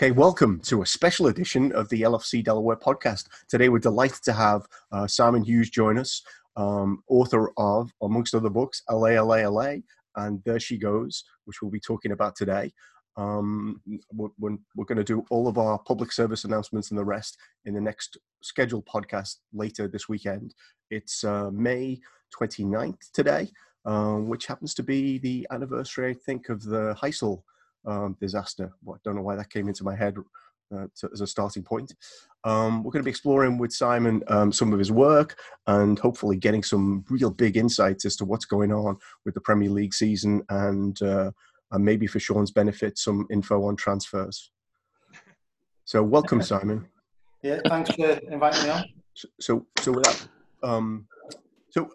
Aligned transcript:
Okay, 0.00 0.12
welcome 0.12 0.60
to 0.60 0.80
a 0.80 0.86
special 0.86 1.26
edition 1.26 1.72
of 1.72 1.86
the 1.90 2.00
LFC 2.00 2.42
Delaware 2.42 2.76
podcast. 2.76 3.26
Today, 3.50 3.68
we're 3.68 3.80
delighted 3.80 4.22
to 4.22 4.32
have 4.32 4.66
uh, 4.92 5.06
Simon 5.06 5.44
Hughes 5.44 5.68
join 5.68 5.98
us, 5.98 6.22
um, 6.56 7.02
author 7.06 7.52
of, 7.58 7.92
amongst 8.00 8.34
other 8.34 8.48
books, 8.48 8.82
Allez, 8.88 9.18
Allez, 9.18 9.44
Allez, 9.44 9.82
and 10.16 10.42
There 10.46 10.58
She 10.58 10.78
Goes, 10.78 11.22
which 11.44 11.60
we'll 11.60 11.70
be 11.70 11.80
talking 11.80 12.12
about 12.12 12.34
today. 12.34 12.72
Um, 13.18 13.82
we're, 14.14 14.56
we're 14.74 14.86
going 14.86 14.96
to 14.96 15.04
do 15.04 15.22
all 15.28 15.46
of 15.46 15.58
our 15.58 15.78
public 15.80 16.12
service 16.12 16.44
announcements 16.44 16.88
and 16.88 16.98
the 16.98 17.04
rest 17.04 17.36
in 17.66 17.74
the 17.74 17.80
next 17.82 18.16
scheduled 18.40 18.86
podcast 18.86 19.36
later 19.52 19.86
this 19.86 20.08
weekend. 20.08 20.54
It's 20.90 21.24
uh, 21.24 21.50
May 21.50 22.00
29th 22.40 23.12
today, 23.12 23.50
um, 23.84 24.30
which 24.30 24.46
happens 24.46 24.72
to 24.76 24.82
be 24.82 25.18
the 25.18 25.46
anniversary, 25.50 26.08
I 26.08 26.14
think, 26.14 26.48
of 26.48 26.62
the 26.62 26.94
Heysel 26.94 27.42
um, 27.86 28.16
disaster. 28.20 28.72
Well, 28.82 28.96
I 28.96 29.00
don't 29.04 29.16
know 29.16 29.22
why 29.22 29.36
that 29.36 29.50
came 29.50 29.68
into 29.68 29.84
my 29.84 29.96
head 29.96 30.16
uh, 30.74 30.86
to, 30.96 31.10
as 31.12 31.20
a 31.20 31.26
starting 31.26 31.62
point. 31.62 31.92
Um, 32.44 32.82
we're 32.82 32.92
going 32.92 33.02
to 33.02 33.06
be 33.06 33.10
exploring 33.10 33.58
with 33.58 33.72
Simon 33.72 34.22
um, 34.28 34.52
some 34.52 34.72
of 34.72 34.78
his 34.78 34.92
work 34.92 35.38
and 35.66 35.98
hopefully 35.98 36.36
getting 36.36 36.62
some 36.62 37.04
real 37.10 37.30
big 37.30 37.56
insights 37.56 38.04
as 38.04 38.16
to 38.16 38.24
what's 38.24 38.44
going 38.44 38.72
on 38.72 38.96
with 39.24 39.34
the 39.34 39.40
Premier 39.40 39.70
League 39.70 39.94
season 39.94 40.42
and, 40.48 41.00
uh, 41.02 41.30
and 41.72 41.84
maybe 41.84 42.06
for 42.06 42.20
Sean's 42.20 42.50
benefit, 42.50 42.98
some 42.98 43.26
info 43.30 43.64
on 43.64 43.76
transfers. 43.76 44.50
So, 45.84 46.02
welcome, 46.02 46.40
Simon. 46.40 46.86
Yeah, 47.42 47.60
thanks 47.66 47.90
for 47.90 48.06
inviting 48.30 48.64
me 48.64 48.70
on. 48.70 48.84
So, 49.14 49.28
so, 49.40 49.66
so 49.80 49.92
without, 49.92 50.28
um, 50.62 51.06
so 51.70 51.90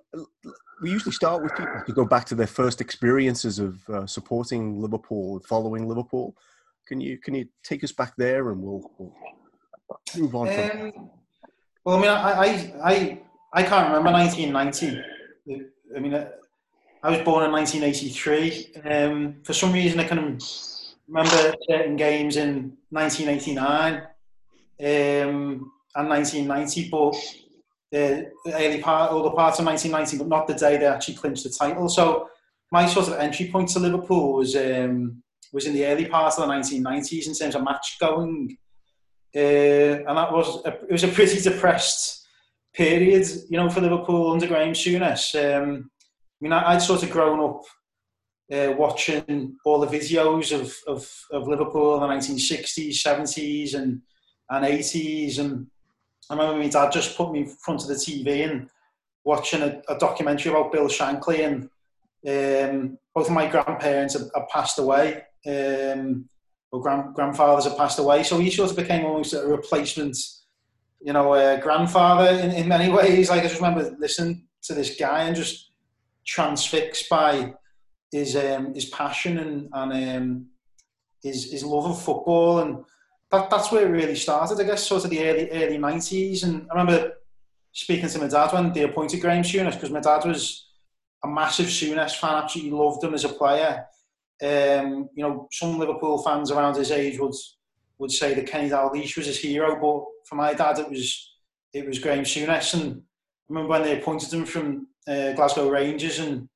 we 0.82 0.92
usually 0.92 1.12
start 1.12 1.42
with 1.42 1.56
people 1.56 1.82
to 1.86 1.94
go 1.94 2.06
back 2.06 2.26
to 2.26 2.36
their 2.36 2.48
first 2.48 2.82
experiences 2.82 3.60
of 3.60 3.90
uh, 3.90 4.06
supporting 4.06 4.82
Liverpool, 4.82 5.38
and 5.38 5.46
following 5.46 5.88
Liverpool. 5.88 6.36
Can 6.88 7.02
you 7.02 7.18
can 7.18 7.34
you 7.34 7.48
take 7.64 7.84
us 7.84 7.92
back 7.92 8.14
there, 8.18 8.52
and 8.52 8.62
we'll, 8.62 8.92
we'll 8.98 9.14
move 10.18 10.36
on? 10.36 10.48
Um, 10.50 11.10
well, 11.84 11.98
I 11.98 12.02
mean, 12.02 12.10
I, 12.10 12.32
I 12.32 12.46
I 12.84 13.22
I 13.54 13.64
can't 13.64 13.88
remember 13.88 14.12
1990. 14.12 15.02
I 15.96 16.00
mean, 16.00 16.14
I 17.04 17.10
was 17.10 17.22
born 17.22 17.46
in 17.46 17.52
1983. 17.52 18.82
Um, 18.84 19.36
for 19.44 19.54
some 19.54 19.72
reason, 19.72 20.00
I 20.00 20.04
can 20.04 20.40
remember 21.08 21.56
certain 21.70 21.96
games 21.96 22.36
in 22.36 22.78
1989 22.90 23.94
um, 24.80 25.72
and 25.96 26.10
1990, 26.10 26.90
but 26.90 27.16
the 27.96 28.54
early 28.54 28.82
part, 28.82 29.12
all 29.12 29.24
the 29.24 29.32
parts 29.32 29.60
of 29.60 29.66
1990, 29.66 30.18
but 30.18 30.28
not 30.28 30.48
the 30.48 30.54
day 30.54 30.78
they 30.78 30.86
actually 30.86 31.16
clinched 31.16 31.44
the 31.44 31.50
title. 31.50 31.88
So 31.88 32.30
my 32.72 32.86
sort 32.86 33.08
of 33.08 33.14
entry 33.20 33.50
point 33.50 33.70
to 33.70 33.80
Liverpool 33.80 34.34
was 34.34 34.56
um, 34.56 35.24
was 35.54 35.66
in 35.66 35.74
the 35.74 35.86
early 35.86 36.06
part 36.06 36.34
of 36.38 36.48
the 36.48 36.54
1990s 36.54 37.28
in 37.28 37.34
terms 37.34 37.56
of 37.56 37.64
match 37.64 37.98
going, 38.00 38.58
uh, 39.36 39.40
and 39.40 40.18
that 40.18 40.32
was 40.32 40.66
a, 40.66 40.70
it 40.70 40.92
was 40.92 41.04
a 41.04 41.10
pretty 41.10 41.40
depressed 41.40 42.28
period, 42.74 43.26
you 43.50 43.58
know, 43.58 43.70
for 43.70 43.82
Liverpool 43.82 44.32
under 44.32 44.48
Graham 44.48 44.74
Souness. 44.74 45.34
Um, 45.36 45.90
I 45.94 46.38
mean, 46.42 46.52
I, 46.52 46.74
would 46.74 46.82
sort 46.82 47.04
of 47.04 47.12
grown 47.12 47.40
up 47.40 47.62
uh, 48.52 48.74
watching 48.78 49.56
all 49.64 49.80
the 49.80 49.88
videos 49.88 50.52
of, 50.52 50.76
of, 50.88 51.10
of 51.32 51.48
Liverpool 51.48 51.96
in 51.96 52.02
the 52.02 52.16
1960s, 52.16 52.90
70s, 52.90 53.74
and 53.74 54.02
and 54.50 54.66
80s, 54.66 55.40
and 55.40 55.68
I 56.30 56.36
remember 56.36 56.60
my 56.60 56.70
dad 56.70 56.92
just 56.92 57.16
put 57.18 57.32
me 57.32 57.42
in 57.42 57.48
front 57.48 57.82
of 57.82 57.88
the 57.88 57.96
TV 57.96 58.50
and 58.50 58.70
watching 59.24 59.62
a, 59.62 59.82
a 59.88 59.98
documentary 59.98 60.52
about 60.52 60.72
Bill 60.72 60.88
Shankly 60.88 61.46
and 61.46 61.70
um, 62.28 62.98
both 63.14 63.28
of 63.28 63.34
my 63.34 63.48
grandparents 63.48 64.14
have, 64.14 64.30
have 64.36 64.50
passed 64.50 64.80
away. 64.80 65.24
Um, 65.48 66.28
or 66.72 66.82
grand, 66.82 67.14
grandfathers 67.14 67.66
have 67.66 67.78
passed 67.78 68.00
away, 68.00 68.24
so 68.24 68.38
he 68.40 68.50
sort 68.50 68.72
of 68.72 68.76
became 68.76 69.06
almost 69.06 69.34
a 69.34 69.46
replacement, 69.46 70.18
you 71.00 71.14
know, 71.14 71.34
uh, 71.34 71.60
grandfather 71.62 72.40
in, 72.40 72.52
in 72.52 72.68
many 72.68 72.92
ways. 72.92 73.30
Like 73.30 73.42
I 73.42 73.48
just 73.48 73.62
remember 73.62 73.96
listening 74.00 74.48
to 74.64 74.74
this 74.74 74.96
guy 74.98 75.24
and 75.24 75.36
just 75.36 75.72
transfixed 76.26 77.08
by 77.08 77.54
his 78.12 78.36
um, 78.36 78.74
his 78.74 78.86
passion 78.86 79.38
and 79.38 79.70
and 79.74 80.18
um, 80.18 80.46
his 81.22 81.52
his 81.52 81.64
love 81.64 81.86
of 81.86 82.02
football 82.02 82.60
and 82.60 82.84
that, 83.32 83.50
that's 83.50 83.72
where 83.72 83.86
it 83.86 83.90
really 83.90 84.16
started, 84.16 84.60
I 84.60 84.64
guess, 84.64 84.88
sort 84.88 85.04
of 85.04 85.10
the 85.10 85.24
early 85.28 85.50
early 85.52 85.78
nineties. 85.78 86.44
And 86.44 86.68
I 86.72 86.80
remember 86.80 87.14
speaking 87.72 88.08
to 88.10 88.20
my 88.20 88.28
dad 88.28 88.54
when 88.54 88.72
they 88.72 88.84
appointed 88.84 89.22
Graham 89.22 89.44
Souness 89.44 89.74
because 89.74 89.92
my 89.92 90.00
dad 90.00 90.26
was 90.26 90.70
a 91.24 91.28
massive 91.28 91.68
Souness 91.68 92.16
fan, 92.16 92.36
absolutely 92.36 92.72
loved 92.72 93.04
him 93.04 93.14
as 93.14 93.26
a 93.26 93.30
player. 93.30 93.86
Um, 94.42 95.10
you 95.16 95.24
know, 95.24 95.48
some 95.52 95.80
Liverpool 95.80 96.22
fans 96.22 96.52
around 96.52 96.76
his 96.76 96.92
age 96.92 97.20
would 97.20 97.34
would 97.98 98.12
say 98.12 98.34
that 98.34 98.48
Kenny 98.48 98.70
Dalglish 98.70 99.16
was 99.16 99.28
his 99.28 99.40
hero, 99.40 99.76
but 99.76 100.28
for 100.28 100.36
my 100.36 100.54
dad, 100.54 100.80
it 100.80 100.90
was 100.90 101.34
it 101.74 101.86
was 101.86 102.00
Graham 102.00 102.24
Souness. 102.24 102.74
And 102.74 102.94
I 102.94 103.02
remember 103.50 103.70
when 103.70 103.84
they 103.84 104.00
appointed 104.00 104.34
him 104.34 104.46
from 104.46 104.88
uh, 105.08 105.34
Glasgow 105.34 105.70
Rangers, 105.70 106.20
and 106.20 106.50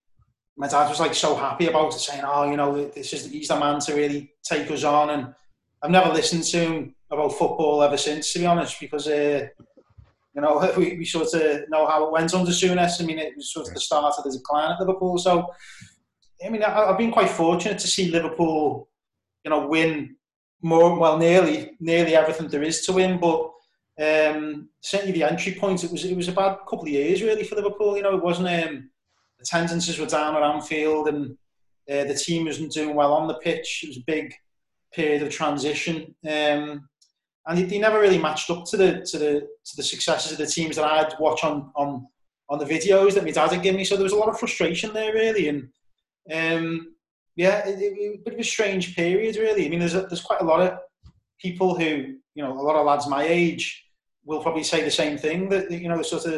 my 0.57 0.67
dad 0.67 0.89
was 0.89 0.99
like 0.99 1.13
so 1.13 1.35
happy 1.35 1.67
about 1.67 1.93
it, 1.95 1.99
saying, 1.99 2.23
"Oh, 2.25 2.49
you 2.49 2.57
know, 2.57 2.89
this 2.89 3.13
is 3.13 3.31
he's 3.31 3.47
the 3.47 3.59
man 3.59 3.79
to 3.81 3.93
really 3.93 4.33
take 4.43 4.69
us 4.71 4.83
on." 4.83 5.09
And 5.09 5.33
I've 5.81 5.91
never 5.91 6.09
listened 6.09 6.43
to 6.43 6.57
him 6.57 6.95
about 7.09 7.33
football 7.33 7.81
ever 7.81 7.97
since, 7.97 8.33
to 8.33 8.39
be 8.39 8.45
honest, 8.45 8.79
because 8.79 9.07
uh, 9.07 9.47
you 10.35 10.41
know 10.41 10.71
we, 10.77 10.97
we 10.97 11.05
sort 11.05 11.33
of 11.33 11.69
know 11.69 11.87
how 11.87 12.05
it 12.05 12.11
went 12.11 12.33
under 12.33 12.51
Souness. 12.51 13.01
I 13.01 13.05
mean, 13.05 13.19
it 13.19 13.35
was 13.35 13.53
sort 13.53 13.67
of 13.67 13.73
the 13.73 13.79
start 13.79 14.15
of 14.17 14.23
the 14.23 14.31
decline 14.31 14.71
at 14.71 14.79
Liverpool. 14.79 15.17
So, 15.17 15.47
I 16.45 16.49
mean, 16.49 16.63
I, 16.63 16.87
have 16.87 16.97
been 16.97 17.11
quite 17.11 17.29
fortunate 17.29 17.79
to 17.79 17.87
see 17.87 18.11
Liverpool, 18.11 18.89
you 19.43 19.51
know, 19.51 19.67
win 19.67 20.15
more, 20.61 20.99
well, 20.99 21.17
nearly, 21.17 21.71
nearly 21.79 22.15
everything 22.15 22.47
there 22.49 22.63
is 22.63 22.85
to 22.85 22.93
win. 22.93 23.19
But 23.19 23.51
um, 23.99 24.69
certainly 24.81 25.13
the 25.13 25.23
entry 25.23 25.55
point, 25.55 25.83
it 25.83 25.91
was 25.91 26.03
it 26.03 26.15
was 26.15 26.27
a 26.27 26.33
bad 26.33 26.57
couple 26.69 26.83
of 26.83 26.89
years 26.89 27.21
really 27.21 27.43
for 27.43 27.55
Liverpool. 27.55 27.95
You 27.95 28.03
know, 28.03 28.15
it 28.15 28.23
wasn't 28.23 28.49
um, 28.49 28.89
attendances 29.39 29.97
were 29.97 30.05
down 30.05 30.35
at 30.35 30.43
Anfield 30.43 31.07
and 31.07 31.37
uh, 31.89 32.03
the 32.03 32.13
team 32.13 32.45
wasn't 32.45 32.71
doing 32.71 32.95
well 32.95 33.13
on 33.13 33.27
the 33.27 33.35
pitch. 33.35 33.81
It 33.83 33.87
was 33.87 33.97
a 33.97 34.03
big 34.05 34.33
period 34.93 35.21
of 35.21 35.29
transition. 35.29 36.15
Um, 36.27 36.89
and 37.47 37.69
they, 37.69 37.79
never 37.79 37.99
really 37.99 38.17
matched 38.17 38.49
up 38.49 38.65
to 38.65 38.77
the 38.77 39.01
to 39.05 39.17
the 39.17 39.47
to 39.65 39.75
the 39.75 39.83
successes 39.83 40.33
of 40.33 40.37
the 40.37 40.45
teams 40.45 40.75
that 40.75 40.85
I'd 40.85 41.13
watch 41.19 41.43
on 41.43 41.71
on 41.75 42.07
on 42.49 42.59
the 42.59 42.65
videos 42.65 43.13
that 43.13 43.23
my 43.23 43.31
dad 43.31 43.51
had 43.51 43.63
given 43.63 43.77
me. 43.77 43.85
So 43.85 43.95
there 43.95 44.03
was 44.03 44.13
a 44.13 44.17
lot 44.17 44.29
of 44.29 44.39
frustration 44.39 44.93
there, 44.93 45.13
really, 45.13 45.47
and 45.49 45.69
um, 46.31 46.95
yeah, 47.35 47.67
it, 47.67 47.79
it, 47.79 47.93
it 47.97 48.09
was 48.09 48.19
a 48.19 48.23
bit 48.23 48.33
of 48.33 48.39
a 48.39 48.43
strange 48.43 48.95
period, 48.95 49.37
really. 49.37 49.65
I 49.65 49.69
mean, 49.69 49.79
there's 49.79 49.95
a, 49.95 50.01
there's 50.01 50.21
quite 50.21 50.41
a 50.41 50.45
lot 50.45 50.61
of 50.61 50.79
people 51.39 51.77
who 51.77 52.15
you 52.39 52.45
know, 52.45 52.53
a 52.53 52.61
lot 52.61 52.77
of 52.77 52.85
lads 52.85 53.05
my 53.05 53.23
age 53.23 53.85
will 54.23 54.41
probably 54.41 54.63
say 54.63 54.81
the 54.81 54.89
same 54.89 55.17
thing 55.17 55.49
that 55.49 55.69
you 55.69 55.89
know, 55.89 55.97
the 55.97 56.03
sort 56.03 56.25
of 56.25 56.33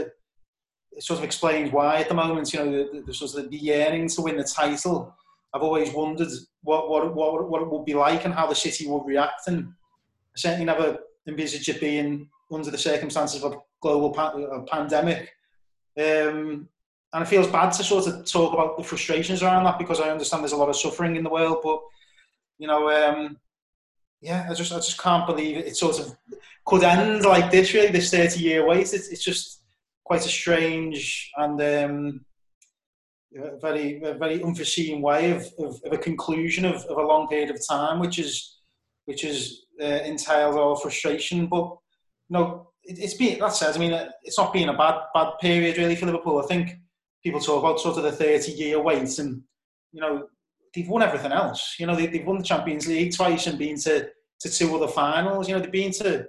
it 0.93 1.03
sort 1.03 1.19
of 1.19 1.23
explains 1.23 1.71
why 1.71 1.97
at 1.97 2.09
the 2.09 2.15
moment, 2.15 2.51
you 2.51 2.59
know, 2.59 2.71
the, 2.71 3.03
the 3.05 3.13
sort 3.13 3.35
of 3.35 3.51
the 3.51 3.57
yearning 3.57 4.09
to 4.09 4.21
win 4.21 4.35
the 4.35 4.43
title 4.43 5.15
I've 5.53 5.63
always 5.63 5.91
wondered 5.93 6.29
what, 6.63 6.89
what, 6.89 7.13
what, 7.13 7.49
what 7.49 7.61
it 7.61 7.69
would 7.69 7.85
be 7.85 7.93
like 7.93 8.25
and 8.25 8.33
how 8.33 8.47
the 8.47 8.55
city 8.55 8.87
would 8.87 9.05
react. 9.05 9.47
And 9.47 9.65
I 9.67 10.37
certainly 10.37 10.65
never 10.65 10.99
envisaged 11.27 11.69
it 11.69 11.81
being 11.81 12.29
under 12.51 12.71
the 12.71 12.77
circumstances 12.77 13.43
of 13.43 13.53
a 13.53 13.57
global 13.81 14.17
a 14.17 14.63
pandemic. 14.63 15.31
Um, 15.97 16.69
and 17.13 17.23
it 17.23 17.27
feels 17.27 17.47
bad 17.47 17.71
to 17.73 17.83
sort 17.83 18.07
of 18.07 18.25
talk 18.25 18.53
about 18.53 18.77
the 18.77 18.83
frustrations 18.83 19.43
around 19.43 19.65
that 19.65 19.77
because 19.77 19.99
I 19.99 20.09
understand 20.09 20.43
there's 20.43 20.53
a 20.53 20.57
lot 20.57 20.69
of 20.69 20.77
suffering 20.77 21.17
in 21.17 21.23
the 21.23 21.29
world. 21.29 21.59
But, 21.61 21.81
you 22.57 22.67
know, 22.67 22.89
um, 22.89 23.37
yeah, 24.21 24.47
I 24.49 24.53
just 24.53 24.71
I 24.71 24.75
just 24.75 25.01
can't 25.01 25.27
believe 25.27 25.57
it. 25.57 25.65
It 25.65 25.75
sort 25.75 25.99
of 25.99 26.15
could 26.65 26.83
end 26.83 27.23
like 27.25 27.51
this, 27.51 27.73
really, 27.73 27.91
this 27.91 28.11
30 28.11 28.39
year 28.39 28.65
wait. 28.65 28.93
It's, 28.93 29.09
it's 29.09 29.23
just 29.23 29.63
quite 30.05 30.25
a 30.25 30.29
strange 30.29 31.31
and 31.37 31.61
um, 31.61 32.25
a 33.35 33.57
very 33.59 34.01
a 34.03 34.13
very 34.13 34.43
unforeseen 34.43 35.01
way 35.01 35.31
of, 35.31 35.45
of, 35.59 35.79
of 35.85 35.93
a 35.93 35.97
conclusion 35.97 36.65
of, 36.65 36.83
of, 36.85 36.97
a 36.97 37.01
long 37.01 37.27
period 37.27 37.49
of 37.49 37.65
time, 37.67 37.99
which 37.99 38.19
is 38.19 38.57
which 39.05 39.23
is 39.23 39.65
uh, 39.81 39.85
entails 39.85 40.55
all 40.55 40.75
frustration. 40.75 41.47
But 41.47 41.65
you 42.29 42.37
know, 42.37 42.71
it, 42.83 42.99
has 42.99 43.13
been 43.13 43.39
that 43.39 43.53
says. 43.53 43.75
I 43.75 43.79
mean, 43.79 44.09
it's 44.23 44.37
not 44.37 44.53
been 44.53 44.69
a 44.69 44.77
bad 44.77 44.95
bad 45.13 45.33
period 45.39 45.77
really 45.77 45.95
for 45.95 46.05
Liverpool. 46.05 46.39
I 46.39 46.47
think 46.47 46.71
people 47.23 47.39
talk 47.39 47.63
about 47.63 47.79
sort 47.79 47.97
of 47.97 48.03
the 48.03 48.11
thirty 48.11 48.51
year 48.51 48.81
wait, 48.81 49.17
and 49.19 49.41
you 49.91 50.01
know, 50.01 50.27
they've 50.73 50.89
won 50.89 51.03
everything 51.03 51.31
else. 51.31 51.75
You 51.79 51.87
know, 51.87 51.95
they, 51.95 52.07
have 52.07 52.27
won 52.27 52.37
the 52.37 52.43
Champions 52.43 52.87
League 52.87 53.15
twice 53.15 53.47
and 53.47 53.57
been 53.57 53.77
to 53.81 54.09
to 54.41 54.49
two 54.49 54.75
other 54.75 54.87
finals. 54.87 55.47
You 55.47 55.55
know, 55.55 55.61
they've 55.61 55.71
been 55.71 55.91
to 55.93 56.27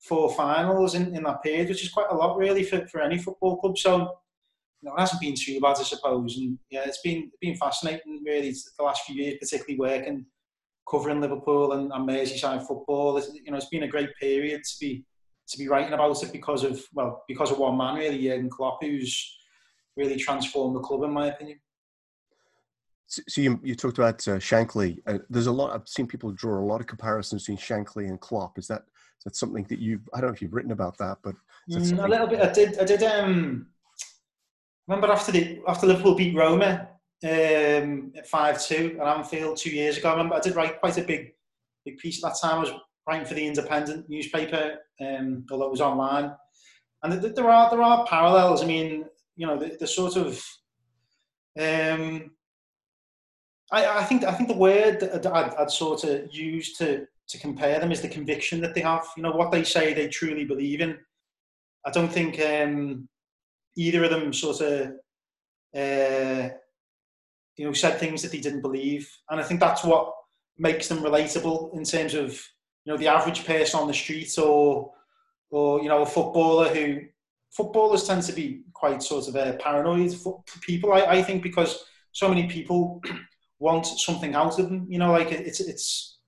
four 0.00 0.34
finals 0.34 0.94
in, 0.94 1.14
in 1.14 1.22
that 1.24 1.42
period, 1.42 1.68
which 1.68 1.84
is 1.84 1.90
quite 1.90 2.06
a 2.10 2.14
lot 2.14 2.38
really 2.38 2.64
for, 2.64 2.86
for 2.88 3.02
any 3.02 3.18
football 3.18 3.58
club. 3.58 3.76
So 3.76 4.16
know, 4.88 4.94
it 4.96 5.00
hasn't 5.00 5.20
been 5.20 5.34
too 5.34 5.60
bad, 5.60 5.76
I 5.78 5.82
suppose. 5.82 6.36
And 6.38 6.58
yeah, 6.70 6.82
it's 6.84 7.00
been 7.02 7.30
been 7.40 7.56
fascinating 7.56 8.22
really 8.24 8.50
the 8.50 8.84
last 8.84 9.04
few 9.04 9.16
years, 9.16 9.38
particularly 9.40 9.78
working 9.78 10.26
covering 10.90 11.20
Liverpool 11.20 11.72
and, 11.72 11.92
and 11.92 12.08
Merseyside 12.08 12.66
football. 12.66 13.16
It's, 13.16 13.30
you 13.32 13.50
know, 13.50 13.56
it's 13.56 13.68
been 13.68 13.84
a 13.84 13.88
great 13.88 14.10
period 14.16 14.62
to 14.64 14.76
be 14.80 15.04
to 15.48 15.58
be 15.58 15.68
writing 15.68 15.92
about 15.92 16.22
it 16.22 16.32
because 16.32 16.64
of 16.64 16.82
well, 16.94 17.24
because 17.28 17.50
of 17.50 17.58
one 17.58 17.76
man 17.76 17.96
really, 17.96 18.22
Jurgen 18.22 18.50
Klopp, 18.50 18.82
who's 18.82 19.38
really 19.96 20.16
transformed 20.16 20.76
the 20.76 20.80
club 20.80 21.02
in 21.02 21.12
my 21.12 21.28
opinion. 21.28 21.60
So 23.08 23.40
you, 23.40 23.58
you 23.64 23.74
talked 23.74 23.98
about 23.98 24.26
uh, 24.28 24.36
Shankly. 24.36 24.98
Uh, 25.04 25.18
there's 25.28 25.48
a 25.48 25.52
lot. 25.52 25.74
I've 25.74 25.88
seen 25.88 26.06
people 26.06 26.30
draw 26.30 26.60
a 26.60 26.64
lot 26.64 26.80
of 26.80 26.86
comparisons 26.86 27.42
between 27.42 27.58
Shankly 27.58 28.08
and 28.08 28.20
Klopp. 28.20 28.56
Is 28.56 28.68
that 28.68 28.82
is 28.82 29.24
that 29.24 29.36
something 29.36 29.66
that 29.68 29.80
you've? 29.80 30.08
I 30.14 30.20
don't 30.20 30.30
know 30.30 30.34
if 30.34 30.40
you've 30.40 30.54
written 30.54 30.70
about 30.70 30.96
that, 30.98 31.18
but 31.24 31.34
mm, 31.68 32.04
a 32.04 32.08
little 32.08 32.28
bit. 32.28 32.40
I 32.40 32.52
did. 32.52 32.78
I 32.78 32.84
did. 32.84 33.02
Um, 33.02 33.66
remember 34.90 35.12
after 35.12 35.30
the 35.30 35.60
after 35.68 35.86
Liverpool 35.86 36.16
beat 36.16 36.36
Roma 36.36 36.88
um, 37.22 38.12
at 38.16 38.26
five 38.28 38.60
two 38.60 38.98
at 39.00 39.06
Anfield 39.06 39.56
two 39.56 39.70
years 39.70 39.96
ago. 39.96 40.08
I 40.08 40.12
remember 40.12 40.34
I 40.34 40.40
did 40.40 40.56
write 40.56 40.80
quite 40.80 40.98
a 40.98 41.02
big 41.02 41.32
big 41.84 41.98
piece 41.98 42.22
at 42.22 42.30
that 42.30 42.40
time. 42.40 42.56
I 42.56 42.60
was 42.60 42.72
writing 43.06 43.26
for 43.26 43.34
the 43.34 43.46
Independent 43.46 44.08
newspaper, 44.08 44.78
um, 45.00 45.46
although 45.50 45.66
it 45.66 45.70
was 45.70 45.80
online. 45.80 46.32
And 47.02 47.12
there 47.12 47.50
are 47.50 47.70
there 47.70 47.82
are 47.82 48.06
parallels. 48.06 48.62
I 48.62 48.66
mean, 48.66 49.04
you 49.36 49.46
know, 49.46 49.56
the, 49.56 49.76
the 49.78 49.86
sort 49.86 50.16
of 50.16 50.42
um, 51.58 52.32
I, 53.72 54.00
I 54.00 54.04
think 54.04 54.24
I 54.24 54.32
think 54.32 54.48
the 54.48 54.56
word 54.56 55.00
that 55.00 55.26
I'd, 55.26 55.54
I'd, 55.54 55.70
sort 55.70 56.04
of 56.04 56.34
use 56.34 56.76
to 56.78 57.06
to 57.28 57.38
compare 57.38 57.78
them 57.78 57.92
is 57.92 58.00
the 58.00 58.08
conviction 58.08 58.60
that 58.60 58.74
they 58.74 58.80
have. 58.80 59.06
You 59.16 59.22
know 59.22 59.32
what 59.32 59.52
they 59.52 59.62
say 59.62 59.94
they 59.94 60.08
truly 60.08 60.44
believe 60.44 60.80
in. 60.80 60.98
I 61.86 61.90
don't 61.90 62.12
think 62.12 62.40
um, 62.40 63.08
either 63.76 64.04
of 64.04 64.10
them 64.10 64.32
sort 64.32 64.60
of 64.60 64.92
uh, 65.76 66.48
you 67.56 67.64
know 67.64 67.72
said 67.72 67.98
things 67.98 68.22
that 68.22 68.32
they 68.32 68.40
didn't 68.40 68.62
believe, 68.62 69.10
and 69.28 69.40
I 69.40 69.44
think 69.44 69.60
that's 69.60 69.84
what 69.84 70.12
makes 70.58 70.88
them 70.88 70.98
relatable 70.98 71.74
in 71.74 71.84
terms 71.84 72.14
of 72.14 72.30
you 72.84 72.92
know 72.92 72.96
the 72.96 73.08
average 73.08 73.46
person 73.46 73.80
on 73.80 73.86
the 73.86 73.94
street 73.94 74.36
or 74.38 74.92
or 75.50 75.82
you 75.82 75.88
know 75.88 76.02
a 76.02 76.06
footballer 76.06 76.68
who 76.68 77.00
footballers 77.50 78.06
tend 78.06 78.22
to 78.22 78.32
be 78.32 78.62
quite 78.72 79.02
sort 79.02 79.28
of 79.28 79.36
uh, 79.36 79.52
paranoid 79.58 80.14
people. 80.62 80.92
I, 80.92 81.00
I 81.00 81.22
think 81.22 81.42
because 81.42 81.84
so 82.12 82.28
many 82.28 82.46
people 82.46 83.02
want 83.58 83.86
something 83.86 84.34
out 84.34 84.58
of 84.58 84.68
them. 84.68 84.86
You 84.88 84.98
know, 84.98 85.12
like 85.12 85.32
it's 85.32 85.60
it's 85.60 86.18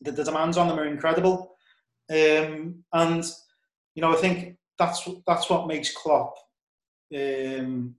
the, 0.00 0.12
the 0.12 0.24
demands 0.24 0.56
on 0.56 0.68
them 0.68 0.78
are 0.78 0.86
incredible, 0.86 1.56
um, 2.10 2.84
and 2.92 3.24
you 3.94 4.02
know 4.02 4.12
I 4.12 4.16
think 4.16 4.56
that's 4.78 5.08
that's 5.26 5.50
what 5.50 5.66
makes 5.66 5.94
Klopp 5.94 6.34
um, 7.14 7.94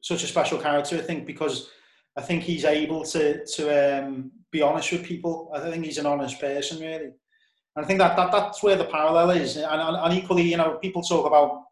such 0.00 0.22
a 0.22 0.26
special 0.26 0.58
character. 0.58 0.96
I 0.96 1.00
think 1.00 1.26
because 1.26 1.70
I 2.16 2.22
think 2.22 2.42
he's 2.42 2.64
able 2.64 3.04
to 3.04 3.44
to 3.44 4.04
um, 4.04 4.32
be 4.50 4.62
honest 4.62 4.92
with 4.92 5.04
people. 5.04 5.50
I 5.54 5.60
think 5.60 5.84
he's 5.84 5.98
an 5.98 6.06
honest 6.06 6.40
person, 6.40 6.80
really. 6.80 7.12
And 7.76 7.84
I 7.84 7.88
think 7.88 7.98
that, 7.98 8.16
that 8.16 8.30
that's 8.30 8.62
where 8.62 8.76
the 8.76 8.84
parallel 8.84 9.30
is. 9.30 9.56
And, 9.56 9.66
and, 9.66 10.14
equally, 10.14 10.42
you 10.42 10.56
know, 10.56 10.78
people 10.80 11.02
talk 11.02 11.26
about 11.26 11.64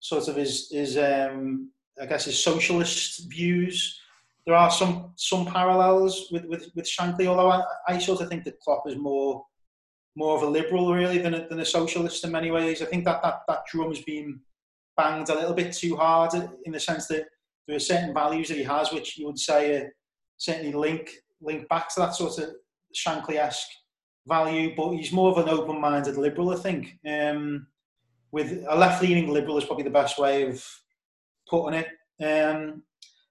sort 0.00 0.28
of 0.28 0.36
his 0.36 0.68
his 0.70 0.98
um, 0.98 1.70
I 2.00 2.06
guess 2.06 2.26
his 2.26 2.42
socialist 2.42 3.30
views 3.30 3.98
there 4.46 4.54
are 4.54 4.70
some 4.70 5.12
some 5.16 5.44
parallels 5.44 6.28
with 6.30 6.44
with, 6.44 6.70
with 6.74 6.86
Shankly, 6.86 7.26
although 7.26 7.50
I, 7.50 7.62
I 7.88 7.98
sort 7.98 8.20
of 8.20 8.28
think 8.28 8.44
that 8.44 8.60
Klopp 8.60 8.88
is 8.88 8.96
more 8.96 9.44
more 10.14 10.36
of 10.36 10.42
a 10.42 10.46
liberal 10.46 10.94
really 10.94 11.18
than 11.18 11.34
a, 11.34 11.48
than 11.48 11.60
a 11.60 11.64
socialist 11.64 12.24
in 12.24 12.30
many 12.30 12.50
ways. 12.50 12.80
I 12.80 12.86
think 12.86 13.04
that 13.04 13.22
that 13.22 13.40
that 13.48 13.66
drum 13.70 13.88
has 13.88 14.00
been 14.02 14.40
banged 14.96 15.28
a 15.28 15.34
little 15.34 15.54
bit 15.54 15.72
too 15.72 15.96
hard 15.96 16.32
in 16.64 16.72
the 16.72 16.80
sense 16.80 17.06
that 17.08 17.26
there 17.66 17.76
are 17.76 17.80
certain 17.80 18.14
values 18.14 18.48
that 18.48 18.56
he 18.56 18.64
has, 18.64 18.92
which 18.92 19.18
you 19.18 19.26
would 19.26 19.38
say 19.38 19.80
uh, 19.80 19.84
certainly 20.38 20.72
link 20.72 21.10
link 21.40 21.68
back 21.68 21.92
to 21.92 22.00
that 22.00 22.14
sort 22.14 22.38
of 22.38 22.50
Shankly-esque 22.94 23.68
value. 24.26 24.74
But 24.76 24.92
he's 24.92 25.12
more 25.12 25.30
of 25.30 25.38
an 25.38 25.48
open-minded 25.48 26.16
liberal, 26.16 26.50
I 26.50 26.56
think. 26.56 26.98
Um, 27.06 27.66
with 28.32 28.64
a 28.68 28.76
left-leaning 28.76 29.30
liberal 29.30 29.58
is 29.58 29.64
probably 29.64 29.84
the 29.84 29.90
best 29.90 30.18
way 30.18 30.48
of 30.48 30.64
putting 31.48 31.80
it. 31.80 31.88
Um, 32.24 32.82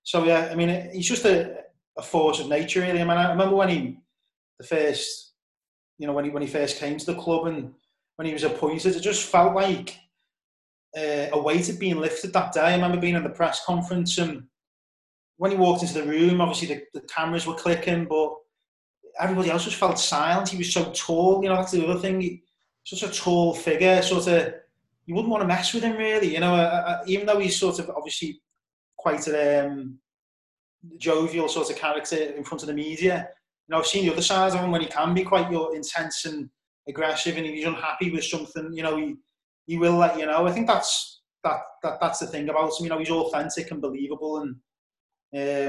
so 0.03 0.23
yeah, 0.23 0.49
I 0.51 0.55
mean, 0.55 0.89
he's 0.93 1.07
just 1.07 1.25
a, 1.25 1.63
a 1.97 2.01
force 2.01 2.39
of 2.39 2.47
nature, 2.47 2.81
really. 2.81 3.01
I 3.01 3.03
mean, 3.03 3.17
I 3.17 3.31
remember 3.31 3.55
when 3.55 3.69
he, 3.69 3.97
the 4.59 4.65
first, 4.65 5.33
you 5.97 6.07
know, 6.07 6.13
when 6.13 6.25
he 6.25 6.31
when 6.31 6.43
he 6.43 6.47
first 6.47 6.77
came 6.77 6.97
to 6.97 7.05
the 7.05 7.15
club 7.15 7.47
and 7.47 7.73
when 8.17 8.27
he 8.27 8.33
was 8.33 8.43
appointed, 8.43 8.95
it 8.95 9.01
just 9.01 9.29
felt 9.29 9.55
like 9.55 9.97
uh, 10.95 11.27
a 11.33 11.41
weight 11.41 11.67
had 11.67 11.79
been 11.79 11.99
lifted 11.99 12.33
that 12.33 12.53
day. 12.53 12.61
I 12.61 12.75
remember 12.75 12.99
being 12.99 13.15
in 13.15 13.23
the 13.23 13.29
press 13.29 13.65
conference 13.65 14.17
and 14.17 14.43
when 15.37 15.51
he 15.51 15.57
walked 15.57 15.81
into 15.81 15.95
the 15.95 16.03
room, 16.03 16.39
obviously 16.39 16.67
the, 16.67 16.99
the 16.99 17.07
cameras 17.07 17.45
were 17.45 17.55
clicking, 17.55 18.05
but 18.05 18.33
everybody 19.19 19.51
else 19.51 19.65
just 19.65 19.75
felt 19.75 19.99
silent. 19.99 20.49
He 20.49 20.57
was 20.57 20.73
so 20.73 20.91
tall, 20.93 21.43
you 21.43 21.49
know, 21.49 21.55
that's 21.55 21.71
the 21.71 21.85
other 21.85 21.99
thing. 21.99 22.21
He, 22.21 22.43
such 22.85 23.03
a 23.03 23.11
tall 23.11 23.53
figure, 23.53 24.01
sort 24.01 24.27
of, 24.27 24.53
you 25.05 25.15
wouldn't 25.15 25.31
want 25.31 25.41
to 25.41 25.47
mess 25.47 25.73
with 25.73 25.83
him 25.83 25.97
really, 25.97 26.33
you 26.33 26.39
know, 26.39 26.53
uh, 26.53 26.83
uh 26.87 27.03
even 27.07 27.25
though 27.25 27.39
he's 27.39 27.59
sort 27.59 27.79
of 27.79 27.89
obviously 27.89 28.41
quite 28.97 29.27
a 29.27 29.67
um, 29.67 29.99
jovial 30.97 31.47
sort 31.47 31.69
of 31.69 31.75
character 31.75 32.15
in 32.15 32.43
front 32.43 32.61
of 32.63 32.67
the 32.67 32.73
media. 32.73 33.29
You 33.67 33.73
know, 33.73 33.79
I've 33.79 33.87
seen 33.87 34.05
the 34.05 34.13
other 34.13 34.21
side 34.21 34.53
of 34.53 34.59
him 34.59 34.71
when 34.71 34.81
he 34.81 34.87
can 34.87 35.13
be 35.13 35.23
quite 35.23 35.51
you 35.51 35.57
know, 35.57 35.69
intense 35.71 36.25
and 36.25 36.49
aggressive, 36.87 37.37
and 37.37 37.45
he's 37.45 37.65
unhappy 37.65 38.11
with 38.11 38.23
something. 38.23 38.71
You 38.73 38.83
know, 38.83 38.97
he 38.97 39.15
he 39.65 39.77
will 39.77 39.95
let 39.95 40.17
you 40.17 40.25
know. 40.25 40.47
I 40.47 40.51
think 40.51 40.67
that's 40.67 41.21
that, 41.43 41.59
that 41.83 41.99
that's 42.01 42.19
the 42.19 42.27
thing 42.27 42.49
about 42.49 42.79
him. 42.79 42.85
You 42.85 42.89
know, 42.89 42.99
he's 42.99 43.09
authentic 43.09 43.71
and 43.71 43.81
believable, 43.81 44.39
and 44.41 44.55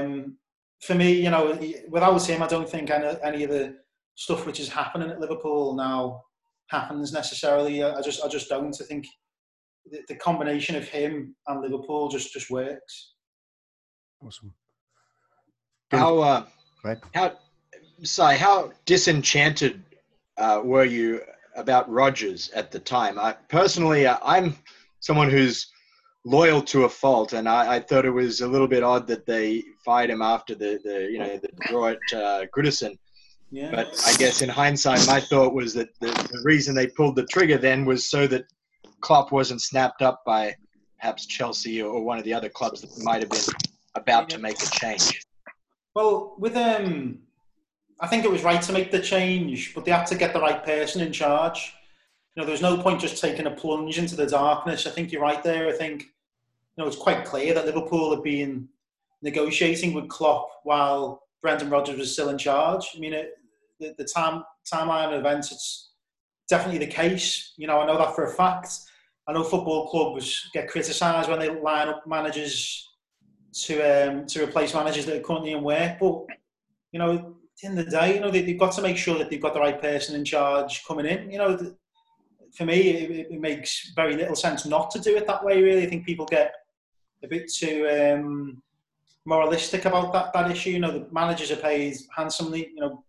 um, 0.01 0.37
for 0.81 0.95
me, 0.95 1.11
you 1.13 1.29
know, 1.29 1.59
without 1.89 2.25
him, 2.27 2.43
I 2.43 2.47
don't 2.47 2.69
think 2.69 2.89
any, 2.89 3.17
any 3.23 3.43
of 3.43 3.49
the 3.49 3.75
stuff 4.15 4.45
which 4.45 4.59
is 4.59 4.69
happening 4.69 5.09
at 5.09 5.19
Liverpool 5.19 5.75
now 5.75 6.23
happens 6.69 7.11
necessarily. 7.13 7.83
I 7.83 8.01
just 8.01 8.23
I 8.23 8.27
just 8.27 8.49
don't. 8.49 8.75
I 8.79 8.85
think 8.85 9.05
the, 9.89 10.01
the 10.07 10.15
combination 10.15 10.75
of 10.75 10.87
him 10.87 11.35
and 11.47 11.61
Liverpool 11.61 12.09
just 12.09 12.33
just 12.33 12.49
works. 12.49 13.13
Awesome. 14.21 14.53
How 15.91 16.19
uh, 16.19 16.45
how 17.13 17.37
sorry, 18.03 18.37
how 18.37 18.71
disenchanted 18.85 19.83
uh, 20.37 20.61
were 20.63 20.85
you 20.85 21.21
about 21.57 21.89
Rodgers 21.89 22.49
at 22.51 22.71
the 22.71 22.79
time? 22.79 23.19
I 23.19 23.33
personally, 23.49 24.05
uh, 24.05 24.17
I'm 24.23 24.55
someone 24.99 25.29
who's 25.29 25.67
loyal 26.25 26.61
to 26.61 26.85
a 26.85 26.89
fault, 26.89 27.33
and 27.33 27.47
I, 27.47 27.75
I, 27.75 27.79
thought 27.79 28.05
it 28.05 28.11
was 28.11 28.41
a 28.41 28.47
little 28.47 28.67
bit 28.67 28.83
odd 28.83 29.07
that 29.07 29.25
they 29.25 29.63
fired 29.83 30.09
him 30.09 30.21
after 30.21 30.55
the, 30.55 30.79
the 30.83 31.09
you 31.11 31.19
know 31.19 31.37
the 31.37 31.49
draw 31.67 31.89
at 31.89 31.97
uh, 32.13 32.45
Goodison. 32.55 32.97
Yeah. 33.49 33.71
But 33.71 34.01
I 34.05 34.13
guess 34.17 34.41
in 34.41 34.49
hindsight, 34.49 35.07
my 35.07 35.21
thought 35.21 35.53
was 35.53 35.73
that 35.73 35.89
the, 35.99 36.07
the 36.07 36.41
reason 36.43 36.75
they 36.75 36.87
pulled 36.87 37.15
the 37.15 37.25
trigger 37.27 37.57
then 37.57 37.85
was 37.85 38.09
so 38.09 38.27
that 38.27 38.43
Klopp 38.99 39.31
wasn't 39.31 39.61
snapped 39.61 40.01
up 40.01 40.21
by 40.25 40.53
perhaps 40.99 41.25
Chelsea 41.25 41.81
or 41.81 42.03
one 42.03 42.17
of 42.17 42.25
the 42.25 42.33
other 42.33 42.49
clubs 42.49 42.81
that 42.81 43.03
might 43.03 43.21
have 43.21 43.29
been 43.29 43.39
about 43.95 44.29
to 44.29 44.37
make 44.37 44.61
a 44.61 44.65
change? 44.65 45.21
Well, 45.95 46.35
with 46.37 46.55
um, 46.55 47.19
I 47.99 48.07
think 48.07 48.25
it 48.25 48.31
was 48.31 48.43
right 48.43 48.61
to 48.61 48.73
make 48.73 48.91
the 48.91 48.99
change, 48.99 49.73
but 49.73 49.83
they 49.83 49.91
had 49.91 50.05
to 50.07 50.15
get 50.15 50.33
the 50.33 50.39
right 50.39 50.63
person 50.63 51.01
in 51.01 51.11
charge. 51.11 51.73
You 52.35 52.41
know, 52.41 52.47
there's 52.47 52.61
no 52.61 52.77
point 52.77 53.01
just 53.01 53.21
taking 53.21 53.47
a 53.47 53.51
plunge 53.51 53.97
into 53.97 54.15
the 54.15 54.27
darkness. 54.27 54.85
I 54.85 54.91
think 54.91 55.11
you're 55.11 55.21
right 55.21 55.43
there. 55.43 55.67
I 55.67 55.71
think 55.71 56.03
you 56.03 56.83
know 56.83 56.87
it's 56.87 56.95
quite 56.95 57.25
clear 57.25 57.53
that 57.55 57.65
Liverpool 57.65 58.13
had 58.13 58.23
been 58.23 58.69
negotiating 59.23 59.93
with 59.93 60.09
Klopp 60.09 60.47
while 60.63 61.23
Brendan 61.41 61.71
Rodgers 61.71 61.97
was 61.97 62.13
still 62.13 62.29
in 62.29 62.37
charge. 62.37 62.89
I 62.95 62.99
mean, 62.99 63.13
it, 63.13 63.31
the, 63.79 63.95
the 63.97 64.05
time 64.05 64.43
timeline 64.71 65.07
of 65.07 65.19
events, 65.19 65.51
it's 65.51 65.91
definitely 66.47 66.79
the 66.79 66.91
case. 66.91 67.53
You 67.57 67.65
know, 67.65 67.79
I 67.79 67.87
know 67.87 67.97
that 67.97 68.15
for 68.15 68.25
a 68.25 68.31
fact. 68.31 68.69
I 69.27 69.33
know 69.33 69.43
football 69.43 69.87
clubs 69.89 70.49
get 70.53 70.69
criticised 70.69 71.29
when 71.29 71.39
they 71.39 71.49
line 71.49 71.89
up 71.89 72.05
managers 72.05 72.87
to 73.53 73.81
um, 73.81 74.25
to 74.27 74.43
replace 74.43 74.75
managers 74.75 75.05
that 75.07 75.17
are 75.17 75.21
currently 75.21 75.53
in 75.53 75.63
work. 75.63 75.97
But 75.99 76.25
you 76.91 76.99
know, 76.99 77.36
at 77.63 77.75
the 77.75 77.83
day, 77.83 78.15
you 78.15 78.19
know, 78.19 78.29
they, 78.29 78.43
have 78.43 78.59
got 78.59 78.71
to 78.73 78.81
make 78.81 78.97
sure 78.97 79.17
that 79.17 79.29
they've 79.29 79.41
got 79.41 79.53
the 79.53 79.59
right 79.59 79.81
person 79.81 80.15
in 80.15 80.23
charge 80.23 80.85
coming 80.85 81.05
in. 81.05 81.31
You 81.31 81.37
know, 81.39 81.75
for 82.55 82.65
me, 82.65 82.89
it, 82.89 83.31
it, 83.31 83.39
makes 83.39 83.91
very 83.95 84.15
little 84.15 84.35
sense 84.35 84.65
not 84.65 84.91
to 84.91 84.99
do 84.99 85.15
it 85.17 85.25
that 85.27 85.43
way. 85.43 85.61
Really, 85.61 85.83
I 85.83 85.89
think 85.89 86.05
people 86.05 86.25
get 86.25 86.53
a 87.23 87.27
bit 87.27 87.51
too 87.51 87.87
um, 87.89 88.61
moralistic 89.25 89.85
about 89.85 90.13
that 90.13 90.33
that 90.33 90.51
issue. 90.51 90.71
You 90.71 90.79
know, 90.79 90.91
the 90.91 91.07
managers 91.11 91.51
are 91.51 91.57
paid 91.57 91.97
handsomely. 92.15 92.69
You 92.75 92.81
know, 92.81 93.03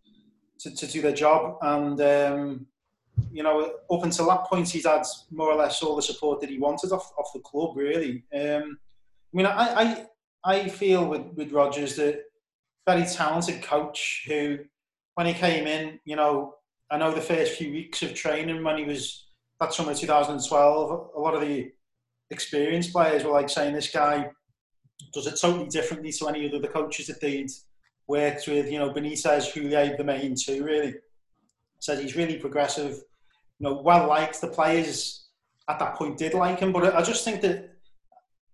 to, 0.61 0.75
to 0.75 0.87
do 0.87 1.03
their 1.03 1.13
job 1.13 1.59
and. 1.63 2.01
Um, 2.01 2.67
you 3.33 3.43
know, 3.43 3.73
up 3.91 4.05
until 4.05 4.29
that 4.29 4.45
point, 4.45 4.69
he's 4.69 4.87
had 4.87 5.03
more 5.31 5.51
or 5.51 5.57
less 5.57 5.83
all 5.83 5.97
the 5.97 6.03
support 6.03 6.41
that 6.41 6.51
he 6.51 6.59
wanted 6.59 6.93
off, 6.93 7.13
off 7.19 7.33
the 7.35 7.41
club, 7.41 7.77
really. 7.77 8.23
Um, 8.33 8.79
I 9.33 9.37
mean, 9.37 9.47
I, 9.47 9.53
I, 9.55 10.07
I 10.45 10.69
feel 10.69 11.07
with, 11.07 11.27
with 11.35 11.53
Rodgers 11.53 11.97
that 11.97 12.23
very 12.89 13.07
talented 13.07 13.63
coach 13.63 14.25
who, 14.27 14.59
when 15.15 15.27
he 15.27 15.35
came 15.35 15.67
in, 15.67 16.01
you 16.07 16.17
know, 16.17 16.55
I 16.91 16.97
know 16.97 17.13
the 17.13 17.21
first 17.21 17.53
few 17.53 17.71
weeks 17.71 18.03
of 18.03 18.15
training 18.15 18.65
when 18.65 18.79
he 18.79 18.85
was 18.85 19.27
that 19.61 19.75
summer 19.75 19.95
2012, 19.95 21.11
a 21.15 21.21
lot 21.21 21.35
of 21.35 21.43
the 21.43 21.71
experienced 22.31 22.93
players 22.93 23.25
were 23.25 23.33
like 23.33 23.51
saying 23.51 23.75
this 23.75 23.91
guy 23.91 24.31
does 25.13 25.27
it 25.27 25.39
totally 25.39 25.69
differently 25.69 26.11
to 26.13 26.29
any 26.29 26.47
of 26.47 26.63
the 26.63 26.69
coaches 26.69 27.09
that 27.09 27.21
they'd 27.21 27.51
worked 28.07 28.49
with. 28.49 28.71
You 28.73 28.79
know, 28.79 28.91
Benitez, 28.91 29.53
Houllier, 29.53 29.97
the 29.99 30.05
main 30.05 30.35
two 30.35 30.65
really 30.65 30.95
said 31.81 31.99
he's 31.99 32.17
really 32.17 32.39
progressive. 32.39 32.93
You 33.59 33.69
know, 33.69 33.83
well 33.83 34.09
liked. 34.09 34.41
The 34.41 34.49
players 34.49 35.27
at 35.69 35.79
that 35.79 35.97
point 35.97 36.17
did 36.17 36.33
like 36.33 36.61
him, 36.61 36.73
but 36.73 36.95
I 36.95 37.03
just 37.03 37.25
think 37.25 37.43
that 37.43 37.71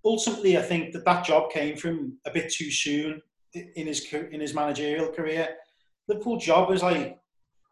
ultimately, 0.04 0.58
I 0.58 0.62
think 0.62 0.92
that 0.92 1.04
that 1.04 1.24
job 1.24 1.52
came 1.52 1.76
from 1.76 2.18
a 2.26 2.32
bit 2.32 2.52
too 2.52 2.72
soon. 2.72 3.22
In 3.54 3.87
his 3.87 4.12
in 4.12 4.40
his 4.40 4.54
managerial 4.54 5.08
career. 5.08 5.49
Liverpool 6.08 6.38
job 6.38 6.70
is 6.73 6.82
like 6.82 7.18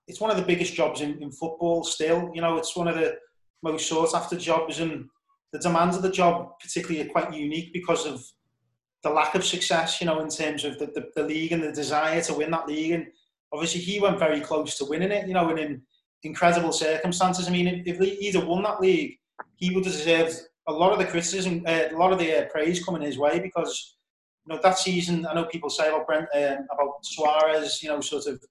it's 0.09 0.21
one 0.21 0.31
of 0.31 0.37
the 0.37 0.43
biggest 0.43 0.75
jobs 0.75 1.01
in, 1.01 1.23
in 1.23 1.31
football. 1.31 1.85
Still, 1.85 2.31
you 2.35 2.41
know, 2.41 2.57
it's 2.57 2.77
one 2.77 2.89
of 2.89 2.97
the 2.97 3.17
most 3.63 3.89
sought 3.89 4.15
after 4.15 4.37
jobs, 4.37 4.81
and 4.81 5.09
the 5.53 5.59
demands 5.59 5.97
of 5.97 6.03
the 6.03 6.11
job, 6.11 6.59
particularly, 6.61 7.07
are 7.07 7.13
quite 7.13 7.33
unique 7.33 7.73
because 7.73 8.07
of 8.07 8.25
the 9.03 9.11
lack 9.11 9.35
of 9.35 9.45
success. 9.45 10.01
You 10.01 10.07
know, 10.07 10.21
in 10.21 10.29
terms 10.29 10.65
of 10.65 10.79
the, 10.79 10.87
the, 10.87 11.11
the 11.15 11.23
league 11.23 11.53
and 11.53 11.63
the 11.63 11.73
desire 11.73 12.21
to 12.23 12.35
win 12.35 12.51
that 12.51 12.69
league, 12.69 12.93
and 12.93 13.07
obviously 13.53 13.81
he 13.81 14.01
went 14.01 14.19
very 14.19 14.41
close 14.41 14.77
to 14.79 14.85
winning 14.85 15.13
it. 15.13 15.27
You 15.27 15.35
know, 15.35 15.49
and 15.51 15.59
in 15.59 15.83
incredible 16.23 16.73
circumstances. 16.73 17.49
I 17.49 17.51
mean, 17.51 17.83
if, 17.87 17.99
he'd 17.99 18.35
have 18.35 18.47
won 18.47 18.63
that 18.63 18.81
league, 18.81 19.19
he 19.57 19.75
would 19.75 19.85
have 19.85 19.95
deserved 19.95 20.37
a 20.69 20.73
lot 20.73 20.93
of 20.93 20.99
the 20.99 21.05
criticism, 21.05 21.65
uh, 21.67 21.85
a 21.91 21.97
lot 21.97 22.13
of 22.13 22.19
the 22.19 22.45
uh, 22.45 22.49
praise 22.51 22.85
coming 22.85 23.03
his 23.03 23.19
way 23.19 23.41
because 23.41 23.97
you 24.47 24.55
know 24.55 24.61
that 24.63 24.79
season. 24.79 25.27
I 25.27 25.35
know 25.35 25.45
people 25.45 25.71
say 25.71 25.89
about 25.89 26.07
Brent, 26.07 26.29
um, 26.35 26.67
about 26.73 27.05
Suarez, 27.05 27.83
you 27.83 27.89
know, 27.89 28.01
sort 28.01 28.27
of 28.27 28.43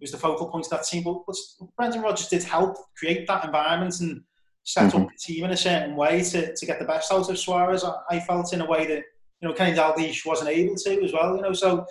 was 0.00 0.12
the 0.12 0.18
focal 0.18 0.48
point 0.48 0.66
of 0.66 0.70
that 0.70 0.84
team, 0.84 1.02
but, 1.04 1.22
but 1.26 1.36
Brendan 1.76 2.02
Rodgers 2.02 2.28
did 2.28 2.42
help 2.42 2.76
create 2.98 3.26
that 3.26 3.44
environment 3.44 3.98
and 4.00 4.22
set 4.64 4.92
mm-hmm. 4.92 5.02
up 5.02 5.08
the 5.08 5.18
team 5.18 5.44
in 5.44 5.52
a 5.52 5.56
certain 5.56 5.96
way 5.96 6.22
to, 6.22 6.54
to 6.54 6.66
get 6.66 6.78
the 6.78 6.84
best 6.84 7.10
out 7.10 7.30
of 7.30 7.38
Suarez. 7.38 7.82
I, 7.82 7.94
I 8.10 8.20
felt 8.20 8.52
in 8.52 8.60
a 8.60 8.66
way 8.66 8.86
that 8.86 9.04
you 9.40 9.48
know 9.48 9.54
Kenny 9.54 9.76
Dalglish 9.76 10.26
wasn't 10.26 10.50
able 10.50 10.76
to 10.76 11.04
as 11.04 11.12
well. 11.12 11.36
You 11.36 11.42
know, 11.42 11.52
so 11.52 11.86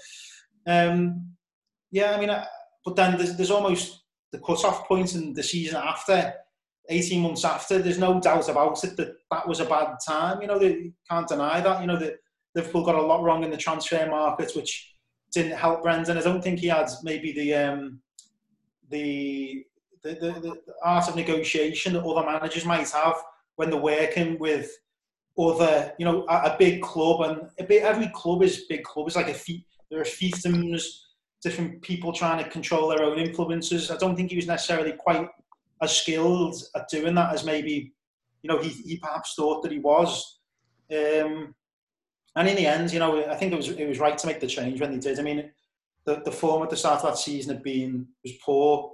um, 0.67 1.31
yeah, 1.91 2.15
I 2.15 2.19
mean, 2.19 2.29
uh, 2.29 2.45
but 2.83 2.95
then 2.95 3.17
there's, 3.17 3.35
there's 3.35 3.51
almost 3.51 4.03
the 4.31 4.39
cut-off 4.39 4.87
point 4.87 5.15
in 5.15 5.33
the 5.33 5.43
season 5.43 5.77
after 5.77 6.33
18 6.89 7.21
months 7.21 7.45
after, 7.45 7.79
there's 7.79 7.97
no 7.97 8.19
doubt 8.19 8.49
about 8.49 8.83
it 8.83 8.95
that 8.97 9.15
that 9.31 9.47
was 9.47 9.59
a 9.59 9.65
bad 9.65 9.97
time. 10.05 10.41
You 10.41 10.47
know, 10.47 10.59
they 10.59 10.91
can't 11.09 11.27
deny 11.27 11.61
that. 11.61 11.81
You 11.81 11.87
know, 11.87 11.97
that 11.97 12.17
Liverpool 12.55 12.85
got 12.85 12.95
a 12.95 13.01
lot 13.01 13.23
wrong 13.23 13.43
in 13.43 13.51
the 13.51 13.57
transfer 13.57 14.07
market, 14.09 14.51
which 14.55 14.95
didn't 15.31 15.57
help 15.57 15.83
Brendan. 15.83 16.17
I 16.17 16.21
don't 16.21 16.41
think 16.41 16.59
he 16.59 16.67
had 16.67 16.87
maybe 17.03 17.33
the 17.33 17.53
um, 17.53 17.99
the, 18.89 19.65
the, 20.03 20.13
the, 20.13 20.31
the 20.41 20.61
art 20.83 21.07
of 21.09 21.15
negotiation 21.15 21.93
that 21.93 22.03
other 22.03 22.25
managers 22.25 22.65
might 22.65 22.89
have 22.91 23.15
when 23.55 23.69
they're 23.69 23.79
working 23.79 24.37
with 24.39 24.71
other, 25.37 25.93
you 25.97 26.05
know, 26.05 26.25
a, 26.29 26.51
a 26.51 26.55
big 26.57 26.81
club. 26.81 27.29
And 27.29 27.49
a 27.59 27.63
bit, 27.63 27.83
every 27.83 28.09
club 28.13 28.43
is 28.43 28.65
big 28.69 28.83
club. 28.83 29.07
It's 29.07 29.15
like 29.15 29.29
a 29.29 29.33
fee, 29.33 29.65
there 29.89 29.99
are 29.99 30.05
fiefdoms, 30.05 30.83
different 31.41 31.81
people 31.81 32.13
trying 32.13 32.43
to 32.43 32.49
control 32.49 32.87
their 32.87 33.03
own 33.03 33.19
influences. 33.19 33.91
I 33.91 33.97
don't 33.97 34.15
think 34.15 34.29
he 34.29 34.35
was 34.35 34.47
necessarily 34.47 34.93
quite 34.93 35.27
as 35.81 35.95
skilled 35.95 36.55
at 36.75 36.87
doing 36.89 37.15
that 37.15 37.33
as 37.33 37.43
maybe 37.43 37.93
you 38.41 38.49
know 38.49 38.59
he, 38.59 38.69
he 38.69 38.97
perhaps 38.97 39.33
thought 39.35 39.61
that 39.63 39.71
he 39.71 39.79
was. 39.79 40.39
Um, 40.91 41.53
and 42.35 42.47
in 42.47 42.55
the 42.55 42.67
end, 42.67 42.91
you 42.91 42.99
know, 42.99 43.25
I 43.25 43.35
think 43.35 43.53
it 43.53 43.57
was 43.57 43.69
it 43.69 43.87
was 43.87 43.99
right 43.99 44.17
to 44.17 44.27
make 44.27 44.39
the 44.39 44.47
change 44.47 44.81
when 44.81 44.91
they 44.91 44.99
did. 44.99 45.19
I 45.19 45.23
mean, 45.23 45.51
the, 46.05 46.21
the 46.23 46.31
form 46.31 46.63
at 46.63 46.69
the 46.69 46.77
start 46.77 47.03
of 47.03 47.09
that 47.09 47.17
season 47.17 47.53
had 47.53 47.63
been 47.63 48.07
was 48.23 48.33
poor, 48.43 48.91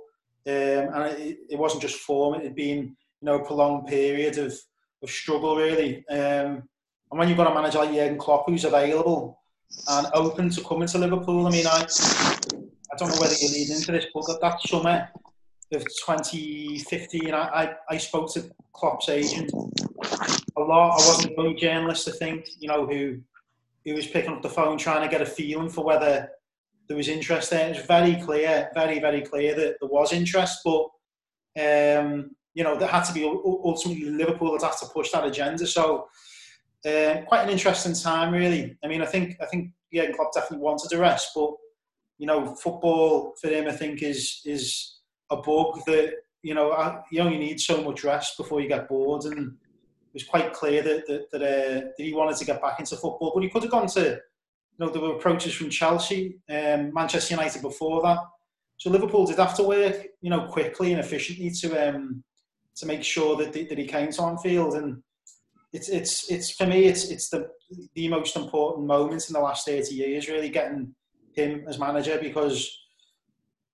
um, 0.47 0.53
and 0.53 1.03
it, 1.19 1.39
it 1.49 1.59
wasn't 1.59 1.81
just 1.81 1.99
form; 1.99 2.35
it 2.35 2.43
had 2.43 2.55
been 2.55 2.77
you 2.77 3.25
know 3.25 3.35
a 3.35 3.45
prolonged 3.45 3.87
period 3.87 4.37
of 4.37 4.53
of 5.03 5.09
struggle 5.09 5.55
really. 5.55 6.05
Um, 6.09 6.63
and 7.11 7.19
when 7.19 7.27
you've 7.27 7.37
got 7.37 7.51
a 7.51 7.53
manager 7.53 7.79
like 7.79 7.93
Jurgen 7.93 8.17
Klopp 8.17 8.45
who's 8.47 8.63
available 8.63 9.39
and 9.89 10.07
open 10.13 10.49
to 10.51 10.63
coming 10.63 10.87
to 10.87 10.97
Liverpool, 10.97 11.47
I 11.47 11.51
mean, 11.51 11.67
I 11.67 11.85
I 12.93 12.97
don't 12.97 13.09
know 13.09 13.19
whether 13.19 13.35
you're 13.39 13.51
leading 13.51 13.75
into 13.75 13.91
this, 13.91 14.05
but 14.13 14.39
that 14.41 14.61
summer 14.61 15.09
of 15.73 15.81
2015, 15.83 17.33
I, 17.33 17.37
I, 17.37 17.73
I 17.89 17.97
spoke 17.97 18.33
to 18.33 18.49
Klopp's 18.73 19.09
agent 19.09 19.51
a 20.57 20.61
lot. 20.61 20.99
I 20.99 21.07
wasn't 21.07 21.35
the 21.35 21.41
only 21.41 21.55
journalist, 21.55 22.09
I 22.09 22.11
think, 22.11 22.45
you 22.59 22.67
know, 22.67 22.85
who 22.85 23.19
who 23.85 23.93
was 23.93 24.07
picking 24.07 24.31
up 24.31 24.41
the 24.41 24.49
phone 24.49 24.77
trying 24.77 25.01
to 25.01 25.11
get 25.11 25.21
a 25.21 25.25
feeling 25.25 25.69
for 25.69 25.83
whether 25.83 26.29
there 26.87 26.97
was 26.97 27.07
interest 27.07 27.49
there. 27.49 27.69
It 27.69 27.77
was 27.77 27.85
very 27.85 28.21
clear, 28.21 28.69
very, 28.73 28.99
very 28.99 29.21
clear 29.21 29.55
that 29.55 29.77
there 29.79 29.89
was 29.89 30.13
interest, 30.13 30.59
but 30.63 30.87
um, 31.59 32.31
you 32.53 32.63
know, 32.63 32.75
there 32.75 32.87
had 32.87 33.03
to 33.03 33.13
be 33.13 33.23
ultimately 33.23 34.05
Liverpool 34.05 34.51
that 34.53 34.65
had 34.65 34.77
to 34.77 34.93
push 34.93 35.11
that 35.11 35.25
agenda. 35.25 35.65
So 35.65 36.07
uh, 36.85 37.21
quite 37.27 37.43
an 37.43 37.49
interesting 37.49 37.93
time, 37.93 38.33
really. 38.33 38.77
I 38.83 38.87
mean, 38.87 39.01
I 39.01 39.05
think 39.05 39.37
I 39.41 39.45
think 39.45 39.71
yeah, 39.91 40.11
Klopp 40.11 40.33
definitely 40.33 40.63
wanted 40.63 40.91
a 40.93 40.97
rest, 40.99 41.31
but 41.35 41.51
you 42.17 42.27
know, 42.27 42.55
football 42.55 43.35
for 43.41 43.47
him, 43.47 43.67
I 43.67 43.71
think, 43.71 44.01
is 44.03 44.41
is 44.45 44.99
a 45.29 45.37
bug 45.37 45.79
that 45.87 46.13
you 46.41 46.53
know 46.53 47.01
you 47.11 47.21
only 47.21 47.37
need 47.37 47.59
so 47.59 47.83
much 47.83 48.03
rest 48.03 48.37
before 48.37 48.61
you 48.61 48.67
get 48.67 48.89
bored, 48.89 49.25
and 49.25 49.57
was 50.13 50.23
quite 50.23 50.53
clear 50.53 50.81
that 50.81 51.07
that, 51.07 51.31
that, 51.31 51.41
uh, 51.41 51.81
that 51.81 51.93
he 51.97 52.13
wanted 52.13 52.37
to 52.37 52.45
get 52.45 52.61
back 52.61 52.79
into 52.79 52.95
football. 52.95 53.31
But 53.33 53.43
he 53.43 53.49
could 53.49 53.63
have 53.63 53.71
gone 53.71 53.87
to, 53.87 54.01
you 54.01 54.19
know, 54.79 54.89
there 54.89 55.01
were 55.01 55.15
approaches 55.15 55.53
from 55.53 55.69
Chelsea, 55.69 56.37
um, 56.49 56.93
Manchester 56.93 57.35
United 57.35 57.61
before 57.61 58.01
that. 58.03 58.19
So 58.77 58.89
Liverpool 58.89 59.25
did 59.25 59.37
have 59.37 59.55
to 59.57 59.63
work, 59.63 60.07
you 60.21 60.29
know, 60.29 60.47
quickly 60.47 60.91
and 60.91 60.99
efficiently 60.99 61.51
to 61.51 61.89
um, 61.89 62.23
to 62.75 62.85
make 62.85 63.03
sure 63.03 63.37
that 63.37 63.53
that 63.53 63.77
he 63.77 63.85
came 63.85 64.11
to 64.11 64.23
Anfield. 64.23 64.75
And 64.75 65.01
it's 65.73 65.89
it's 65.89 66.31
it's 66.31 66.51
for 66.51 66.65
me, 66.65 66.85
it's 66.85 67.09
it's 67.09 67.29
the 67.29 67.49
the 67.95 68.07
most 68.07 68.35
important 68.35 68.87
moment 68.87 69.27
in 69.27 69.33
the 69.33 69.39
last 69.39 69.65
thirty 69.65 69.95
years, 69.95 70.27
really 70.27 70.49
getting 70.49 70.93
him 71.33 71.63
as 71.67 71.79
manager 71.79 72.17
because 72.21 72.77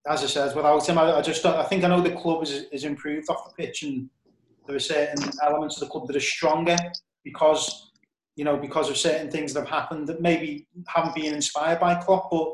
as 0.07 0.23
I 0.23 0.27
said, 0.27 0.55
without 0.55 0.87
him, 0.87 0.97
I, 0.97 1.21
just 1.21 1.45
I 1.45 1.63
think 1.63 1.83
I 1.83 1.89
know 1.89 2.01
the 2.01 2.11
club 2.11 2.43
is, 2.43 2.65
is 2.71 2.85
improved 2.85 3.29
off 3.29 3.49
the 3.49 3.63
pitch, 3.63 3.83
and 3.83 4.09
there 4.67 4.75
are 4.75 4.79
certain 4.79 5.29
elements 5.41 5.75
of 5.75 5.87
the 5.87 5.91
club 5.91 6.07
that 6.07 6.15
are 6.15 6.21
stronger 6.21 6.77
because 7.23 7.91
you 8.35 8.43
know 8.43 8.57
because 8.57 8.89
of 8.89 8.97
certain 8.97 9.31
things 9.31 9.53
that 9.53 9.61
have 9.61 9.69
happened 9.69 10.07
that 10.07 10.21
maybe 10.21 10.67
haven't 10.87 11.15
been 11.15 11.33
inspired 11.33 11.79
by 11.79 11.95
Klopp, 11.95 12.29
but 12.29 12.53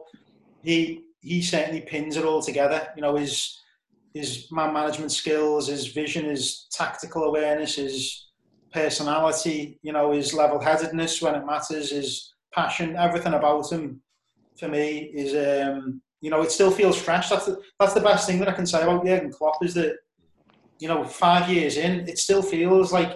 he 0.63 1.03
he 1.21 1.41
certainly 1.41 1.81
pins 1.81 2.17
it 2.17 2.25
all 2.25 2.41
together. 2.41 2.87
You 2.95 3.01
know 3.01 3.15
his 3.15 3.59
his 4.13 4.47
man 4.51 4.73
management 4.73 5.11
skills, 5.11 5.67
his 5.67 5.87
vision, 5.87 6.25
his 6.25 6.67
tactical 6.71 7.23
awareness, 7.23 7.75
his 7.75 8.27
personality, 8.71 9.79
you 9.81 9.91
know, 9.91 10.11
his 10.11 10.33
level 10.33 10.59
headedness 10.59 11.21
when 11.21 11.35
it 11.35 11.45
matters, 11.45 11.91
his 11.91 12.33
passion, 12.53 12.95
everything 12.95 13.33
about 13.33 13.71
him 13.71 14.01
for 14.59 14.67
me 14.67 15.11
is 15.13 15.33
um, 15.33 16.01
you 16.21 16.29
know, 16.29 16.41
it 16.41 16.51
still 16.51 16.71
feels 16.71 16.99
fresh. 16.99 17.29
That's 17.29 17.45
the, 17.45 17.61
that's 17.79 17.93
the 17.93 17.99
best 17.99 18.27
thing 18.27 18.39
that 18.39 18.47
I 18.47 18.53
can 18.53 18.65
say 18.65 18.81
about 18.81 19.05
Jurgen 19.05 19.31
Klopp 19.31 19.63
is 19.63 19.73
that, 19.73 19.97
you 20.83 20.89
know, 20.89 21.01
five 21.05 21.49
years 21.49 21.77
in, 21.77 21.93
it 22.09 22.17
still 22.17 22.41
feels 22.41 22.91
like 22.91 23.11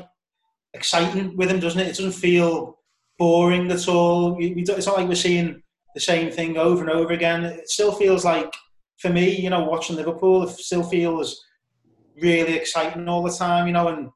exciting 0.74 1.36
with 1.36 1.52
him, 1.52 1.60
doesn't 1.60 1.82
it? 1.82 1.88
It 1.88 1.98
doesn't 1.98 2.22
feel 2.28 2.80
boring 3.20 3.70
at 3.70 3.90
all. 3.90 4.38
It's 4.40 4.88
not 4.88 4.98
like 4.98 5.10
we're 5.10 5.16
seeing 5.16 5.62
the 5.94 6.00
same 6.00 6.32
thing 6.32 6.58
over 6.58 6.82
and 6.82 6.90
over 6.90 7.12
again. 7.12 7.44
It 7.44 7.70
still 7.70 7.92
feels 7.92 8.24
like, 8.24 8.54
for 9.02 9.10
me, 9.10 9.36
you 9.36 9.50
know, 9.50 9.66
watching 9.66 9.98
Liverpool, 9.98 10.44
it 10.44 10.52
still 10.52 10.84
feels 10.84 11.44
really 12.22 12.54
exciting 12.54 13.10
all 13.10 13.22
the 13.22 13.38
time, 13.46 13.68
you 13.68 13.74
know, 13.74 13.90
and 13.90 14.12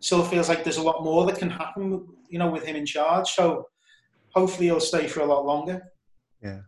still 0.00 0.24
feels 0.24 0.48
like 0.48 0.64
there's 0.64 0.82
a 0.82 0.88
lot 0.90 1.04
more 1.04 1.26
that 1.26 1.38
can 1.38 1.48
happen, 1.48 2.08
you 2.28 2.40
know, 2.40 2.50
with 2.50 2.64
him 2.64 2.74
in 2.74 2.86
charge. 2.86 3.28
So 3.38 3.68
hopefully 4.34 4.66
he'll 4.66 4.80
stay 4.80 5.06
for 5.06 5.20
a 5.20 5.26
lot 5.26 5.46
longer. 5.46 5.80
Yeah. 6.42 6.62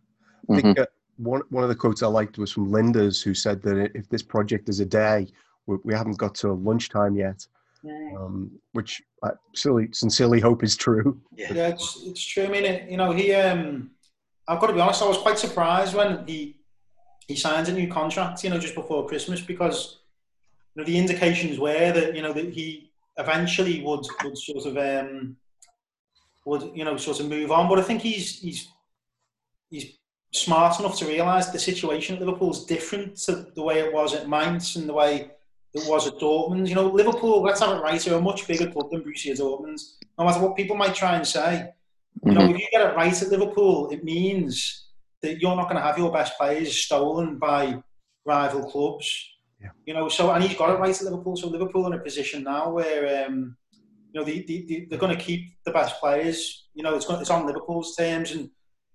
I 0.49 0.55
think 0.55 0.67
mm-hmm. 0.67 0.83
uh, 0.83 0.87
one 1.17 1.43
one 1.51 1.65
of 1.65 1.69
the 1.69 1.75
quotes 1.83 2.05
I 2.05 2.07
liked 2.07 2.39
was 2.39 2.53
from 2.53 2.71
Lijnders, 2.71 3.25
who 3.25 3.35
said 3.35 3.61
that 3.63 3.91
if 4.01 4.09
this 4.09 4.23
project 4.23 4.69
is 4.69 4.79
a 4.79 4.87
day, 4.87 5.27
we, 5.69 5.77
we 5.85 5.95
haven't 5.95 6.19
got 6.19 6.35
to 6.37 6.53
lunchtime 6.55 7.15
yet, 7.15 7.47
um, 8.17 8.51
which 8.73 9.01
I 9.23 9.31
silly, 9.55 9.89
sincerely 9.93 10.41
hope 10.41 10.65
is 10.65 10.77
true. 10.77 11.21
Yeah, 11.37 11.53
yeah 11.53 11.69
it's, 11.69 12.03
it's 12.05 12.25
true. 12.25 12.45
I 12.45 12.49
mean, 12.49 12.65
it, 12.65 12.91
you 12.91 12.97
know, 12.97 13.13
he. 13.13 13.33
Um, 13.35 13.91
I've 14.49 14.61
got 14.61 14.69
to 14.69 14.73
be 14.73 14.81
honest. 14.81 15.03
I 15.03 15.07
was 15.07 15.19
quite 15.19 15.39
surprised 15.39 15.95
when 15.95 16.27
he 16.27 16.57
he 17.29 17.37
signed 17.37 17.69
a 17.69 17.73
new 17.73 17.87
contract. 17.87 18.43
You 18.43 18.51
know, 18.51 18.59
just 18.59 18.75
before 18.75 19.07
Christmas, 19.07 19.41
because 19.43 19.99
you 20.75 20.83
know 20.83 20.87
the 20.87 20.99
indications 20.99 21.59
were 21.59 21.93
that 21.93 22.17
you 22.17 22.23
know 22.23 22.33
that 22.33 22.53
he 22.53 22.91
eventually 23.19 23.83
would 23.83 24.07
would 24.25 24.39
sort 24.39 24.67
of 24.67 24.77
um, 24.79 25.37
would 26.47 26.71
you 26.75 26.85
know 26.85 26.97
sort 26.97 27.21
of 27.21 27.29
move 27.29 27.53
on. 27.53 27.69
But 27.69 27.79
I 27.79 27.83
think 27.83 28.01
he's 28.01 28.41
he's 28.41 28.69
he's 29.71 29.99
smart 30.33 30.81
enough 30.81 30.99
to 30.99 31.07
realise 31.07 31.47
the 31.47 31.59
situation 31.59 32.17
at 32.17 32.21
Liverpool 32.21 32.51
is 32.51 32.65
different 32.65 33.17
to 33.17 33.47
the 33.55 33.63
way 33.63 33.81
it 33.81 33.93
was 33.93 34.15
at 34.15 34.29
Mainz 34.29 34.77
and 34.77 34.89
the 34.89 34.95
way 34.95 35.31
it 35.75 35.89
was 35.89 36.07
at 36.07 36.15
Dortmund. 36.15 36.69
You 36.69 36.75
know, 36.75 36.89
Liverpool, 36.89 37.43
let's 37.43 37.61
have 37.61 37.77
it 37.77 37.81
right, 37.81 38.09
are 38.09 38.15
a 38.15 38.21
much 38.21 38.47
bigger 38.47 38.71
club 38.71 38.91
than 38.91 39.03
Borussia 39.03 39.39
Dortmund. 39.39 39.81
No 40.19 40.25
matter 40.25 40.41
what 40.41 40.57
people 40.57 40.77
might 40.77 40.95
try 40.95 41.17
and 41.17 41.27
say, 41.27 41.71
you 42.25 42.33
know, 42.33 42.41
mm-hmm. 42.41 42.55
if 42.55 42.61
you 42.61 42.69
get 42.73 42.89
it 42.89 42.97
right 42.97 43.23
at 43.23 43.29
Liverpool, 43.29 43.91
it 43.91 44.03
means 44.03 44.87
that 45.23 45.41
you're 45.41 45.57
not 45.57 45.65
going 45.65 45.77
to 45.77 45.83
have 45.83 45.99
your 45.99 46.13
best 46.13 46.37
players 46.39 46.77
stolen 46.77 47.39
by 47.39 47.83
rival 48.25 48.69
clubs. 48.71 49.09
Yeah. 49.61 49.71
You 49.87 49.95
know, 49.95 50.09
so 50.09 50.31
and 50.31 50.43
he's 50.43 50.57
got 50.57 50.71
it 50.71 50.79
right 50.79 50.95
at 50.95 51.03
Liverpool. 51.03 51.37
So 51.37 51.49
Liverpool 51.49 51.87
in 51.87 51.93
a 51.93 51.99
position 51.99 52.45
now 52.45 52.71
where 52.71 53.27
um, 53.27 53.57
you 54.13 54.21
know 54.21 54.25
they, 54.25 54.43
they, 54.43 54.87
they're 54.89 54.99
going 54.99 55.17
to 55.17 55.23
keep 55.23 55.51
the 55.65 55.73
best 55.73 56.01
players. 56.01 56.69
You 56.75 56.83
know, 56.83 56.95
it's 56.95 57.07
it's 57.09 57.31
on 57.31 57.47
Liverpool's 57.47 57.97
terms, 57.97 58.33
and 58.33 58.51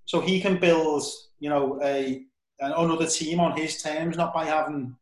so 0.05 0.21
he 0.21 0.39
can 0.39 0.59
build, 0.59 1.03
you 1.39 1.49
know, 1.49 1.79
a 1.83 2.23
another 2.59 3.07
team 3.07 3.39
on 3.39 3.57
his 3.57 3.81
terms, 3.81 4.15
not 4.15 4.33
by 4.33 4.45
having, 4.45 4.95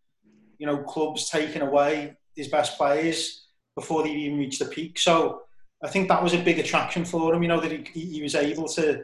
you 0.61 0.67
know, 0.67 0.77
clubs 0.77 1.27
taking 1.27 1.63
away 1.63 2.15
his 2.35 2.47
best 2.47 2.77
players 2.77 3.47
before 3.75 4.03
they 4.03 4.11
even 4.11 4.37
reached 4.37 4.59
the 4.59 4.65
peak. 4.65 4.99
So 4.99 5.41
I 5.83 5.87
think 5.87 6.07
that 6.07 6.21
was 6.21 6.35
a 6.35 6.37
big 6.37 6.59
attraction 6.59 7.03
for 7.03 7.33
him. 7.33 7.41
You 7.41 7.49
know 7.49 7.59
that 7.59 7.71
he, 7.71 8.05
he 8.05 8.21
was 8.21 8.35
able 8.35 8.67
to 8.67 9.03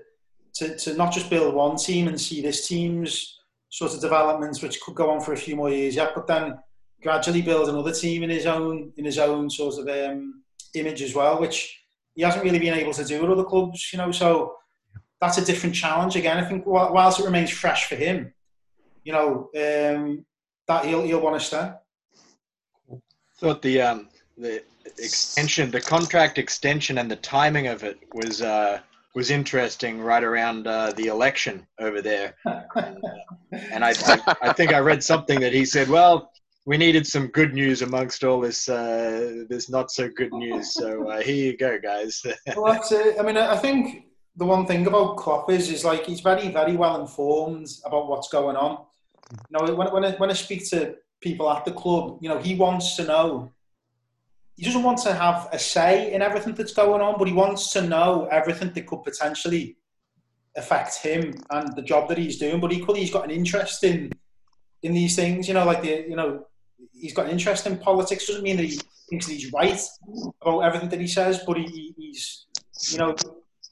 to, 0.54 0.78
to 0.78 0.94
not 0.94 1.12
just 1.12 1.32
build 1.32 1.56
one 1.56 1.76
team 1.76 2.08
and 2.08 2.22
see 2.22 2.42
this 2.44 2.68
team's 2.68 3.40
sort 3.70 3.92
of 3.96 4.02
developments, 4.02 4.62
which 4.62 4.80
could 4.82 4.94
go 4.94 5.10
on 5.10 5.20
for 5.20 5.34
a 5.34 5.38
few 5.38 5.56
more 5.56 5.72
years 5.72 5.96
yet, 5.96 6.12
but 6.14 6.28
then 6.28 6.60
gradually 7.02 7.42
build 7.42 7.70
another 7.70 7.92
team 7.92 8.22
in 8.22 8.30
his 8.30 8.46
own 8.46 8.94
in 8.98 9.06
his 9.06 9.18
own 9.18 9.50
sort 9.50 9.80
of 9.80 9.88
um, 9.88 10.44
image 10.76 11.02
as 11.02 11.16
well, 11.16 11.42
which 11.42 11.58
he 12.14 12.22
hasn't 12.22 12.44
really 12.44 12.60
been 12.60 12.76
able 12.76 12.94
to 12.94 13.04
do 13.04 13.24
at 13.24 13.32
other 13.32 13.44
clubs, 13.44 13.92
you 13.92 13.98
know. 13.98 14.12
So 14.12 14.58
that's 15.20 15.40
a 15.40 15.46
different 15.46 15.74
challenge 15.74 16.16
again. 16.16 16.38
I 16.38 16.48
think 16.48 16.68
whilst 16.68 17.20
it 17.20 17.26
remains 17.26 17.50
fresh 17.50 17.90
for 17.90 17.96
him, 17.96 18.32
you 19.04 19.14
know, 19.14 19.50
um, 19.58 20.24
that 20.68 20.86
he'll 20.86 21.04
he'll 21.04 21.22
want 21.22 21.40
to 21.40 21.46
stay. 21.46 21.72
Thought 23.40 23.62
the 23.62 23.82
um, 23.82 24.10
the 24.38 24.64
extension, 24.98 25.72
the 25.72 25.82
contract 25.82 26.38
extension, 26.38 26.98
and 26.98 27.10
the 27.10 27.18
timing 27.18 27.68
of 27.68 27.84
it 27.84 28.00
was 28.14 28.42
uh, 28.42 28.80
was 29.16 29.32
interesting. 29.32 30.02
Right 30.02 30.24
around 30.24 30.68
uh, 30.68 30.92
the 30.92 31.08
election 31.08 31.66
over 31.80 32.02
there, 32.02 32.36
and, 32.46 32.66
uh, 32.76 33.58
and 33.72 33.84
I, 33.84 33.94
I, 34.06 34.36
I 34.44 34.54
think 34.54 34.74
I 34.74 34.80
read 34.80 35.04
something 35.04 35.40
that 35.40 35.54
he 35.54 35.66
said, 35.66 35.90
well. 35.90 36.32
We 36.66 36.76
needed 36.76 37.08
some 37.08 37.28
good 37.28 37.54
news 37.54 37.82
amongst 37.82 38.26
all 38.26 38.42
this 38.42 38.68
uh, 38.68 39.46
this 39.48 39.70
not 39.70 39.90
so 39.90 40.10
good 40.10 40.34
news. 40.34 40.74
So 40.74 41.10
uh, 41.10 41.22
here 41.22 41.34
you 41.34 41.56
go, 41.56 41.80
guys. 41.80 42.22
well, 42.58 42.74
that's 42.74 42.92
it. 42.92 43.16
I 43.18 43.24
mean, 43.24 43.38
I 43.38 43.56
think 43.56 44.08
the 44.38 44.46
one 44.46 44.66
thing 44.66 44.86
about 44.86 45.18
Klopp 45.18 45.50
is, 45.50 45.70
is 45.70 45.84
like 45.84 46.06
he's 46.06 46.20
very, 46.20 46.50
very 46.50 46.76
well 46.76 47.02
informed 47.02 47.68
about 47.86 48.08
what's 48.08 48.28
going 48.28 48.56
on. 48.56 48.86
You 49.32 49.38
know, 49.52 49.76
when, 49.76 49.92
when, 49.92 50.06
I, 50.06 50.12
when 50.14 50.30
I 50.30 50.34
speak 50.34 50.70
to 50.70 50.96
people 51.22 51.50
at 51.50 51.66
the 51.66 51.72
club, 51.72 52.20
you 52.22 52.30
know, 52.30 52.40
he 52.40 52.56
wants 52.56 52.96
to 52.96 53.04
know 53.04 53.52
he 54.58 54.66
doesn't 54.66 54.82
want 54.82 54.98
to 55.04 55.14
have 55.14 55.50
a 55.52 55.60
say 55.60 56.14
in 56.14 56.24
everything 56.24 56.56
that's 56.56 56.74
going 56.74 57.00
on, 57.00 57.20
but 57.20 57.28
he 57.28 57.34
wants 57.34 57.72
to 57.74 57.82
know 57.82 58.28
everything 58.32 58.74
that 58.74 58.88
could 58.88 59.04
potentially 59.04 59.78
affect 60.56 60.98
him 60.98 61.32
and 61.52 61.76
the 61.76 61.84
job 61.84 62.10
that 62.10 62.18
he's 62.18 62.40
doing. 62.40 62.60
But 62.60 62.74
equally, 62.74 63.02
he's 63.02 63.14
got 63.14 63.24
an 63.24 63.32
interest 63.32 63.84
in 63.84 64.12
in 64.82 64.94
these 64.94 65.16
things. 65.16 65.48
You 65.48 65.54
know, 65.54 65.66
like 65.66 65.84
the 65.84 66.06
you 66.10 66.16
know, 66.16 66.48
he's 66.92 67.14
got 67.14 67.26
an 67.26 67.32
interest 67.32 67.68
in 67.68 67.78
politics. 67.78 68.26
Doesn't 68.26 68.44
mean 68.44 68.58
that 68.58 68.66
he 68.66 68.80
thinks 69.10 69.28
that 69.28 69.34
he's 69.34 69.54
right 69.54 69.80
about 70.42 70.62
everything 70.62 70.90
that 70.90 71.00
he 71.00 71.08
says, 71.08 71.40
but 71.46 71.58
he, 71.58 71.94
he's 71.96 72.48
you 72.90 72.98
know 72.98 73.16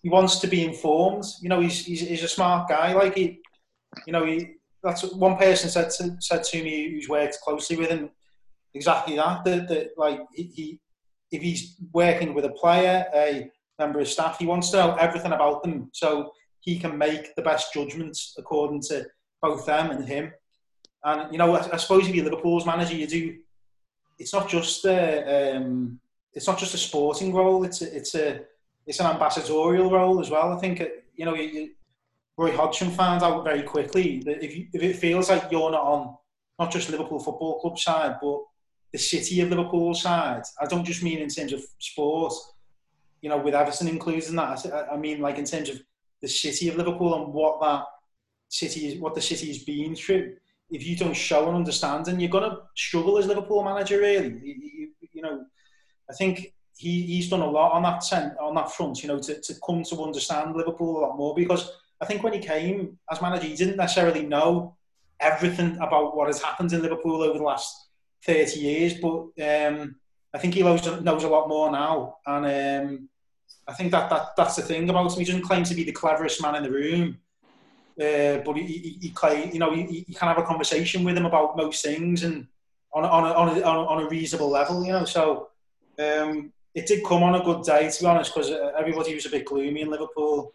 he 0.04 0.10
wants 0.10 0.38
to 0.40 0.48
be 0.48 0.64
informed. 0.64 1.26
You 1.42 1.50
know, 1.50 1.62
he's 1.62 1.84
he's, 1.84 2.02
he's 2.02 2.24
a 2.24 2.28
smart 2.28 2.70
guy. 2.70 2.94
Like 2.94 3.16
he, 3.16 3.42
you 4.06 4.14
know, 4.14 4.24
he 4.24 4.58
that's 4.86 5.04
what 5.04 5.18
one 5.18 5.38
person 5.38 5.70
said 5.70 5.89
to 5.89 6.15
said 6.20 6.44
to 6.44 6.63
me 6.63 6.89
who's 6.89 7.10
worked 7.10 7.39
closely 7.44 7.75
with 7.75 7.89
him 7.89 8.10
exactly 8.75 9.15
that. 9.15 9.44
That, 9.44 9.68
that 9.70 9.89
like 9.98 10.20
he, 10.34 10.80
if 11.32 11.42
he's 11.42 11.77
working 11.92 12.34
with 12.34 12.46
a 12.46 12.50
player, 12.50 13.06
a 13.15 13.50
member 13.80 14.00
of 14.00 14.08
staff, 14.08 14.38
he 14.38 14.46
wants 14.46 14.70
to 14.70 14.77
know 14.77 14.96
everything 14.96 15.32
about 15.32 15.63
them 15.63 15.89
so 15.94 16.32
he 16.60 16.77
can 16.77 16.98
make 16.98 17.36
the 17.36 17.42
best 17.42 17.74
judgments 17.74 18.36
according 18.38 18.82
to 18.82 19.06
both 19.42 19.65
them 19.65 19.92
and 19.92 20.08
him. 20.08 20.32
And 21.04 21.32
you 21.32 21.38
know, 21.38 21.56
I, 21.56 21.74
I 21.74 21.77
suppose 21.77 22.08
if 22.08 22.13
you're 22.13 22.25
Liverpool's 22.25 22.65
manager, 22.65 22.96
you 22.96 23.08
do. 23.08 23.38
It's 24.18 24.34
not 24.34 24.48
just 24.48 24.86
a, 24.86 25.58
um, 25.58 26.00
it's 26.34 26.48
not 26.48 26.58
just 26.58 26.74
a 26.74 26.77
sporting 26.77 27.34
role. 27.34 27.65
It's 27.65 27.82
a, 27.82 27.96
it's 27.96 28.15
a 28.15 28.42
it's 28.88 29.00
an 29.00 29.08
ambassadorial 29.08 29.89
role 29.89 30.22
as 30.22 30.30
well. 30.30 30.54
I 30.54 30.60
think 30.60 30.82
you 31.15 31.25
know 31.25 31.36
you, 31.36 31.72
Roy 32.38 32.56
Hodgson 32.56 32.92
found 32.92 33.24
out 33.24 33.44
very 33.44 33.63
quickly 33.63 34.22
that 34.25 34.44
if 34.44 34.56
you, 34.56 34.68
if 34.74 34.84
it 34.84 34.98
feels 34.98 35.30
like 35.30 35.51
you're 35.51 35.72
not 35.72 35.82
on 35.82 36.18
not 36.60 36.72
just 36.72 36.89
Liverpool 36.89 37.20
Football 37.20 37.60
Club 37.60 37.80
side, 37.80 38.18
but 38.22 38.39
the 38.92 39.00
city 39.00 39.42
of 39.42 39.50
Liverpool 39.50 39.94
side. 39.94 40.44
I 40.62 40.65
don't 40.65 40.86
just 40.86 41.04
mean 41.04 41.20
in 41.20 41.30
terms 41.30 41.51
of 41.51 41.62
sport, 41.80 42.34
you 43.22 43.30
know, 43.30 43.38
with 43.38 43.54
Everton 43.54 43.88
included 43.88 44.30
in 44.30 44.38
that. 44.38 44.65
I, 44.92 44.96
mean 44.96 45.20
like 45.20 45.38
in 45.38 45.46
terms 45.46 45.70
of 45.70 45.82
the 46.22 46.30
city 46.30 46.70
of 46.70 46.77
Liverpool 46.77 47.13
and 47.15 47.34
what 47.34 47.60
that 47.62 47.84
city 48.48 48.88
is, 48.88 49.00
what 49.00 49.13
the 49.13 49.22
city 49.22 49.48
has 49.48 49.63
been 49.63 49.96
through. 49.96 50.36
If 50.72 50.86
you 50.88 50.96
don't 50.96 51.13
show 51.13 51.50
an 51.50 51.56
understanding, 51.56 52.20
you're 52.20 52.30
going 52.30 52.50
to 52.50 52.58
struggle 52.75 53.18
as 53.18 53.27
Liverpool 53.27 53.63
manager. 53.63 54.00
Really, 54.00 54.39
you, 54.42 54.89
you, 55.13 55.22
know, 55.22 55.44
I 56.10 56.13
think 56.13 56.53
he, 56.77 57.03
he's 57.03 57.29
done 57.29 57.42
a 57.42 57.50
lot 57.50 57.74
on 57.74 57.83
that 57.83 58.38
on 58.40 58.55
that 58.55 58.72
front. 58.72 59.03
You 59.03 59.10
know, 59.10 59.20
to, 59.20 59.42
to 59.42 59.53
come 59.66 59.83
to 59.83 60.03
understand 60.03 60.55
Liverpool 60.55 61.00
a 61.00 61.01
lot 61.01 61.18
more 61.18 61.36
because 61.36 61.70
I 62.01 62.05
think 62.05 62.24
when 62.24 62.34
he 62.34 62.40
came 62.40 63.00
as 63.10 63.22
manager, 63.22 63.48
he 63.48 63.55
didn't 63.55 63.77
necessarily 63.77 64.25
know 64.25 64.75
everything 65.20 65.77
about 65.77 66.16
what 66.16 66.27
has 66.27 66.42
happened 66.42 66.74
in 66.74 66.81
Liverpool 66.81 67.22
over 67.22 67.38
the 67.38 67.44
last 67.44 67.88
30 68.25 68.60
years, 68.60 68.94
but 68.96 69.27
um, 69.44 69.96
I 70.34 70.38
think 70.38 70.53
he 70.53 70.64
knows, 70.64 70.86
knows 71.01 71.24
a 71.24 71.29
lot 71.29 71.48
more 71.48 71.72
now. 71.72 72.18
And 72.25 72.46
um, 72.46 73.10
I 73.68 73.74
think 73.74 73.92
that, 73.92 74.10
that 74.10 74.36
that's 74.36 74.58
the 74.58 74.62
thing 74.62 74.90
about 74.90 75.14
him. 75.14 75.20
He 75.20 75.25
doesn't 75.25 75.44
claim 75.44 75.64
to 75.64 75.75
be 75.75 75.84
the 75.84 75.92
cleverest 75.92 76.42
man 76.42 76.55
in 76.55 76.64
the 76.64 76.72
room, 76.72 77.18
uh, 78.00 78.44
but 78.44 78.58
he, 78.58 78.64
he, 78.64 78.98
he 79.01 79.10
claim, 79.12 79.51
you 79.51 79.60
know, 79.60 79.74
you, 79.74 80.03
can 80.14 80.27
have 80.27 80.38
a 80.38 80.44
conversation 80.44 81.03
with 81.03 81.18
him 81.18 81.25
about 81.25 81.55
most 81.55 81.84
things 81.84 82.24
and 82.24 82.48
on, 82.94 83.05
on, 83.05 83.24
a, 83.24 83.34
on, 83.34 83.58
a, 83.58 83.62
on 83.62 84.03
a 84.03 84.10
reasonable 84.10 84.50
level, 84.50 84.86
you 84.86 84.92
know. 84.92 85.05
So 85.05 85.50
um, 86.00 86.51
it 86.74 86.88
did 86.88 87.05
come 87.05 87.24
on 87.24 87.36
a 87.36 87.44
good 87.44 87.64
day, 87.64 87.90
to 87.90 88.03
be 88.03 88.05
honest, 88.05 88.34
because 88.34 88.51
uh, 88.51 88.72
everybody 88.77 89.16
was 89.16 89.25
a 89.25 89.29
bit 89.29 89.46
gloomy 89.46 89.81
in 89.81 89.90
Liverpool 89.90 90.53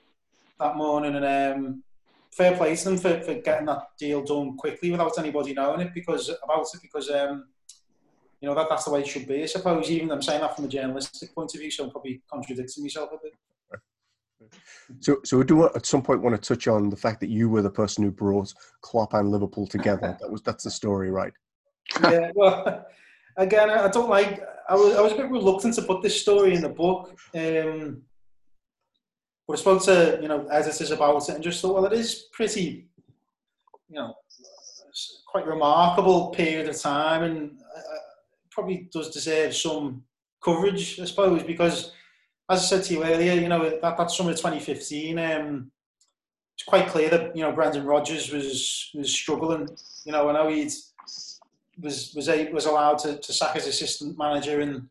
that 0.61 0.77
morning. 0.77 1.17
And 1.17 1.25
um, 1.25 1.83
fair 2.31 2.57
play 2.57 2.77
to 2.77 2.85
them 2.85 2.99
for, 2.99 3.21
for 3.21 3.35
getting 3.35 3.67
that 3.67 3.89
deal 3.99 4.23
done 4.23 4.57
quickly 4.57 4.91
without 4.91 5.19
anybody 5.19 5.53
knowing 5.53 5.81
it 5.81 5.95
because 5.95 6.31
about 6.45 6.67
it 6.73 6.81
because 6.83 7.11
um, 7.11 7.47
you 8.41 8.49
know, 8.49 8.55
that, 8.55 8.69
that's 8.71 8.85
the 8.85 8.91
way 8.91 9.01
it 9.01 9.07
should 9.07 9.29
be, 9.29 9.43
I 9.43 9.47
suppose. 9.47 9.91
Even 9.91 10.11
I'm 10.11 10.23
saying 10.23 10.41
that 10.41 10.57
from 10.57 10.65
a 10.65 10.69
journalistic 10.69 11.35
point 11.35 11.55
of 11.55 11.61
view, 11.61 11.71
so 11.71 11.85
I'm 11.85 11.91
probably 11.91 12.23
contradicting 12.31 12.85
myself 12.85 13.11
a 13.13 13.17
bit. 13.23 13.35
So, 15.01 15.19
so 15.25 15.37
we 15.37 15.45
do 15.45 15.67
at 15.67 15.85
some 15.85 16.03
point 16.03 16.23
want 16.23 16.43
to 16.43 16.55
touch 16.55 16.67
on 16.67 16.89
the 16.89 16.97
fact 16.97 17.21
that 17.21 17.29
you 17.29 17.49
were 17.49 17.63
the 17.63 17.71
person 17.71 18.03
who 18.03 18.11
brought 18.11 18.53
Klopp 18.81 19.13
and 19.13 19.31
Liverpool 19.31 19.67
together. 19.67 20.17
that 20.21 20.31
was 20.31 20.43
that's 20.43 20.65
the 20.65 20.71
story, 20.71 21.11
right? 21.11 21.33
yeah. 22.03 22.31
Well, 22.35 22.87
again, 23.37 23.71
I 23.71 23.89
don't 23.89 24.09
like. 24.09 24.43
I 24.69 24.75
was 24.75 24.97
I 24.97 25.01
was 25.03 25.13
a 25.13 25.17
bit 25.17 25.31
reluctant 25.31 25.75
to 25.75 25.83
put 25.83 26.03
this 26.03 26.21
story 26.21 26.55
in 26.55 26.63
the 26.63 26.69
book, 26.71 27.15
um, 27.35 28.03
but 29.51 29.67
I 29.67 29.79
to 29.85 30.19
you 30.23 30.29
know 30.29 30.47
editors 30.49 30.91
about 30.91 31.29
it 31.29 31.35
and 31.35 31.45
just 31.45 31.61
thought, 31.61 31.75
well, 31.75 31.87
it 31.87 31.93
is 31.93 32.27
pretty, 32.33 32.87
you 33.89 33.97
know, 33.97 34.15
quite 35.27 35.47
remarkable 35.47 36.29
period 36.29 36.69
of 36.69 36.81
time, 36.81 37.23
and 37.25 37.59
probably 38.51 38.89
does 38.93 39.11
deserve 39.11 39.55
some 39.55 40.05
coverage, 40.43 41.01
I 41.01 41.05
suppose, 41.05 41.43
because 41.43 41.93
as 42.49 42.61
I 42.61 42.67
said 42.67 42.85
to 42.85 42.95
you 42.95 43.05
earlier, 43.05 43.35
you 43.35 43.49
know 43.49 43.69
that 43.69 43.81
that 43.81 44.11
summer 44.11 44.31
of 44.31 44.37
2015, 44.37 45.19
um, 45.19 45.71
it's 46.55 46.65
quite 46.65 46.89
clear 46.89 47.09
that 47.11 47.37
you 47.37 47.43
know 47.43 47.53
Brendan 47.53 47.87
Rodgers 47.87 48.33
was 48.33 48.91
was 48.95 49.13
struggling. 49.13 49.69
You 50.05 50.13
know, 50.13 50.29
I 50.29 50.33
know 50.33 50.49
he 50.49 50.71
was 51.81 52.13
was 52.15 52.29
a, 52.29 52.51
was 52.53 52.67
allowed 52.67 52.99
to, 53.01 53.17
to 53.17 53.33
sack 53.33 53.55
his 53.55 53.67
assistant 53.67 54.19
manager 54.19 54.61
and 54.61 54.89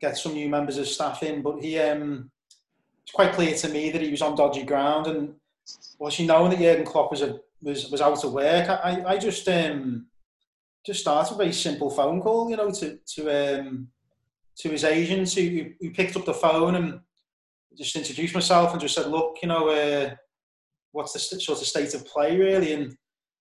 get 0.00 0.16
some 0.16 0.32
new 0.32 0.48
members 0.48 0.78
of 0.78 0.88
staff 0.88 1.22
in, 1.22 1.42
but 1.42 1.60
he 1.60 1.78
um, 1.78 2.30
it's 3.04 3.14
quite 3.14 3.32
clear 3.32 3.54
to 3.54 3.68
me 3.68 3.90
that 3.90 4.02
he 4.02 4.10
was 4.10 4.22
on 4.22 4.36
dodgy 4.36 4.62
ground. 4.64 5.06
And 5.06 5.34
was 5.98 6.16
he 6.16 6.26
knowing 6.26 6.50
that 6.50 6.60
Jurgen 6.60 6.86
Klopp 6.86 7.10
was 7.10 7.22
a, 7.22 7.38
was 7.60 7.90
was 7.90 8.00
out 8.00 8.24
of 8.24 8.32
work? 8.32 8.68
I 8.68 9.04
I 9.06 9.18
just 9.18 9.48
um, 9.48 10.06
just 10.84 11.00
started 11.00 11.34
a 11.34 11.38
very 11.38 11.52
simple 11.52 11.90
phone 11.90 12.20
call, 12.20 12.50
you 12.50 12.56
know, 12.56 12.70
to 12.70 12.98
to 13.14 13.60
um, 13.60 13.88
to 14.58 14.68
his 14.68 14.84
agent 14.84 15.32
who, 15.32 15.70
who 15.80 15.90
picked 15.90 16.16
up 16.16 16.24
the 16.24 16.34
phone 16.34 16.74
and 16.74 17.00
just 17.76 17.96
introduced 17.96 18.34
myself 18.34 18.72
and 18.72 18.80
just 18.80 18.94
said, 18.94 19.06
look, 19.06 19.38
you 19.42 19.48
know, 19.48 19.68
uh, 19.68 20.14
what's 20.92 21.12
the 21.12 21.18
sort 21.18 21.60
of 21.60 21.66
state 21.66 21.94
of 21.94 22.06
play 22.06 22.38
really? 22.38 22.74
And 22.74 22.94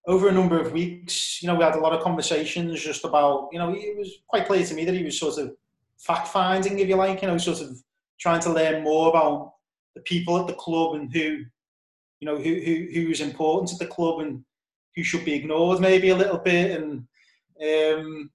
over 0.08 0.30
a 0.30 0.32
number 0.32 0.60
of 0.60 0.72
weeks, 0.72 1.42
you 1.42 1.48
know, 1.48 1.56
we 1.56 1.64
had 1.64 1.76
a 1.76 1.80
lot 1.80 1.94
of 1.94 2.04
conversations 2.04 2.82
just 2.82 3.04
about, 3.04 3.50
you 3.52 3.60
know, 3.60 3.74
it 3.74 3.98
was 3.98 4.10
quite 4.28 4.48
clear 4.48 4.66
to 4.66 4.74
me 4.74 4.86
that 4.86 4.96
he 4.96 5.04
was 5.04 5.20
sort 5.20 5.38
of 5.38 5.54
fact 6.00 6.30
finding, 6.30 6.80
if 6.80 6.88
you 6.88 6.96
like, 6.96 7.22
you 7.22 7.28
know, 7.28 7.38
sort 7.38 7.62
of 7.62 7.78
trying 8.22 8.40
to 8.42 8.54
learn 8.54 8.84
more 8.84 9.10
about 9.10 9.54
the 9.96 10.02
people 10.02 10.40
at 10.40 10.48
the 10.48 10.54
club 10.54 10.96
and 10.96 11.12
who, 11.12 11.44
you 12.20 12.26
know, 12.26 12.38
who 12.38 12.54
who 12.66 12.88
who 12.94 13.08
was 13.10 13.22
important 13.22 13.74
at 13.74 13.80
the 13.80 13.94
club 13.94 14.20
and 14.22 14.44
who 14.96 15.04
should 15.04 15.26
be 15.26 15.34
ignored 15.34 15.80
maybe 15.80 16.10
a 16.10 16.16
little 16.16 16.38
bit 16.38 16.80
and 16.80 17.08
um, 17.62 18.30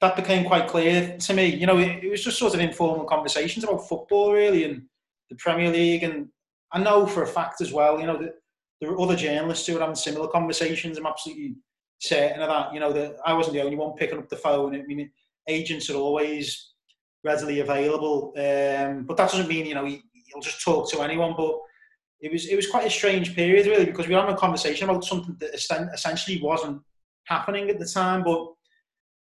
that 0.00 0.16
became 0.16 0.44
quite 0.44 0.68
clear 0.68 1.16
to 1.18 1.34
me. 1.34 1.46
You 1.46 1.66
know, 1.66 1.78
it, 1.78 2.04
it, 2.04 2.10
was 2.10 2.24
just 2.24 2.38
sort 2.38 2.54
of 2.54 2.60
informal 2.60 3.04
conversations 3.04 3.64
about 3.64 3.88
football, 3.88 4.32
really, 4.32 4.64
and 4.64 4.82
the 5.30 5.36
Premier 5.36 5.70
League. 5.70 6.02
And 6.02 6.28
I 6.72 6.78
know 6.80 7.06
for 7.06 7.22
a 7.22 7.26
fact 7.26 7.60
as 7.60 7.72
well, 7.72 8.00
you 8.00 8.06
know, 8.06 8.18
that 8.18 8.34
there 8.80 8.90
are 8.90 9.00
other 9.00 9.16
journalists 9.16 9.66
who 9.66 9.76
are 9.76 9.80
having 9.80 9.94
similar 9.94 10.28
conversations. 10.28 10.98
I'm 10.98 11.06
absolutely 11.06 11.56
certain 12.00 12.42
of 12.42 12.48
that. 12.48 12.74
You 12.74 12.80
know, 12.80 12.92
that 12.92 13.16
I 13.24 13.32
wasn't 13.32 13.54
the 13.54 13.62
only 13.62 13.76
one 13.76 13.96
picking 13.96 14.18
up 14.18 14.28
the 14.28 14.36
phone. 14.36 14.74
I 14.74 14.82
mean, 14.82 15.10
agents 15.48 15.88
are 15.90 15.96
always 15.96 16.73
readily 17.24 17.60
available, 17.60 18.32
um, 18.36 19.04
but 19.04 19.16
that 19.16 19.30
doesn't 19.30 19.48
mean 19.48 19.66
you 19.66 19.74
know 19.74 19.84
you'll 19.84 20.42
just 20.42 20.62
talk 20.62 20.90
to 20.90 21.00
anyone. 21.02 21.34
But 21.36 21.58
it 22.20 22.32
was 22.32 22.46
it 22.46 22.56
was 22.56 22.70
quite 22.70 22.86
a 22.86 22.90
strange 22.90 23.34
period, 23.34 23.66
really, 23.66 23.86
because 23.86 24.06
we 24.06 24.14
were 24.14 24.20
having 24.20 24.34
a 24.34 24.38
conversation 24.38 24.88
about 24.88 25.04
something 25.04 25.36
that 25.40 25.54
essentially 25.54 26.40
wasn't 26.40 26.80
happening 27.24 27.70
at 27.70 27.78
the 27.78 27.86
time. 27.86 28.22
But 28.22 28.40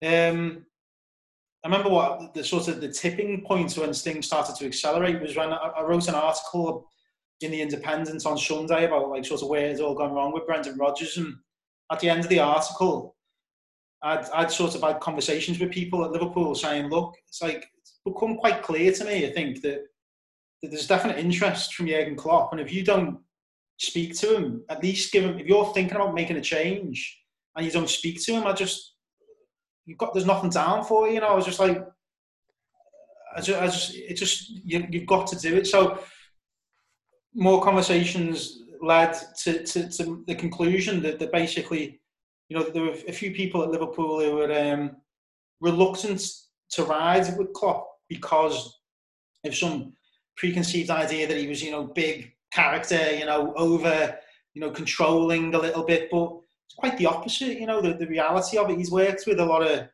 um, 0.05 0.65
I 1.63 1.67
remember 1.67 1.89
what 1.89 2.33
the 2.33 2.43
sort 2.43 2.67
of 2.67 2.81
the 2.81 2.89
tipping 2.91 3.43
point 3.45 3.77
when 3.77 3.93
things 3.93 4.25
started 4.25 4.55
to 4.57 4.65
accelerate 4.65 5.21
was 5.21 5.35
when 5.35 5.53
I, 5.53 5.71
I 5.77 5.83
wrote 5.83 6.07
an 6.07 6.15
article 6.15 6.87
in 7.41 7.51
the 7.51 7.61
Independent 7.61 8.25
on 8.25 8.37
Sunday 8.37 8.85
about 8.85 9.09
like 9.09 9.25
sort 9.25 9.41
of 9.41 9.49
where 9.49 9.69
it's 9.69 9.81
all 9.81 9.95
gone 9.95 10.13
wrong 10.13 10.33
with 10.33 10.45
Brendan 10.45 10.77
Rodgers. 10.77 11.17
And 11.17 11.35
at 11.91 11.99
the 11.99 12.09
end 12.09 12.21
of 12.21 12.29
the 12.29 12.39
article, 12.39 13.15
I'd, 14.01 14.25
I'd 14.33 14.51
sort 14.51 14.75
of 14.75 14.81
had 14.81 14.99
conversations 14.99 15.59
with 15.59 15.71
people 15.71 16.03
at 16.03 16.11
Liverpool 16.11 16.55
saying, 16.55 16.89
look, 16.89 17.15
it's 17.27 17.41
like 17.41 17.65
become 18.05 18.37
quite 18.37 18.63
clear 18.63 18.91
to 18.91 19.05
me, 19.05 19.25
I 19.25 19.31
think, 19.31 19.61
that, 19.61 19.85
that 20.61 20.71
there's 20.71 20.87
definite 20.87 21.17
interest 21.17 21.73
from 21.73 21.87
Jurgen 21.87 22.15
Klopp. 22.15 22.51
And 22.51 22.61
if 22.61 22.71
you 22.71 22.83
don't 22.83 23.19
speak 23.77 24.15
to 24.19 24.35
him, 24.35 24.63
at 24.69 24.83
least 24.83 25.11
give 25.11 25.23
him, 25.23 25.39
if 25.39 25.47
you're 25.47 25.73
thinking 25.73 25.95
about 25.95 26.13
making 26.13 26.37
a 26.37 26.41
change 26.41 27.21
and 27.55 27.65
you 27.65 27.71
don't 27.71 27.89
speak 27.89 28.23
to 28.23 28.33
him, 28.33 28.45
I 28.45 28.53
just, 28.53 28.95
you've 29.85 29.97
got, 29.97 30.13
there's 30.13 30.25
nothing 30.25 30.49
down 30.49 30.83
for 30.83 31.07
you, 31.07 31.15
you 31.15 31.19
know, 31.21 31.27
I 31.27 31.35
was 31.35 31.45
just 31.45 31.59
like, 31.59 31.85
I 33.35 33.41
just, 33.41 33.61
I 33.61 33.65
just 33.65 33.95
it 33.95 34.15
just, 34.15 34.49
you, 34.49 34.85
you've 34.89 35.07
got 35.07 35.27
to 35.27 35.39
do 35.39 35.55
it. 35.55 35.67
So, 35.67 35.99
more 37.33 37.63
conversations 37.63 38.59
led 38.79 39.17
to, 39.43 39.63
to, 39.63 39.89
to 39.89 40.23
the 40.27 40.35
conclusion 40.35 41.01
that, 41.01 41.17
that 41.17 41.31
basically, 41.31 41.99
you 42.47 42.57
know, 42.57 42.63
there 42.63 42.83
were 42.83 42.95
a 43.07 43.11
few 43.11 43.31
people 43.31 43.63
at 43.63 43.71
Liverpool 43.71 44.19
who 44.19 44.35
were 44.35 44.53
um, 44.53 44.97
reluctant 45.61 46.21
to 46.69 46.83
ride 46.83 47.35
with 47.37 47.53
Klopp 47.53 47.87
because 48.09 48.79
of 49.45 49.55
some 49.55 49.93
preconceived 50.37 50.89
idea 50.89 51.27
that 51.27 51.37
he 51.37 51.47
was, 51.47 51.61
you 51.61 51.71
know, 51.71 51.85
big 51.85 52.33
character, 52.51 53.15
you 53.15 53.25
know, 53.25 53.53
over, 53.55 54.17
you 54.53 54.61
know, 54.61 54.71
controlling 54.71 55.53
a 55.53 55.59
little 55.59 55.83
bit. 55.83 56.09
But 56.11 56.31
it's 56.65 56.75
quite 56.75 56.97
the 56.97 57.05
opposite, 57.05 57.59
you 57.59 57.67
know, 57.67 57.81
the, 57.81 57.93
the 57.93 58.07
reality 58.07 58.57
of 58.57 58.69
it. 58.69 58.77
He's 58.77 58.91
worked 58.91 59.23
with 59.27 59.39
a 59.39 59.45
lot 59.45 59.65
of, 59.65 59.87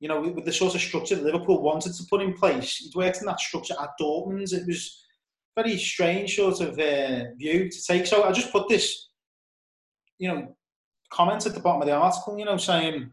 you 0.00 0.08
know, 0.08 0.20
with 0.20 0.44
the 0.44 0.52
sort 0.52 0.74
of 0.74 0.80
structure 0.80 1.14
that 1.14 1.24
Liverpool 1.24 1.62
wanted 1.62 1.94
to 1.94 2.04
put 2.10 2.22
in 2.22 2.34
place. 2.34 2.76
He's 2.76 2.94
worked 2.94 3.20
in 3.20 3.26
that 3.26 3.40
structure 3.40 3.74
at 3.80 3.90
Dortmund. 4.00 4.52
It 4.52 4.66
was 4.66 5.04
very 5.56 5.76
strange 5.78 6.36
sort 6.36 6.60
of 6.60 6.78
uh, 6.78 7.24
view 7.36 7.70
to 7.70 7.82
take. 7.86 8.06
So 8.06 8.24
I 8.24 8.32
just 8.32 8.52
put 8.52 8.68
this, 8.68 9.08
you 10.18 10.28
know, 10.28 10.56
comment 11.12 11.46
at 11.46 11.54
the 11.54 11.60
bottom 11.60 11.82
of 11.82 11.88
the 11.88 11.94
article, 11.94 12.38
you 12.38 12.44
know, 12.44 12.56
saying 12.56 13.12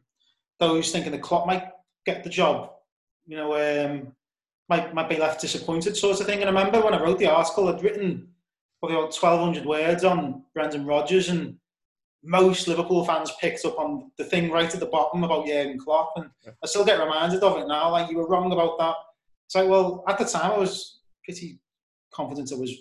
those 0.59 0.91
thinking 0.91 1.11
the 1.11 1.19
Klopp 1.19 1.47
might 1.47 1.69
get 2.05 2.23
the 2.23 2.29
job, 2.29 2.71
you 3.27 3.37
know, 3.37 3.53
um, 3.53 4.13
might, 4.69 4.93
might 4.93 5.09
be 5.09 5.17
left 5.17 5.41
disappointed 5.41 5.97
sort 5.97 6.19
of 6.19 6.25
thing. 6.25 6.41
And 6.41 6.49
I 6.49 6.53
remember 6.53 6.81
when 6.81 6.93
I 6.93 7.01
wrote 7.01 7.19
the 7.19 7.27
article, 7.27 7.67
I'd 7.67 7.83
written 7.83 8.27
probably 8.79 8.97
about 8.97 9.15
1,200 9.15 9.65
words 9.65 10.03
on 10.03 10.43
Brendan 10.53 10.85
Rodgers 10.85 11.29
and 11.29 11.57
most 12.23 12.67
Liverpool 12.67 13.05
fans 13.05 13.31
picked 13.39 13.65
up 13.65 13.77
on 13.79 14.11
the 14.17 14.23
thing 14.23 14.51
right 14.51 14.73
at 14.73 14.79
the 14.79 14.85
bottom 14.85 15.23
about 15.23 15.47
Jurgen 15.47 15.79
Klopp. 15.79 16.13
And 16.17 16.29
I 16.45 16.67
still 16.67 16.85
get 16.85 16.99
reminded 16.99 17.41
of 17.41 17.57
it 17.57 17.67
now, 17.67 17.91
like 17.91 18.09
you 18.09 18.17
were 18.17 18.27
wrong 18.27 18.51
about 18.51 18.77
that. 18.79 18.95
It's 19.47 19.55
like, 19.55 19.67
well, 19.67 20.03
at 20.07 20.17
the 20.17 20.25
time 20.25 20.51
I 20.51 20.57
was 20.57 20.99
pretty 21.23 21.59
confident 22.13 22.51
I 22.51 22.55
was 22.55 22.73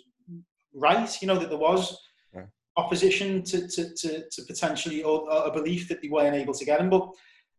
right. 0.74 1.22
You 1.22 1.28
know 1.28 1.38
that 1.38 1.48
there 1.48 1.58
was 1.58 1.98
yeah. 2.34 2.42
opposition 2.76 3.42
to, 3.44 3.68
to, 3.68 3.94
to, 3.94 4.28
to 4.28 4.42
potentially 4.46 5.02
a 5.02 5.50
belief 5.50 5.88
that 5.88 6.02
they 6.02 6.08
weren't 6.08 6.36
able 6.36 6.54
to 6.54 6.64
get 6.64 6.80
him. 6.80 6.90
But 6.90 7.08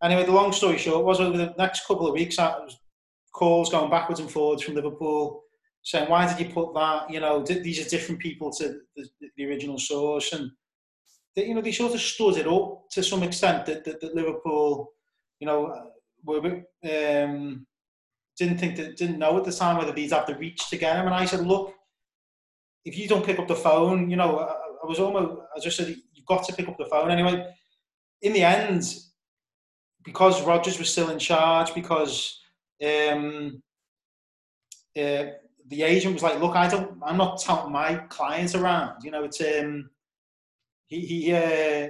anyway, 0.03 0.25
the 0.25 0.31
long 0.31 0.51
story 0.51 0.77
short 0.77 1.05
was 1.05 1.19
over 1.19 1.37
the 1.37 1.55
next 1.57 1.87
couple 1.87 2.07
of 2.07 2.13
weeks, 2.13 2.37
I 2.39 2.59
was 2.59 2.77
calls 3.31 3.69
going 3.69 3.89
backwards 3.89 4.19
and 4.19 4.29
forwards 4.29 4.63
from 4.63 4.75
Liverpool 4.75 5.43
saying, 5.83 6.09
"Why 6.09 6.27
did 6.27 6.45
you 6.45 6.53
put 6.53 6.73
that? 6.73 7.09
You 7.09 7.19
know, 7.19 7.43
these 7.43 7.85
are 7.85 7.89
different 7.89 8.21
people 8.21 8.51
to 8.53 8.81
the, 8.95 9.07
the 9.37 9.45
original 9.45 9.77
source." 9.77 10.33
And 10.33 10.51
they, 11.35 11.47
you 11.47 11.55
know, 11.55 11.61
they 11.61 11.71
sort 11.71 11.93
of 11.93 12.01
stood 12.01 12.37
it 12.37 12.47
up 12.47 12.89
to 12.91 13.03
some 13.03 13.23
extent 13.23 13.65
that, 13.65 13.83
that, 13.85 14.01
that 14.01 14.15
Liverpool, 14.15 14.91
you 15.39 15.47
know, 15.47 15.91
were 16.23 16.63
um, 16.83 17.65
didn't 18.37 18.57
think 18.57 18.75
that 18.77 18.97
didn't 18.97 19.19
know 19.19 19.37
at 19.37 19.43
the 19.43 19.51
time 19.51 19.77
whether 19.77 19.91
they'd 19.91 20.11
have 20.11 20.27
the 20.27 20.35
reach 20.35 20.69
to 20.69 20.77
get 20.77 20.95
him. 20.95 21.05
And 21.05 21.15
I 21.15 21.25
said, 21.25 21.45
look, 21.45 21.73
if 22.85 22.97
you 22.97 23.07
don't 23.07 23.25
pick 23.25 23.39
up 23.39 23.47
the 23.47 23.55
phone, 23.55 24.09
you 24.09 24.15
know, 24.15 24.39
I, 24.39 24.53
I 24.83 24.87
was 24.87 24.99
almost 24.99 25.41
I 25.55 25.59
just 25.59 25.77
said 25.77 25.95
you've 26.13 26.25
got 26.25 26.45
to 26.45 26.53
pick 26.53 26.67
up 26.67 26.77
the 26.77 26.85
phone 26.85 27.11
anyway. 27.11 27.45
In 28.21 28.33
the 28.33 28.43
end, 28.43 28.83
because 30.03 30.43
Rodgers 30.43 30.79
was 30.79 30.89
still 30.89 31.09
in 31.09 31.19
charge, 31.19 31.73
because 31.73 32.41
um, 32.83 33.61
uh, 34.97 35.25
the 35.67 35.83
agent 35.83 36.13
was 36.15 36.23
like, 36.23 36.39
look, 36.39 36.55
I 36.55 36.67
don't, 36.67 36.97
I'm 37.03 37.17
not 37.17 37.41
touting 37.41 37.71
my 37.71 37.95
clients 38.09 38.55
around. 38.55 39.03
You 39.03 39.11
know, 39.11 39.23
it's 39.23 39.41
um, 39.41 39.89
he 40.87 41.01
he, 41.01 41.33
uh, 41.33 41.89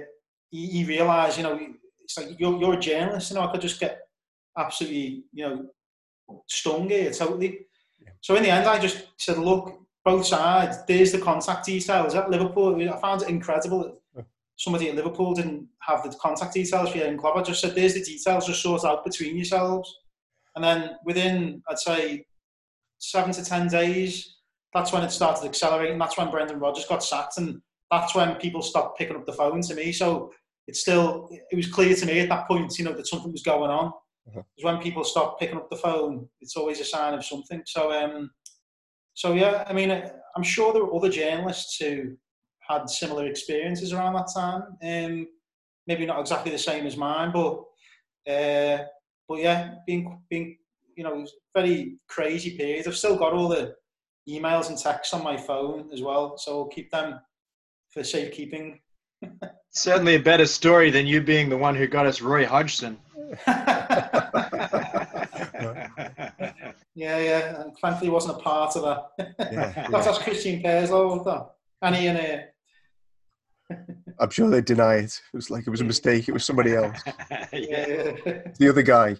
he 0.50 0.66
he 0.66 0.84
realised, 0.84 1.38
you 1.38 1.44
know, 1.44 1.58
it's 2.02 2.18
like 2.18 2.38
you're 2.38 2.58
you're 2.58 2.74
a 2.74 2.80
journalist. 2.80 3.30
You 3.30 3.36
know, 3.36 3.42
I 3.42 3.52
could 3.52 3.62
just 3.62 3.80
get 3.80 4.00
absolutely, 4.56 5.24
you 5.32 5.48
know, 5.48 5.66
stung 6.46 6.88
here 6.88 7.10
totally. 7.10 7.66
Yeah. 7.98 8.10
So 8.20 8.36
in 8.36 8.42
the 8.42 8.50
end, 8.50 8.66
I 8.66 8.78
just 8.78 9.06
said, 9.16 9.38
look, 9.38 9.80
both 10.04 10.26
sides. 10.26 10.78
There's 10.86 11.12
the 11.12 11.18
contact 11.18 11.66
details 11.66 12.14
at 12.14 12.30
Liverpool. 12.30 12.76
I 12.76 13.00
found 13.00 13.22
it 13.22 13.28
incredible 13.28 14.00
that 14.14 14.26
somebody 14.56 14.88
at 14.88 14.94
Liverpool 14.94 15.34
didn't 15.34 15.66
have 15.80 16.02
the 16.02 16.16
contact 16.20 16.54
details 16.54 16.90
for 16.90 16.98
your 16.98 17.16
club. 17.16 17.36
I 17.36 17.42
just 17.42 17.60
said, 17.60 17.74
there's 17.74 17.94
the 17.94 18.02
details. 18.02 18.46
Just 18.46 18.62
sort 18.62 18.84
out 18.84 19.04
between 19.04 19.36
yourselves. 19.36 19.94
And 20.60 20.64
then 20.80 20.96
within, 21.06 21.62
I'd 21.70 21.78
say, 21.78 22.26
seven 22.98 23.32
to 23.32 23.42
ten 23.42 23.66
days, 23.66 24.36
that's 24.74 24.92
when 24.92 25.02
it 25.02 25.10
started 25.10 25.46
accelerating. 25.46 25.98
That's 25.98 26.18
when 26.18 26.30
Brendan 26.30 26.60
Rodgers 26.60 26.84
got 26.84 27.02
sacked, 27.02 27.38
and 27.38 27.62
that's 27.90 28.14
when 28.14 28.34
people 28.36 28.60
stopped 28.60 28.98
picking 28.98 29.16
up 29.16 29.24
the 29.24 29.32
phone 29.32 29.62
to 29.62 29.74
me. 29.74 29.90
So 29.90 30.32
it's 30.66 30.80
still, 30.80 31.30
it 31.50 31.56
was 31.56 31.66
clear 31.66 31.96
to 31.96 32.06
me 32.06 32.20
at 32.20 32.28
that 32.28 32.46
point, 32.46 32.78
you 32.78 32.84
know, 32.84 32.92
that 32.92 33.06
something 33.06 33.32
was 33.32 33.42
going 33.42 33.70
on. 33.70 33.86
Uh-huh. 33.86 34.42
Because 34.54 34.64
when 34.64 34.82
people 34.82 35.02
stop 35.02 35.40
picking 35.40 35.56
up 35.56 35.70
the 35.70 35.76
phone, 35.76 36.28
it's 36.42 36.56
always 36.56 36.78
a 36.78 36.84
sign 36.84 37.14
of 37.14 37.24
something. 37.24 37.62
So, 37.64 37.90
um, 37.90 38.30
so 39.14 39.32
yeah, 39.32 39.64
I 39.66 39.72
mean, 39.72 39.90
I'm 40.36 40.42
sure 40.42 40.74
there 40.74 40.84
were 40.84 40.94
other 40.94 41.08
journalists 41.08 41.78
who 41.78 42.18
had 42.68 42.90
similar 42.90 43.26
experiences 43.26 43.94
around 43.94 44.12
that 44.12 44.28
time. 44.32 44.76
Um, 44.82 45.26
maybe 45.86 46.04
not 46.04 46.20
exactly 46.20 46.52
the 46.52 46.58
same 46.58 46.86
as 46.86 46.98
mine, 46.98 47.32
but 47.32 47.64
uh, 48.30 48.84
but 49.30 49.38
yeah, 49.38 49.76
being 49.86 50.20
being 50.28 50.58
you 50.96 51.04
know, 51.04 51.24
very 51.54 51.96
crazy 52.08 52.56
period. 52.58 52.86
I've 52.86 52.96
still 52.96 53.16
got 53.16 53.32
all 53.32 53.48
the 53.48 53.74
emails 54.28 54.68
and 54.68 54.76
texts 54.76 55.14
on 55.14 55.22
my 55.22 55.36
phone 55.36 55.88
as 55.92 56.02
well, 56.02 56.36
so 56.36 56.58
I'll 56.58 56.66
keep 56.66 56.90
them 56.90 57.20
for 57.90 58.02
safekeeping. 58.02 58.80
Certainly 59.70 60.16
a 60.16 60.20
better 60.20 60.46
story 60.46 60.90
than 60.90 61.06
you 61.06 61.20
being 61.22 61.48
the 61.48 61.56
one 61.56 61.76
who 61.76 61.86
got 61.86 62.06
us 62.06 62.20
Roy 62.20 62.44
Hodgson. 62.44 62.98
yeah, 63.46 63.94
yeah. 66.94 67.62
And 67.62 67.78
thankfully, 67.78 68.10
wasn't 68.10 68.38
a 68.38 68.42
part 68.42 68.74
of 68.74 68.82
that. 68.82 69.36
yeah, 69.52 69.88
That's 69.90 70.06
yeah. 70.06 70.22
Christian 70.24 70.60
Purslow, 70.60 71.22
though. 71.22 71.52
And 71.82 71.94
he 71.94 72.08
and 72.08 72.18
uh... 72.18 72.42
I'm 74.18 74.30
sure 74.30 74.48
they 74.48 74.60
deny 74.60 74.96
it. 74.96 75.20
It 75.32 75.36
was 75.36 75.50
like 75.50 75.66
it 75.66 75.70
was 75.70 75.80
a 75.80 75.84
mistake. 75.84 76.28
It 76.28 76.32
was 76.32 76.44
somebody 76.44 76.74
else. 76.74 76.98
yeah. 77.52 78.12
The 78.58 78.68
other 78.68 78.82
guy. 78.82 79.16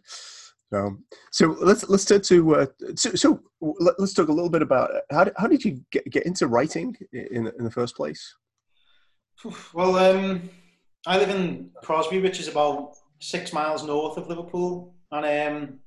Um, 0.72 1.04
so 1.32 1.56
let's 1.60 1.88
let's 1.88 2.04
turn 2.04 2.20
to 2.22 2.54
uh, 2.54 2.66
so, 2.94 3.14
so 3.14 3.40
let's 3.60 4.14
talk 4.14 4.28
a 4.28 4.32
little 4.32 4.50
bit 4.50 4.62
about 4.62 4.90
how 5.10 5.24
did, 5.24 5.34
how 5.36 5.48
did 5.48 5.64
you 5.64 5.84
get, 5.90 6.04
get 6.10 6.26
into 6.26 6.46
writing 6.46 6.96
in 7.12 7.50
in 7.58 7.64
the 7.64 7.70
first 7.70 7.96
place? 7.96 8.36
Well, 9.72 9.96
um, 9.96 10.50
I 11.06 11.16
live 11.16 11.30
in 11.30 11.70
Crosby, 11.82 12.20
which 12.20 12.40
is 12.40 12.48
about 12.48 12.92
six 13.20 13.52
miles 13.52 13.84
north 13.84 14.18
of 14.18 14.28
Liverpool, 14.28 14.94
and 15.10 15.24
um, 15.24 15.78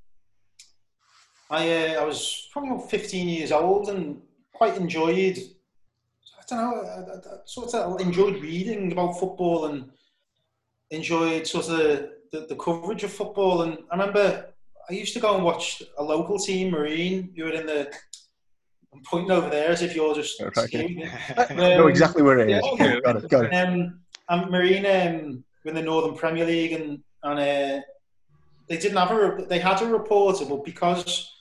I 1.49 1.71
uh, 1.71 2.01
I 2.01 2.03
was 2.03 2.49
probably 2.51 2.71
about 2.71 2.89
15 2.89 3.29
years 3.29 3.51
old 3.51 3.89
and 3.89 4.21
quite 4.53 4.75
enjoyed. 4.75 5.37
I 6.51 6.55
don't 6.55 6.59
know, 6.59 6.81
I, 6.81 7.35
I, 7.35 7.37
sort 7.45 7.73
of 7.73 8.01
enjoyed 8.01 8.41
reading 8.41 8.91
about 8.91 9.19
football 9.19 9.65
and 9.65 9.89
enjoyed 10.89 11.47
sort 11.47 11.69
of 11.69 11.77
the, 12.31 12.45
the 12.47 12.55
coverage 12.55 13.03
of 13.03 13.13
football. 13.13 13.63
And 13.63 13.77
I 13.91 13.95
remember 13.95 14.53
I 14.89 14.93
used 14.93 15.13
to 15.13 15.19
go 15.19 15.35
and 15.35 15.43
watch 15.43 15.81
a 15.97 16.03
local 16.03 16.37
team, 16.37 16.71
Marine, 16.71 17.33
who 17.35 17.45
were 17.45 17.51
in 17.51 17.65
the. 17.65 17.91
I'm 18.93 19.01
pointing 19.03 19.31
over 19.31 19.49
there 19.49 19.69
as 19.69 19.81
if 19.81 19.95
you're 19.95 20.13
just. 20.13 20.41
Okay. 20.41 21.09
um, 21.49 21.57
know 21.57 21.87
exactly 21.87 22.21
where 22.21 22.39
it 22.39 22.49
is. 22.49 22.63
Yeah, 22.77 22.99
got 22.99 23.15
it. 23.17 23.29
Got 23.29 23.45
it. 23.45 23.53
Um, 23.53 24.01
I'm 24.29 24.51
Marine 24.51 24.85
um, 24.85 25.43
in 25.65 25.75
the 25.75 25.81
Northern 25.81 26.15
Premier 26.15 26.45
League, 26.45 26.73
and 26.73 27.01
and 27.23 27.39
uh, 27.39 27.81
they 28.67 28.77
didn't 28.77 28.97
have 28.97 29.11
a. 29.11 29.45
They 29.47 29.59
had 29.59 29.81
a 29.81 29.87
reporter, 29.87 30.45
but 30.45 30.65
because 30.65 31.31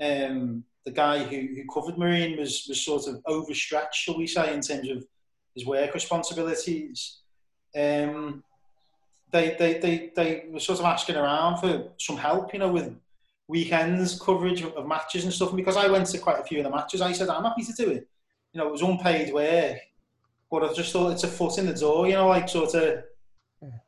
um, 0.00 0.64
the 0.84 0.90
guy 0.90 1.24
who, 1.24 1.36
who 1.54 1.64
covered 1.72 1.98
Marine 1.98 2.38
was 2.38 2.66
was 2.68 2.84
sort 2.84 3.06
of 3.06 3.22
overstretched, 3.26 4.04
shall 4.04 4.18
we 4.18 4.26
say, 4.26 4.52
in 4.52 4.60
terms 4.60 4.88
of 4.90 5.04
his 5.54 5.66
work 5.66 5.94
responsibilities. 5.94 7.20
Um, 7.76 8.44
they, 9.32 9.56
they, 9.58 9.78
they, 9.78 10.12
they 10.14 10.44
were 10.48 10.60
sort 10.60 10.78
of 10.78 10.84
asking 10.84 11.16
around 11.16 11.58
for 11.58 11.88
some 11.98 12.16
help, 12.16 12.52
you 12.52 12.60
know, 12.60 12.72
with 12.72 12.94
weekends 13.48 14.18
coverage 14.20 14.62
of 14.62 14.86
matches 14.86 15.24
and 15.24 15.32
stuff. 15.32 15.48
And 15.48 15.56
because 15.56 15.76
I 15.76 15.88
went 15.88 16.06
to 16.06 16.18
quite 16.18 16.38
a 16.38 16.44
few 16.44 16.58
of 16.58 16.64
the 16.64 16.70
matches, 16.70 17.00
I 17.00 17.12
said, 17.12 17.28
I'm 17.28 17.44
happy 17.44 17.64
to 17.64 17.72
do 17.72 17.90
it. 17.90 18.08
You 18.52 18.60
know, 18.60 18.68
it 18.68 18.72
was 18.72 18.82
unpaid 18.82 19.34
work, 19.34 19.78
but 20.50 20.62
I 20.62 20.72
just 20.72 20.92
thought 20.92 21.10
it's 21.10 21.24
a 21.24 21.28
foot 21.28 21.58
in 21.58 21.66
the 21.66 21.74
door, 21.74 22.06
you 22.06 22.14
know, 22.14 22.28
like 22.28 22.48
sort 22.48 22.74
of, 22.74 23.02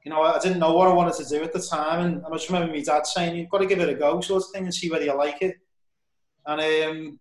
you 0.05 0.11
know, 0.11 0.23
I 0.23 0.39
didn't 0.41 0.59
know 0.59 0.73
what 0.73 0.89
I 0.89 0.93
wanted 0.93 1.15
to 1.15 1.29
do 1.29 1.45
at 1.45 1.53
the 1.53 1.63
time. 1.63 2.05
And 2.05 2.27
I 2.27 2.31
just 2.31 2.49
remember 2.49 2.73
my 2.73 2.81
dad 2.81 3.07
saying, 3.07 3.37
you've 3.37 3.51
got 3.51 3.59
to 3.59 3.67
give 3.67 3.79
it 3.79 3.89
a 3.89 3.95
go, 3.95 4.21
sort 4.21 4.43
of 4.43 4.51
thing, 4.51 4.65
and 4.65 4.75
see 4.75 4.91
whether 4.91 5.05
you 5.05 5.15
like 5.15 5.43
it. 5.43 5.57
And 6.47 6.61
um, 6.61 7.21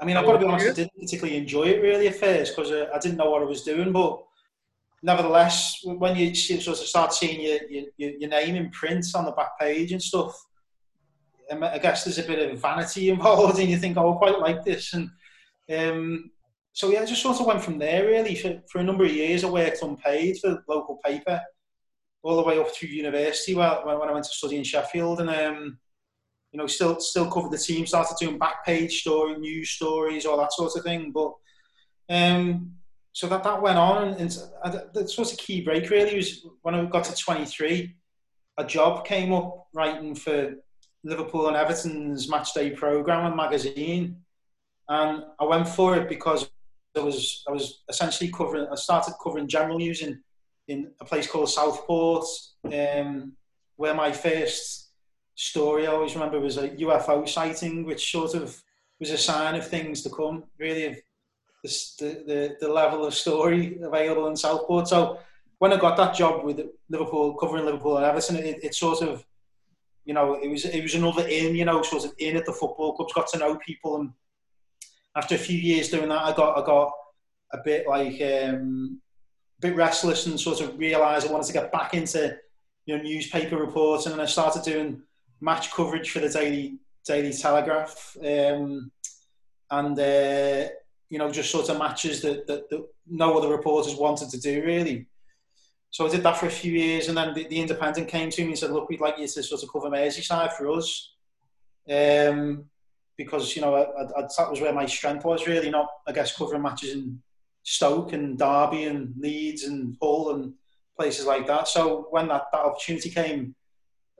I 0.00 0.04
mean, 0.04 0.16
I've 0.16 0.24
got 0.24 0.32
to 0.32 0.38
be 0.38 0.46
honest, 0.46 0.68
I 0.68 0.72
didn't 0.72 1.00
particularly 1.00 1.36
enjoy 1.36 1.64
it 1.64 1.82
really 1.82 2.08
at 2.08 2.16
first 2.16 2.56
because 2.56 2.72
uh, 2.72 2.88
I 2.94 2.98
didn't 2.98 3.18
know 3.18 3.30
what 3.30 3.42
I 3.42 3.46
was 3.46 3.62
doing. 3.62 3.92
But 3.92 4.22
nevertheless, 5.02 5.80
when 5.84 6.16
you 6.16 6.34
sort 6.34 6.80
of 6.80 6.86
start 6.86 7.12
seeing 7.12 7.40
your, 7.40 7.86
your, 7.96 8.10
your 8.18 8.30
name 8.30 8.56
in 8.56 8.70
print 8.70 9.06
on 9.14 9.24
the 9.24 9.32
back 9.32 9.58
page 9.58 9.92
and 9.92 10.02
stuff, 10.02 10.34
um, 11.50 11.62
I 11.62 11.78
guess 11.78 12.04
there's 12.04 12.18
a 12.18 12.24
bit 12.24 12.50
of 12.50 12.60
vanity 12.60 13.10
involved, 13.10 13.58
and 13.58 13.68
you 13.68 13.76
think, 13.76 13.96
oh, 13.96 14.14
I 14.14 14.18
quite 14.18 14.38
like 14.38 14.64
this. 14.64 14.94
And 14.94 15.10
um, 15.72 16.30
so, 16.72 16.90
yeah, 16.90 17.02
I 17.02 17.06
just 17.06 17.22
sort 17.22 17.40
of 17.40 17.46
went 17.46 17.62
from 17.62 17.78
there 17.78 18.06
really. 18.06 18.34
For, 18.34 18.60
for 18.70 18.78
a 18.78 18.84
number 18.84 19.04
of 19.04 19.12
years, 19.12 19.44
I 19.44 19.50
worked 19.50 19.82
unpaid 19.82 20.38
for 20.38 20.64
local 20.68 20.98
paper 21.04 21.40
all 22.22 22.36
the 22.36 22.42
way 22.42 22.58
up 22.58 22.74
through 22.74 22.88
university 22.88 23.54
when, 23.54 23.68
when 23.84 24.08
I 24.08 24.12
went 24.12 24.24
to 24.24 24.30
study 24.30 24.56
in 24.56 24.64
Sheffield. 24.64 25.20
And 25.20 25.30
um, 25.30 25.78
you 26.52 26.58
know, 26.58 26.66
still 26.66 27.00
still 27.00 27.30
covered 27.30 27.50
the 27.50 27.58
team, 27.58 27.86
started 27.86 28.16
doing 28.20 28.38
back 28.38 28.64
page 28.64 29.00
story, 29.00 29.36
news 29.38 29.70
stories, 29.70 30.26
all 30.26 30.36
that 30.38 30.52
sort 30.52 30.76
of 30.76 30.82
thing. 30.82 31.10
But 31.10 31.32
um, 32.10 32.72
so 33.12 33.26
that 33.28 33.42
that 33.42 33.62
went 33.62 33.78
on, 33.78 34.08
and, 34.08 34.20
and 34.64 35.10
sort 35.10 35.32
of 35.32 35.38
key 35.38 35.62
break 35.62 35.88
really 35.90 36.16
was 36.16 36.46
when 36.62 36.74
I 36.74 36.84
got 36.84 37.04
to 37.04 37.14
23. 37.14 37.94
A 38.58 38.64
job 38.64 39.06
came 39.06 39.32
up 39.32 39.66
writing 39.72 40.14
for 40.14 40.54
Liverpool 41.04 41.48
and 41.48 41.56
Everton's 41.56 42.28
match 42.28 42.52
day 42.52 42.70
program 42.70 43.26
and 43.26 43.36
magazine, 43.36 44.16
and 44.88 45.24
I 45.40 45.44
went 45.44 45.68
for 45.68 45.96
it 45.96 46.08
because 46.08 46.50
I 46.96 47.00
was 47.00 47.44
I 47.48 47.52
was 47.52 47.82
essentially 47.88 48.30
covering. 48.30 48.66
I 48.70 48.74
started 48.74 49.14
covering 49.22 49.48
general 49.48 49.78
news 49.78 50.02
in 50.02 50.22
in 50.68 50.90
a 51.00 51.04
place 51.04 51.26
called 51.26 51.48
Southport, 51.48 52.24
um, 52.72 53.32
where 53.76 53.94
my 53.94 54.12
first 54.12 54.81
story 55.42 55.86
I 55.86 55.90
always 55.90 56.14
remember 56.14 56.38
was 56.38 56.56
a 56.56 56.68
UFO 56.68 57.28
sighting, 57.28 57.84
which 57.84 58.12
sort 58.12 58.34
of 58.34 58.62
was 59.00 59.10
a 59.10 59.18
sign 59.18 59.56
of 59.56 59.66
things 59.66 60.02
to 60.02 60.10
come, 60.10 60.44
really, 60.58 60.86
of 60.86 60.96
the, 61.64 62.22
the, 62.26 62.56
the 62.60 62.72
level 62.72 63.04
of 63.04 63.14
story 63.14 63.80
available 63.82 64.28
in 64.28 64.36
Southport. 64.36 64.86
So 64.86 65.18
when 65.58 65.72
I 65.72 65.76
got 65.78 65.96
that 65.96 66.14
job 66.14 66.44
with 66.44 66.60
Liverpool, 66.88 67.34
covering 67.34 67.64
Liverpool 67.64 67.96
and 67.96 68.06
Everton, 68.06 68.36
it, 68.36 68.62
it 68.62 68.74
sort 68.74 69.02
of, 69.02 69.24
you 70.04 70.14
know, 70.14 70.34
it 70.34 70.48
was 70.48 70.64
it 70.64 70.82
was 70.82 70.94
another 70.94 71.26
in, 71.26 71.56
you 71.56 71.64
know, 71.64 71.82
sort 71.82 72.04
of 72.04 72.12
in 72.18 72.36
at 72.36 72.46
the 72.46 72.52
football 72.52 72.94
clubs, 72.94 73.12
got 73.12 73.28
to 73.28 73.38
know 73.38 73.56
people, 73.56 74.00
and 74.00 74.10
after 75.16 75.34
a 75.34 75.38
few 75.38 75.58
years 75.58 75.88
doing 75.88 76.08
that, 76.08 76.22
I 76.22 76.32
got 76.32 76.58
I 76.58 76.66
got 76.66 76.92
a 77.52 77.58
bit 77.64 77.86
like 77.86 78.20
um, 78.22 79.00
a 79.58 79.60
bit 79.60 79.76
restless 79.76 80.26
and 80.26 80.38
sort 80.38 80.60
of 80.60 80.78
realised 80.78 81.28
I 81.28 81.32
wanted 81.32 81.46
to 81.46 81.52
get 81.52 81.70
back 81.70 81.94
into 81.94 82.36
you 82.86 82.96
know 82.96 83.02
newspaper 83.02 83.56
reporting, 83.56 84.12
and 84.12 84.20
I 84.20 84.26
started 84.26 84.64
doing 84.64 85.02
match 85.42 85.72
coverage 85.72 86.10
for 86.10 86.20
the 86.20 86.28
Daily 86.28 86.78
Daily 87.04 87.32
Telegraph, 87.32 88.16
um, 88.24 88.90
and 89.70 89.98
uh, 89.98 90.68
you 91.10 91.18
know 91.18 91.30
just 91.30 91.50
sort 91.50 91.68
of 91.68 91.78
matches 91.78 92.22
that, 92.22 92.46
that, 92.46 92.70
that, 92.70 92.86
no 93.06 93.36
other 93.36 93.48
reporters 93.48 93.96
wanted 93.96 94.30
to 94.30 94.40
do 94.40 94.62
really. 94.64 95.06
So 95.90 96.06
I 96.06 96.10
did 96.10 96.22
that 96.22 96.38
for 96.38 96.46
a 96.46 96.50
few 96.50 96.72
years, 96.72 97.08
and 97.08 97.16
then 97.18 97.34
the, 97.34 97.46
the 97.48 97.60
Independent 97.60 98.08
came 98.08 98.30
to 98.30 98.42
me 98.42 98.48
and 98.48 98.58
said, 98.58 98.70
"Look, 98.70 98.88
we'd 98.88 99.00
like 99.00 99.18
you 99.18 99.26
to 99.26 99.42
sort 99.42 99.62
of 99.62 99.70
cover 99.70 99.90
Merseyside 99.90 100.52
for 100.52 100.70
us." 100.70 101.12
Um, 101.90 102.66
because 103.18 103.54
you 103.56 103.62
know 103.62 103.74
I, 103.74 103.82
I, 103.82 104.22
that 104.22 104.50
was 104.50 104.60
where 104.60 104.72
my 104.72 104.86
strength 104.86 105.24
was 105.24 105.46
really 105.46 105.70
not 105.70 105.88
I 106.06 106.12
guess 106.12 106.36
covering 106.36 106.62
matches 106.62 106.94
in 106.94 107.20
Stoke 107.64 108.12
and 108.12 108.38
Derby 108.38 108.84
and 108.84 109.12
Leeds 109.18 109.64
and 109.64 109.96
Hull 110.00 110.34
and 110.34 110.54
places 110.96 111.26
like 111.26 111.46
that. 111.48 111.68
So 111.68 112.06
when 112.10 112.28
that, 112.28 112.46
that 112.52 112.60
opportunity 112.60 113.10
came, 113.10 113.54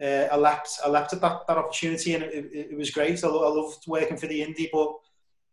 uh, 0.02 0.28
I 0.32 0.36
leapt, 0.36 0.78
I 0.84 0.88
leapt 0.88 1.12
at 1.12 1.20
that, 1.20 1.46
that 1.46 1.58
opportunity 1.58 2.14
and 2.14 2.24
it, 2.24 2.50
it, 2.52 2.68
it 2.72 2.76
was 2.76 2.90
great. 2.90 3.22
I, 3.22 3.28
I, 3.28 3.30
loved 3.30 3.86
working 3.86 4.16
for 4.16 4.26
the 4.26 4.42
Indy, 4.42 4.68
but 4.72 4.94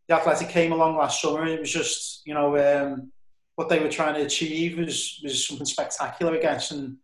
the 0.07 0.15
Athletic 0.15 0.49
came 0.49 0.71
along 0.71 0.97
last 0.97 1.21
summer 1.21 1.41
and 1.41 1.51
it 1.51 1.59
was 1.59 1.71
just, 1.71 2.25
you 2.25 2.33
know, 2.33 2.57
um, 2.57 3.11
what 3.55 3.69
they 3.69 3.79
were 3.79 3.89
trying 3.89 4.15
to 4.15 4.25
achieve 4.25 4.79
was, 4.79 5.19
was 5.23 5.47
something 5.47 5.65
spectacular, 5.65 6.35
I 6.35 6.39
guess. 6.39 6.71
And 6.71 6.97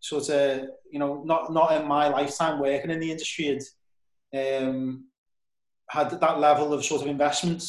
sort 0.00 0.28
of, 0.28 0.68
you 0.90 0.98
know, 0.98 1.22
not, 1.24 1.52
not 1.52 1.80
in 1.80 1.88
my 1.88 2.08
lifetime 2.08 2.60
working 2.60 2.90
in 2.90 3.00
the 3.00 3.10
industry 3.10 3.60
had, 4.32 4.62
um, 4.62 5.04
had 5.88 6.10
that 6.10 6.40
level 6.40 6.74
of 6.74 6.84
sort 6.84 7.02
of 7.02 7.08
investment 7.08 7.64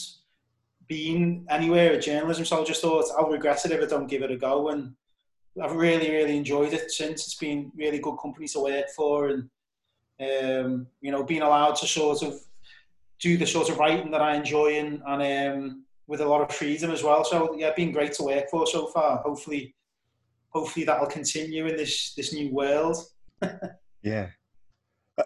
been 0.88 1.46
anywhere 1.50 1.94
at 1.94 2.02
journalism. 2.02 2.44
So 2.44 2.62
I 2.62 2.66
just 2.66 2.82
thought 2.82 3.06
I'll 3.18 3.30
regret 3.30 3.64
it 3.66 3.72
if 3.72 3.82
I 3.82 3.86
don't 3.86 4.08
give 4.08 4.22
it 4.22 4.32
a 4.32 4.38
go. 4.38 4.70
And 4.70 4.96
I've 5.62 5.76
really, 5.76 6.10
really 6.10 6.38
enjoyed 6.38 6.74
it 6.74 6.92
since. 6.92 7.26
It's 7.26 7.36
been 7.36 7.72
really 7.76 8.00
good 8.00 8.18
company 8.18 8.48
to 8.48 8.60
work 8.60 8.90
for, 8.96 9.30
and 9.30 9.50
um, 10.20 10.88
you 11.02 11.12
know, 11.12 11.24
being 11.24 11.42
allowed 11.42 11.76
to 11.78 11.88
sort 11.88 12.24
of 12.24 12.40
do 13.20 13.38
the 13.38 13.46
sort 13.46 13.70
of 13.70 13.78
writing 13.78 14.12
that 14.12 14.22
I 14.22 14.36
enjoy 14.36 14.80
and, 14.80 15.02
and 15.08 15.58
um, 15.62 15.84
with 16.08 16.22
a 16.22 16.26
lot 16.26 16.42
of 16.42 16.56
freedom 16.56 16.92
as 16.92 17.04
well. 17.04 17.24
So 17.24 17.56
yeah, 17.58 17.72
been 17.76 17.92
great 17.92 18.14
to 18.14 18.24
work 18.24 18.50
for 18.50 18.66
so 18.66 18.88
far. 18.88 19.18
Hopefully, 19.18 19.76
hopefully 20.50 20.86
that'll 20.86 21.08
continue 21.08 21.68
in 21.68 21.78
this 21.78 22.14
this 22.16 22.34
new 22.34 22.52
world. 22.52 22.98
yeah. 24.02 24.28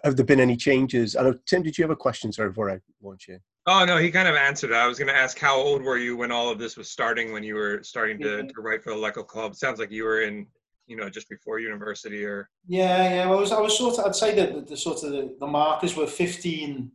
Have 0.04 0.16
there 0.16 0.26
been 0.26 0.40
any 0.40 0.56
changes? 0.56 1.16
I 1.16 1.22
know 1.22 1.38
Tim. 1.46 1.62
Did 1.62 1.78
you 1.78 1.84
have 1.84 1.90
a 1.90 1.96
question? 1.96 2.32
Sorry, 2.32 2.50
before 2.50 2.70
I 2.70 2.80
launch 3.02 3.28
you. 3.28 3.38
Oh 3.70 3.84
no, 3.84 3.98
he 3.98 4.10
kind 4.10 4.26
of 4.26 4.34
answered 4.34 4.70
it. 4.70 4.76
I 4.76 4.86
was 4.86 4.98
going 4.98 5.08
to 5.08 5.14
ask 5.16 5.38
how 5.38 5.54
old 5.54 5.82
were 5.82 5.98
you 5.98 6.16
when 6.16 6.32
all 6.32 6.48
of 6.48 6.58
this 6.58 6.78
was 6.78 6.88
starting? 6.88 7.32
When 7.32 7.42
you 7.42 7.54
were 7.54 7.82
starting 7.82 8.18
to, 8.20 8.26
mm-hmm. 8.26 8.48
to 8.48 8.62
write 8.62 8.82
for 8.82 8.94
the 8.94 8.96
Leco 8.96 9.26
Club? 9.26 9.54
Sounds 9.54 9.78
like 9.78 9.90
you 9.90 10.04
were 10.04 10.22
in, 10.22 10.46
you 10.86 10.96
know, 10.96 11.10
just 11.10 11.28
before 11.28 11.58
university 11.58 12.24
or. 12.24 12.48
Yeah, 12.66 13.10
yeah. 13.10 13.26
Well, 13.28 13.36
I 13.36 13.40
was, 13.42 13.52
I 13.52 13.60
was 13.60 13.76
sort 13.76 13.98
of. 13.98 14.06
I'd 14.06 14.16
say 14.16 14.34
that 14.36 14.54
the, 14.54 14.62
the 14.62 14.76
sort 14.76 15.04
of 15.04 15.10
the, 15.12 15.36
the, 15.38 15.46
markers 15.46 15.94
were 15.94 16.06
15, 16.06 16.90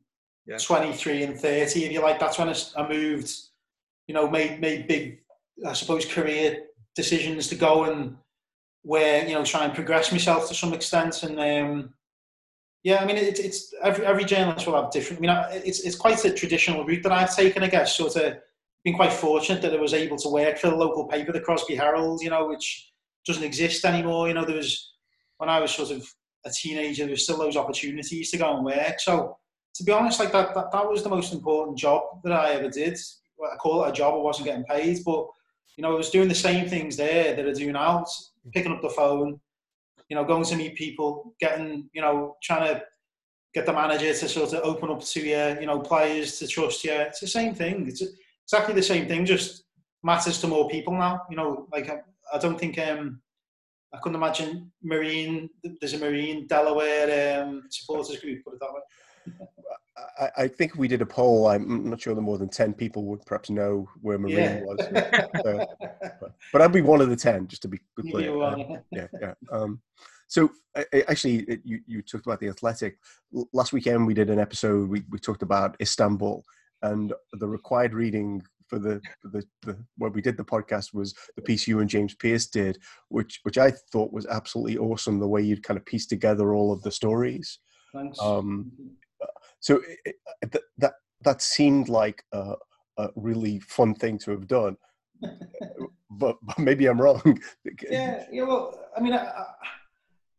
yeah. 0.47 0.57
23, 0.57 1.23
and 1.23 1.39
30. 1.39 1.85
If 1.85 1.91
you 1.91 2.01
like, 2.01 2.19
that's 2.19 2.39
when 2.39 2.49
I, 2.49 2.55
I 2.75 2.89
moved. 2.89 3.31
You 4.07 4.15
know, 4.15 4.27
made 4.27 4.59
made 4.59 4.87
big, 4.87 5.19
I 5.65 5.73
suppose, 5.73 6.05
career 6.05 6.63
decisions 6.95 7.47
to 7.49 7.55
go 7.55 7.83
and 7.83 8.17
where 8.81 9.25
you 9.25 9.35
know 9.35 9.45
try 9.45 9.63
and 9.63 9.75
progress 9.75 10.11
myself 10.11 10.47
to 10.47 10.55
some 10.55 10.73
extent 10.73 11.21
and. 11.21 11.39
um 11.39 11.93
yeah, 12.83 12.97
I 12.97 13.05
mean, 13.05 13.15
it's 13.15 13.39
it's 13.39 13.73
every 13.81 14.05
every 14.05 14.25
journalist 14.25 14.67
will 14.67 14.81
have 14.81 14.91
different. 14.91 15.25
I 15.25 15.49
mean, 15.49 15.61
it's 15.65 15.79
it's 15.81 15.95
quite 15.95 16.23
a 16.25 16.33
traditional 16.33 16.85
route 16.85 17.03
that 17.03 17.13
I've 17.13 17.35
taken, 17.35 17.63
I 17.63 17.67
guess. 17.67 17.95
Sort 17.95 18.17
of 18.17 18.35
been 18.83 18.93
quite 18.93 19.13
fortunate 19.13 19.61
that 19.61 19.73
I 19.73 19.79
was 19.79 19.93
able 19.93 20.17
to 20.17 20.29
work 20.29 20.57
for 20.57 20.69
the 20.69 20.75
local 20.75 21.07
paper, 21.07 21.31
the 21.31 21.39
Crosby 21.39 21.75
Herald, 21.75 22.21
you 22.21 22.29
know, 22.29 22.47
which 22.47 22.91
doesn't 23.25 23.43
exist 23.43 23.85
anymore. 23.85 24.27
You 24.27 24.33
know, 24.33 24.43
there 24.43 24.57
was 24.57 24.91
when 25.37 25.49
I 25.49 25.61
was 25.61 25.71
sort 25.71 25.91
of 25.91 26.05
a 26.45 26.49
teenager, 26.49 27.03
there 27.03 27.11
was 27.11 27.23
still 27.23 27.37
those 27.37 27.55
opportunities 27.55 28.31
to 28.31 28.37
go 28.37 28.53
and 28.53 28.65
work. 28.65 28.99
So 28.99 29.37
to 29.75 29.83
be 29.83 29.93
honest, 29.93 30.19
like 30.19 30.33
that, 30.33 30.53
that, 30.53 30.71
that 30.73 30.89
was 30.89 31.03
the 31.03 31.09
most 31.09 31.33
important 31.33 31.77
job 31.77 32.03
that 32.23 32.33
I 32.33 32.51
ever 32.51 32.69
did. 32.69 32.97
I 33.51 33.55
call 33.55 33.83
it 33.85 33.89
a 33.89 33.93
job. 33.93 34.13
I 34.13 34.17
wasn't 34.17 34.47
getting 34.47 34.65
paid, 34.65 34.99
but 35.05 35.25
you 35.77 35.81
know, 35.81 35.93
I 35.93 35.95
was 35.95 36.09
doing 36.09 36.27
the 36.27 36.35
same 36.35 36.67
things 36.67 36.97
there 36.97 37.33
that 37.33 37.47
I 37.47 37.53
do 37.53 37.71
now, 37.71 38.05
picking 38.53 38.71
up 38.73 38.81
the 38.81 38.89
phone, 38.89 39.39
you 40.09 40.15
know, 40.15 40.23
going 40.23 40.43
to 40.45 40.55
meet 40.55 40.75
people, 40.75 41.33
getting, 41.39 41.89
you 41.93 42.01
know, 42.01 42.35
trying 42.43 42.67
to 42.67 42.83
get 43.53 43.65
the 43.65 43.73
manager 43.73 44.13
to 44.13 44.29
sort 44.29 44.53
of 44.53 44.63
open 44.63 44.89
up 44.89 45.03
to 45.03 45.19
you, 45.19 45.59
you 45.59 45.67
know, 45.67 45.79
players 45.79 46.39
to 46.39 46.47
trust 46.47 46.83
you. 46.83 46.91
It's 46.91 47.19
the 47.19 47.27
same 47.27 47.53
thing. 47.53 47.87
It's 47.87 48.03
exactly 48.45 48.73
the 48.73 48.83
same 48.83 49.07
thing, 49.07 49.25
just 49.25 49.63
matters 50.03 50.39
to 50.41 50.47
more 50.47 50.69
people 50.69 50.93
now. 50.93 51.21
You 51.29 51.37
know, 51.37 51.67
like 51.71 51.89
I, 51.89 51.97
I 52.33 52.37
don't 52.37 52.59
think 52.59 52.77
um, 52.79 53.21
I 53.93 53.99
couldn't 53.99 54.15
imagine 54.15 54.71
Marine. 54.81 55.49
There's 55.79 55.93
a 55.93 55.99
Marine 55.99 56.47
Delaware 56.47 57.43
um, 57.43 57.63
supporters 57.69 58.19
group. 58.19 58.43
Put 58.43 58.55
it 58.55 58.59
that 58.59 58.73
way. 58.73 59.47
I, 60.19 60.29
I, 60.37 60.47
think 60.47 60.73
if 60.73 60.77
we 60.77 60.87
did 60.87 61.01
a 61.01 61.05
poll, 61.05 61.47
I'm 61.47 61.89
not 61.89 62.01
sure 62.01 62.15
that 62.15 62.21
more 62.21 62.37
than 62.37 62.49
ten 62.49 62.73
people 62.73 63.05
would 63.05 63.25
perhaps 63.25 63.49
know 63.49 63.87
where 64.01 64.17
Marine 64.17 64.35
yeah. 64.35 64.61
was. 64.61 64.77
so, 65.43 65.65
but, 66.19 66.33
but, 66.51 66.61
I'd 66.61 66.71
be 66.71 66.81
one 66.81 67.01
of 67.01 67.09
the 67.09 67.15
ten, 67.15 67.47
just 67.47 67.61
to 67.63 67.67
be 67.67 67.79
clear. 68.11 68.41
Um, 68.41 68.79
yeah, 68.91 69.07
yeah. 69.21 69.33
Um, 69.51 69.81
so 70.27 70.49
actually, 71.07 71.61
you, 71.63 71.79
you 71.85 72.01
talked 72.01 72.25
about 72.25 72.39
the 72.39 72.47
athletic. 72.47 72.97
Last 73.53 73.71
weekend 73.71 74.07
we 74.07 74.15
did 74.15 74.31
an 74.31 74.39
episode. 74.39 74.89
We, 74.89 75.03
we 75.11 75.19
talked 75.19 75.43
about 75.43 75.75
Istanbul 75.79 76.43
and 76.81 77.13
the 77.33 77.47
required 77.47 77.93
reading 77.93 78.41
for 78.67 78.79
the, 78.79 78.99
for 79.21 79.27
the, 79.27 79.43
the 79.61 79.77
where 79.97 80.09
we 80.09 80.21
did 80.21 80.37
the 80.37 80.43
podcast 80.43 80.93
was 80.93 81.13
the 81.35 81.41
piece 81.43 81.67
you 81.67 81.81
and 81.81 81.89
James 81.89 82.15
Pearce 82.15 82.47
did, 82.47 82.79
which 83.09 83.41
which 83.43 83.59
I 83.59 83.71
thought 83.91 84.11
was 84.11 84.25
absolutely 84.25 84.77
awesome. 84.77 85.19
The 85.19 85.27
way 85.27 85.43
you'd 85.43 85.63
kind 85.63 85.77
of 85.77 85.85
piece 85.85 86.07
together 86.07 86.55
all 86.55 86.71
of 86.71 86.81
the 86.81 86.91
stories. 86.91 87.59
Thanks. 87.93 88.19
Um, 88.19 88.71
so 89.63 89.77
it, 89.77 90.15
it, 90.41 90.53
uh, 90.53 90.59
that 90.77 90.93
that 91.21 91.41
seemed 91.41 91.87
like 91.87 92.23
a, 92.33 92.53
a 92.97 93.09
really 93.15 93.59
fun 93.61 93.95
thing 93.95 94.19
to 94.19 94.31
have 94.31 94.47
done. 94.47 94.77
Uh, 95.25 95.85
but, 96.11 96.37
but, 96.43 96.59
maybe 96.59 96.85
I'm 96.85 97.01
wrong. 97.01 97.39
yeah, 97.89 98.25
yeah. 98.31 98.43
Well, 98.43 98.77
I 98.95 98.99
mean, 98.99 99.13
I, 99.13 99.45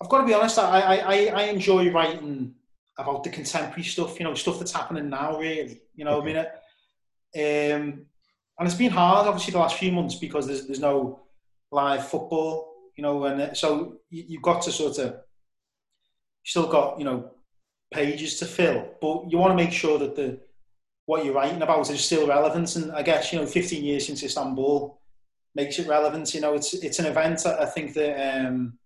I've 0.00 0.08
got 0.08 0.18
to 0.20 0.26
be 0.26 0.34
honest. 0.34 0.58
I, 0.58 0.98
I, 0.98 1.26
I 1.26 1.42
enjoy 1.44 1.90
writing 1.90 2.54
about 2.96 3.24
the 3.24 3.30
contemporary 3.30 3.82
stuff. 3.82 4.20
You 4.20 4.24
know, 4.24 4.34
stuff 4.34 4.60
that's 4.60 4.72
happening 4.72 5.08
now. 5.08 5.36
Really, 5.36 5.80
you 5.96 6.04
know. 6.04 6.18
Okay. 6.18 6.30
I 6.30 6.32
mean, 6.32 6.46
It, 7.32 7.72
um, 7.72 8.06
and 8.58 8.68
it's 8.68 8.76
been 8.76 8.92
hard, 8.92 9.26
obviously, 9.26 9.52
the 9.52 9.58
last 9.58 9.78
few 9.78 9.90
months 9.90 10.14
because 10.16 10.46
there's 10.46 10.66
there's 10.66 10.80
no 10.80 11.22
live 11.72 12.06
football. 12.06 12.72
You 12.96 13.02
know, 13.02 13.24
and 13.24 13.56
so 13.56 13.96
you, 14.10 14.24
you've 14.28 14.42
got 14.42 14.62
to 14.62 14.70
sort 14.70 14.98
of 14.98 15.16
still 16.44 16.68
got 16.68 16.98
you 17.00 17.04
know 17.04 17.32
pages 17.92 18.38
to 18.38 18.46
fill, 18.46 18.88
but 19.00 19.30
you 19.30 19.38
want 19.38 19.52
to 19.52 19.62
make 19.62 19.72
sure 19.72 19.98
that 19.98 20.16
the 20.16 20.40
what 21.06 21.24
you're 21.24 21.34
writing 21.34 21.62
about 21.62 21.90
is 21.90 22.04
still 22.04 22.26
relevant. 22.26 22.76
And 22.76 22.92
I 22.92 23.02
guess 23.02 23.32
you 23.32 23.38
know, 23.38 23.46
15 23.46 23.84
years 23.84 24.06
since 24.06 24.22
Istanbul 24.22 24.98
makes 25.54 25.78
it 25.78 25.86
relevant. 25.86 26.34
You 26.34 26.40
know, 26.40 26.54
it's 26.54 26.74
it's 26.74 26.98
an 26.98 27.06
event. 27.06 27.44
I 27.46 27.66
think 27.66 27.94
that 27.94 28.46
um, 28.46 28.78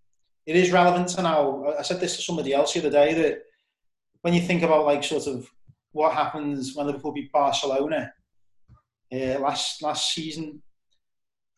it 0.47 0.57
is 0.57 0.73
relevant 0.73 1.09
to 1.09 1.23
now. 1.23 1.75
I 1.79 1.83
said 1.83 2.01
this 2.01 2.17
to 2.17 2.23
somebody 2.23 2.53
else 2.53 2.73
the 2.73 2.81
other 2.81 2.91
day 2.91 3.15
that 3.15 3.43
when 4.23 4.35
you 4.35 4.41
think 4.41 4.63
about 4.63 4.85
like 4.85 5.05
sort 5.05 5.27
of 5.27 5.49
what 5.93 6.13
happens 6.13 6.75
when 6.75 6.87
Liverpool 6.87 7.13
beat 7.13 7.33
Barcelona 7.33 8.13
uh, 9.13 9.39
last 9.39 9.83
last 9.83 10.13
season, 10.13 10.63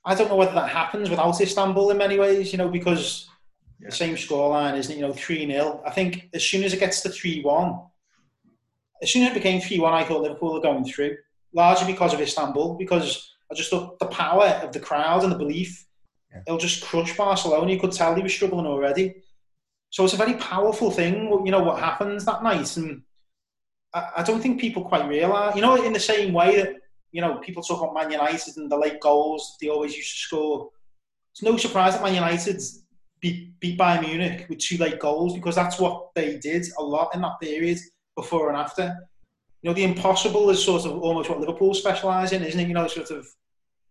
I 0.04 0.14
don't 0.14 0.28
know 0.28 0.36
whether 0.36 0.54
that 0.54 0.70
happens 0.70 1.08
without 1.08 1.40
Istanbul 1.40 1.90
in 1.90 1.98
many 1.98 2.18
ways. 2.18 2.52
You 2.52 2.58
know, 2.58 2.68
because 2.68 3.29
yeah. 3.80 3.88
the 3.88 3.96
same 3.96 4.14
scoreline, 4.14 4.76
isn't 4.76 4.92
it? 4.92 4.96
You 4.96 5.06
know, 5.06 5.12
three 5.12 5.46
0 5.46 5.82
I 5.86 5.90
think 5.90 6.28
as 6.34 6.44
soon 6.44 6.64
as 6.64 6.72
it 6.72 6.80
gets 6.80 7.00
to 7.02 7.08
three 7.08 7.42
one, 7.42 7.80
as 9.02 9.10
soon 9.10 9.22
as 9.22 9.30
it 9.30 9.34
became 9.34 9.60
three 9.60 9.78
one, 9.78 9.94
I 9.94 10.04
thought 10.04 10.22
Liverpool 10.22 10.52
were 10.52 10.60
going 10.60 10.84
through, 10.84 11.16
largely 11.52 11.92
because 11.92 12.12
of 12.12 12.20
Istanbul. 12.20 12.74
Because 12.74 13.34
I 13.50 13.54
just 13.54 13.70
thought 13.70 13.98
the 13.98 14.06
power 14.06 14.46
of 14.62 14.72
the 14.72 14.80
crowd 14.80 15.22
and 15.22 15.32
the 15.32 15.38
belief, 15.38 15.86
yeah. 16.30 16.42
it'll 16.46 16.58
just 16.58 16.84
crush 16.84 17.16
Barcelona. 17.16 17.72
You 17.72 17.80
could 17.80 17.92
tell 17.92 18.14
they 18.14 18.22
were 18.22 18.28
struggling 18.28 18.66
already. 18.66 19.22
So 19.90 20.04
it's 20.04 20.14
a 20.14 20.18
very 20.18 20.34
powerful 20.34 20.90
thing, 20.90 21.28
you 21.44 21.50
know, 21.50 21.62
what 21.62 21.80
happens 21.80 22.24
that 22.24 22.44
night. 22.44 22.76
And 22.76 23.02
I, 23.92 24.10
I 24.18 24.22
don't 24.22 24.40
think 24.40 24.60
people 24.60 24.84
quite 24.84 25.08
realise, 25.08 25.56
you 25.56 25.62
know, 25.62 25.82
in 25.82 25.92
the 25.92 26.00
same 26.00 26.32
way 26.32 26.56
that, 26.56 26.76
you 27.10 27.20
know, 27.20 27.38
people 27.38 27.60
talk 27.60 27.82
about 27.82 27.94
Man 27.94 28.12
United 28.12 28.56
and 28.56 28.70
the 28.70 28.76
late 28.76 29.00
goals 29.00 29.56
they 29.60 29.68
always 29.68 29.96
used 29.96 30.12
to 30.12 30.18
score. 30.20 30.70
It's 31.32 31.42
no 31.42 31.56
surprise 31.56 31.94
that 31.94 32.04
Man 32.04 32.14
United 32.14 32.62
beat, 33.20 33.58
beat 33.60 33.78
Bayern 33.78 34.06
Munich 34.06 34.46
with 34.48 34.58
two 34.58 34.78
late 34.78 34.98
goals 34.98 35.34
because 35.34 35.54
that's 35.54 35.78
what 35.78 36.08
they 36.14 36.38
did 36.38 36.66
a 36.78 36.82
lot 36.82 37.14
in 37.14 37.20
that 37.22 37.40
period 37.40 37.78
before 38.16 38.48
and 38.48 38.56
after. 38.56 38.96
You 39.62 39.70
know, 39.70 39.74
the 39.74 39.84
impossible 39.84 40.50
is 40.50 40.64
sort 40.64 40.86
of 40.86 40.98
almost 41.02 41.28
what 41.28 41.40
Liverpool 41.40 41.74
specialise 41.74 42.32
in, 42.32 42.42
isn't 42.42 42.60
it? 42.60 42.68
You 42.68 42.74
know, 42.74 42.86
sort 42.86 43.10
of 43.10 43.26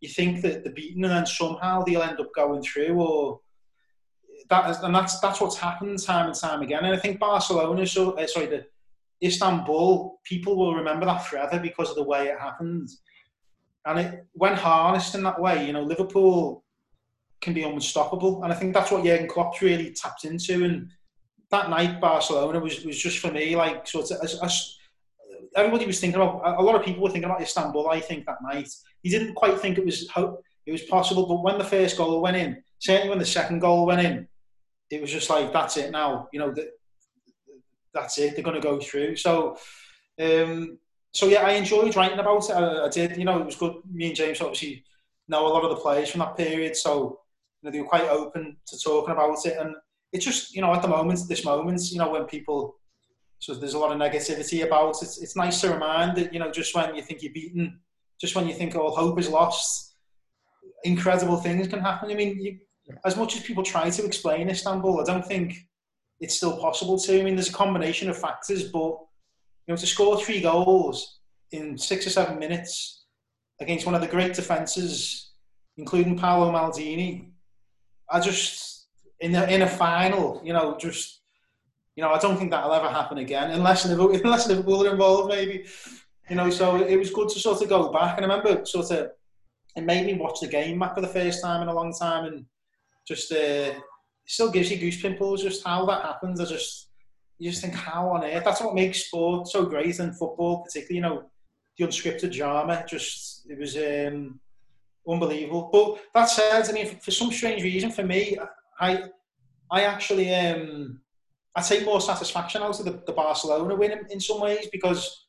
you 0.02 0.10
think 0.10 0.42
that 0.42 0.64
the 0.64 0.72
beaten 0.72 1.04
and 1.04 1.14
then 1.14 1.26
somehow 1.26 1.84
they'll 1.84 2.02
end 2.02 2.20
up 2.20 2.34
going 2.34 2.64
through 2.64 3.00
or 3.00 3.40
that 4.50 4.70
is, 4.70 4.78
and 4.80 4.96
that's 4.96 5.20
that's 5.20 5.40
what's 5.40 5.58
happened 5.58 6.02
time 6.02 6.28
and 6.28 6.36
time 6.36 6.62
again. 6.62 6.84
And 6.86 6.96
I 6.96 6.98
think 6.98 7.20
Barcelona, 7.20 7.86
so 7.86 8.12
uh, 8.12 8.26
sorry, 8.26 8.48
the 8.48 8.66
Istanbul, 9.24 10.20
people 10.24 10.56
will 10.56 10.76
remember 10.76 11.06
that 11.06 11.26
forever 11.26 11.60
because 11.60 11.90
of 11.90 11.96
the 11.96 12.04
way 12.04 12.28
it 12.28 12.40
happened. 12.40 12.90
And 13.86 14.00
it, 14.00 14.26
when 14.34 14.56
harnessed 14.56 15.16
in 15.16 15.24
that 15.24 15.40
way, 15.40 15.66
you 15.66 15.74
know, 15.74 15.84
Liverpool 15.84 16.64
can 17.42 17.54
be 17.54 17.64
unstoppable. 17.64 18.44
And 18.44 18.52
I 18.52 18.56
think 18.56 18.74
that's 18.74 18.92
what 18.92 19.04
Jurgen 19.04 19.28
Klopp 19.28 19.60
really 19.62 19.92
tapped 19.92 20.26
into. 20.26 20.66
And 20.66 20.92
that 21.52 21.70
night, 21.70 22.02
Barcelona 22.02 22.60
was, 22.60 22.84
was 22.84 22.98
just 22.98 23.20
for 23.20 23.32
me 23.32 23.56
like 23.56 23.88
sort 23.88 24.12
of 24.12 24.18
as, 24.24 24.40
as 24.42 24.78
everybody 25.56 25.86
was 25.86 26.00
thinking 26.00 26.22
about. 26.22 26.60
A 26.60 26.62
lot 26.62 26.76
of 26.76 26.84
people 26.84 27.04
were 27.04 27.10
thinking 27.10 27.30
about 27.30 27.42
Istanbul. 27.42 27.90
I 27.90 28.00
think 28.00 28.26
that 28.26 28.38
night, 28.44 28.70
he 29.02 29.10
didn't 29.10 29.36
quite 29.36 29.60
think 29.60 29.78
it 29.78 29.86
was 29.86 30.10
it 30.66 30.72
was 30.72 30.84
possible. 30.84 31.26
But 31.26 31.44
when 31.44 31.58
the 31.58 31.64
first 31.64 31.98
goal 31.98 32.22
went 32.22 32.38
in, 32.38 32.62
certainly 32.80 33.10
when 33.10 33.20
the 33.20 33.26
second 33.26 33.60
goal 33.60 33.86
went 33.86 34.06
in, 34.06 34.28
it 34.92 35.02
was 35.02 35.12
just 35.12 35.30
like 35.30 35.54
that's 35.54 35.78
it 35.78 35.92
now. 35.92 36.28
You 36.34 36.40
know 36.40 36.52
that 36.54 36.68
that's 37.94 38.18
it. 38.18 38.36
They're 38.36 38.44
going 38.44 38.62
to 38.62 38.68
go 38.68 38.80
through. 38.80 39.16
So. 39.16 39.58
Um, 40.22 40.78
so 41.12 41.26
yeah, 41.26 41.42
I 41.42 41.54
enjoyed 41.54 41.96
writing 41.96 42.20
about 42.20 42.50
it. 42.50 42.54
I, 42.54 42.86
I, 42.86 42.90
did. 42.90 43.18
You 43.18 43.26
know, 43.26 43.40
it 43.40 43.46
was 43.46 43.56
good. 43.56 43.74
Me 43.92 44.08
and 44.08 44.16
James 44.16 44.42
obviously 44.42 44.84
know 45.28 45.48
a 45.48 45.50
lot 45.50 45.64
of 45.64 45.72
the 45.72 45.78
players 45.78 46.10
from 46.10 46.20
that 46.20 46.38
period, 46.38 46.76
so 46.76 47.22
you 47.62 47.68
know 47.68 47.72
they 47.72 47.82
were 47.82 47.88
quite 47.88 48.10
open 48.10 48.58
to 48.68 48.80
talking 48.80 49.14
about 49.14 49.46
it. 49.46 49.58
And 49.60 49.76
it's 50.12 50.26
just 50.26 50.56
you 50.56 50.62
know 50.62 50.74
at 50.74 50.82
the 50.82 50.88
moment, 50.88 51.20
this 51.28 51.46
moment, 51.46 51.82
you 51.92 51.98
know 52.00 52.10
when 52.10 52.26
people 52.26 52.80
so 53.40 53.54
there's 53.54 53.74
a 53.74 53.80
lot 53.80 53.92
of 53.92 53.98
negativity 53.98 54.66
about 54.66 55.02
it. 55.02 55.18
It's, 55.22 55.36
nice 55.36 55.62
to 55.62 55.72
remind 55.72 56.18
that 56.18 56.34
you 56.34 56.40
know 56.40 56.52
just 56.52 56.76
when 56.76 56.96
you 56.96 57.02
think 57.02 57.24
you're 57.24 57.34
beaten, 57.34 57.80
just 58.20 58.36
when 58.36 58.48
you 58.48 58.54
think 58.54 58.76
all 58.76 58.94
hope 58.94 59.18
is 59.18 59.30
lost, 59.30 59.96
incredible 60.84 61.38
things 61.38 61.68
can 61.68 61.80
happen. 61.80 62.12
I 62.12 62.16
mean, 62.16 62.40
you, 62.42 62.60
as 63.06 63.16
much 63.16 63.38
as 63.38 63.44
people 63.44 63.64
try 63.64 63.90
to 63.90 64.06
explain 64.06 64.50
Istanbul, 64.50 65.00
I 65.00 65.04
don't 65.06 65.26
think 65.26 65.56
it's 66.20 66.36
still 66.36 66.58
possible 66.58 67.00
to. 67.00 67.20
I 67.20 67.24
mean, 67.24 67.36
there's 67.36 67.50
a 67.50 67.54
combination 67.54 68.10
of 68.10 68.18
factors, 68.18 68.70
but 68.70 68.98
you 69.68 69.74
know, 69.74 69.78
to 69.78 69.88
score 69.88 70.20
three 70.20 70.42
goals 70.42 71.20
in 71.52 71.78
six 71.78 72.06
or 72.06 72.10
seven 72.10 72.40
minutes 72.40 73.06
against 73.62 73.86
one 73.86 73.96
of 73.96 74.02
the 74.02 74.08
great 74.08 74.34
defences, 74.34 75.32
including 75.78 76.18
Paolo 76.18 76.52
Maldini, 76.52 77.32
I 78.12 78.20
just 78.20 78.88
in 79.20 79.36
a, 79.36 79.44
in 79.46 79.62
a 79.62 79.68
final, 79.68 80.42
you 80.44 80.54
know, 80.54 80.78
just 80.78 81.22
you 81.96 82.04
know, 82.04 82.12
I 82.12 82.20
don't 82.20 82.38
think 82.38 82.52
that'll 82.52 82.74
ever 82.74 82.90
happen 82.90 83.18
again 83.18 83.52
unless 83.52 83.86
Liverpool, 83.86 84.16
unless 84.24 84.48
Liverpool 84.48 84.88
are 84.88 84.92
involved, 84.92 85.30
maybe. 85.30 85.66
You 86.30 86.36
know, 86.36 86.50
so 86.50 86.82
it 86.82 86.96
was 86.96 87.10
good 87.10 87.28
to 87.30 87.40
sort 87.40 87.62
of 87.62 87.70
go 87.70 87.92
back, 87.92 88.18
and 88.18 88.26
I 88.26 88.36
remember 88.36 88.64
sort 88.66 88.92
of 88.92 89.12
it 89.76 89.84
made 89.84 90.06
me 90.06 90.14
watch 90.14 90.40
the 90.40 90.48
game 90.48 90.80
back 90.80 90.96
for 90.96 91.02
the 91.02 91.08
first 91.08 91.42
time 91.42 91.62
in 91.62 91.68
a 91.68 91.74
long 91.74 91.94
time, 91.94 92.26
and 92.26 92.46
just 93.08 93.32
uh, 93.32 93.74
still 94.28 94.52
gives 94.52 94.70
you 94.70 94.78
goose 94.78 95.02
pimples 95.02 95.44
just 95.44 95.66
how 95.66 95.86
that 95.88 96.04
happens. 96.04 96.40
I 96.40 96.46
just 96.46 96.90
you 97.40 97.50
just 97.50 97.62
think 97.62 97.74
how 97.74 98.10
on 98.10 98.24
earth 98.24 98.44
that's 98.44 98.62
what 98.62 98.76
makes 98.76 99.06
sport 99.06 99.48
so 99.48 99.66
great 99.66 100.00
and 100.00 100.18
football 100.18 100.64
particularly. 100.64 100.96
You 100.96 101.02
know, 101.02 101.24
the 101.78 101.86
unscripted 101.86 102.34
drama. 102.34 102.86
Just 102.88 103.48
it 103.50 103.58
was 103.58 103.76
um, 103.76 104.40
unbelievable. 105.10 105.70
But 105.72 106.00
that 106.14 106.30
said, 106.30 106.70
I 106.70 106.72
mean, 106.72 107.00
for 107.00 107.12
some 107.12 107.32
strange 107.32 107.64
reason, 107.64 107.92
for 107.92 108.04
me, 108.04 108.38
I 108.80 109.04
I 109.72 109.84
actually 109.84 110.34
um, 110.34 111.02
I 111.56 111.62
take 111.62 111.86
more 111.86 112.02
satisfaction 112.02 112.62
out 112.62 112.80
of 112.80 112.86
the, 112.86 113.02
the 113.06 113.14
Barcelona 113.14 113.76
win 113.76 113.92
in, 113.92 114.06
in 114.10 114.20
some 114.20 114.40
ways 114.42 114.68
because 114.72 115.28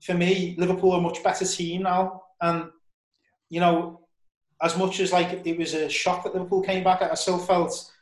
for 0.00 0.14
me, 0.14 0.54
Liverpool 0.58 0.92
are 0.92 0.98
a 0.98 1.02
much 1.02 1.22
better 1.22 1.44
team 1.44 1.82
now, 1.82 2.22
and 2.40 2.70
you 3.50 3.60
know 3.60 4.00
as 4.62 4.76
much 4.76 5.00
as 5.00 5.12
like 5.12 5.46
it 5.46 5.58
was 5.58 5.74
a 5.74 5.88
shock 5.88 6.24
that 6.24 6.34
Liverpool 6.34 6.62
came 6.62 6.82
back, 6.82 7.02
I 7.02 7.14
still 7.14 7.38
felt 7.38 7.92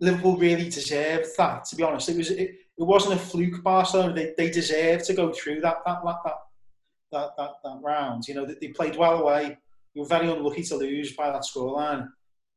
Liverpool 0.00 0.36
really 0.36 0.68
deserved 0.68 1.28
that. 1.36 1.64
To 1.66 1.76
be 1.76 1.82
honest, 1.82 2.08
it 2.08 2.16
was 2.16 2.30
it, 2.30 2.50
it 2.78 2.82
wasn't 2.82 3.14
a 3.14 3.18
fluke. 3.18 3.62
Barcelona 3.62 4.14
they, 4.14 4.34
they 4.36 4.50
deserved 4.50 5.04
to 5.06 5.14
go 5.14 5.32
through 5.32 5.60
that 5.60 5.78
that 5.84 6.02
that 6.04 6.18
that 6.24 6.36
that, 7.12 7.30
that, 7.36 7.50
that 7.64 7.80
round. 7.82 8.28
You 8.28 8.34
know 8.34 8.46
they, 8.46 8.54
they 8.60 8.68
played 8.68 8.96
well 8.96 9.20
away. 9.20 9.58
They 9.96 10.02
were 10.02 10.06
very 10.06 10.30
unlucky 10.30 10.62
to 10.64 10.76
lose 10.76 11.16
by 11.16 11.30
that 11.30 11.42
scoreline, 11.42 12.08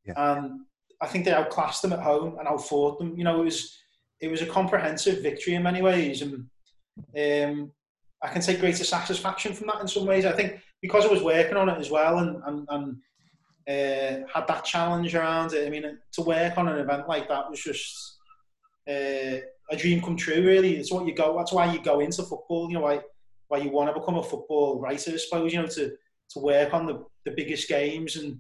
yeah. 0.06 0.14
and 0.18 0.60
I 1.02 1.08
think 1.08 1.24
they 1.24 1.32
outclassed 1.32 1.82
them 1.82 1.94
at 1.94 2.02
home 2.02 2.38
and 2.38 2.48
outfought 2.50 3.00
them. 3.00 3.18
You 3.18 3.24
know 3.24 3.42
it 3.42 3.46
was 3.46 3.78
it 4.20 4.30
was 4.30 4.42
a 4.42 4.46
comprehensive 4.46 5.24
victory 5.24 5.56
in 5.56 5.64
many 5.64 5.82
ways, 5.82 6.22
and 6.22 6.34
um, 7.18 7.72
I 8.22 8.28
can 8.28 8.42
take 8.42 8.60
greater 8.60 8.84
satisfaction 8.84 9.54
from 9.54 9.68
that 9.68 9.80
in 9.80 9.88
some 9.88 10.06
ways. 10.06 10.26
I 10.26 10.34
think 10.34 10.60
because 10.82 11.06
I 11.06 11.10
was 11.10 11.24
working 11.24 11.56
on 11.56 11.70
it 11.70 11.80
as 11.80 11.90
well 11.90 12.20
and, 12.20 12.42
and, 12.46 12.68
and 12.70 12.98
uh, 13.70 14.28
had 14.34 14.48
that 14.48 14.66
challenge 14.66 15.16
around 15.16 15.54
it. 15.54 15.66
I 15.66 15.70
mean, 15.70 15.98
to 16.14 16.22
work 16.22 16.58
on 16.58 16.68
an 16.68 16.80
event 16.80 17.08
like 17.08 17.30
that 17.30 17.50
was 17.50 17.62
just 17.62 18.18
uh, 18.90 19.40
a 19.72 19.78
dream 19.78 20.02
come 20.02 20.18
true. 20.18 20.46
Really, 20.46 20.76
it's 20.76 20.92
what 20.92 21.06
you 21.06 21.16
go. 21.16 21.38
That's 21.38 21.54
why 21.54 21.72
you 21.72 21.82
go 21.82 22.02
into 22.02 22.24
football. 22.24 22.68
You 22.68 22.76
know, 22.76 22.82
why 22.82 23.00
why 23.48 23.60
you 23.60 23.72
want 23.72 23.94
to 23.94 24.00
become 24.00 24.18
a 24.18 24.24
football 24.24 24.82
writer, 24.82 25.12
I 25.14 25.18
suppose. 25.18 25.54
You 25.54 25.62
know, 25.62 25.68
to 25.68 25.96
to 26.32 26.40
work 26.40 26.74
on 26.74 26.86
the, 26.86 27.04
the 27.26 27.32
biggest 27.32 27.68
games 27.68 28.16
and 28.16 28.40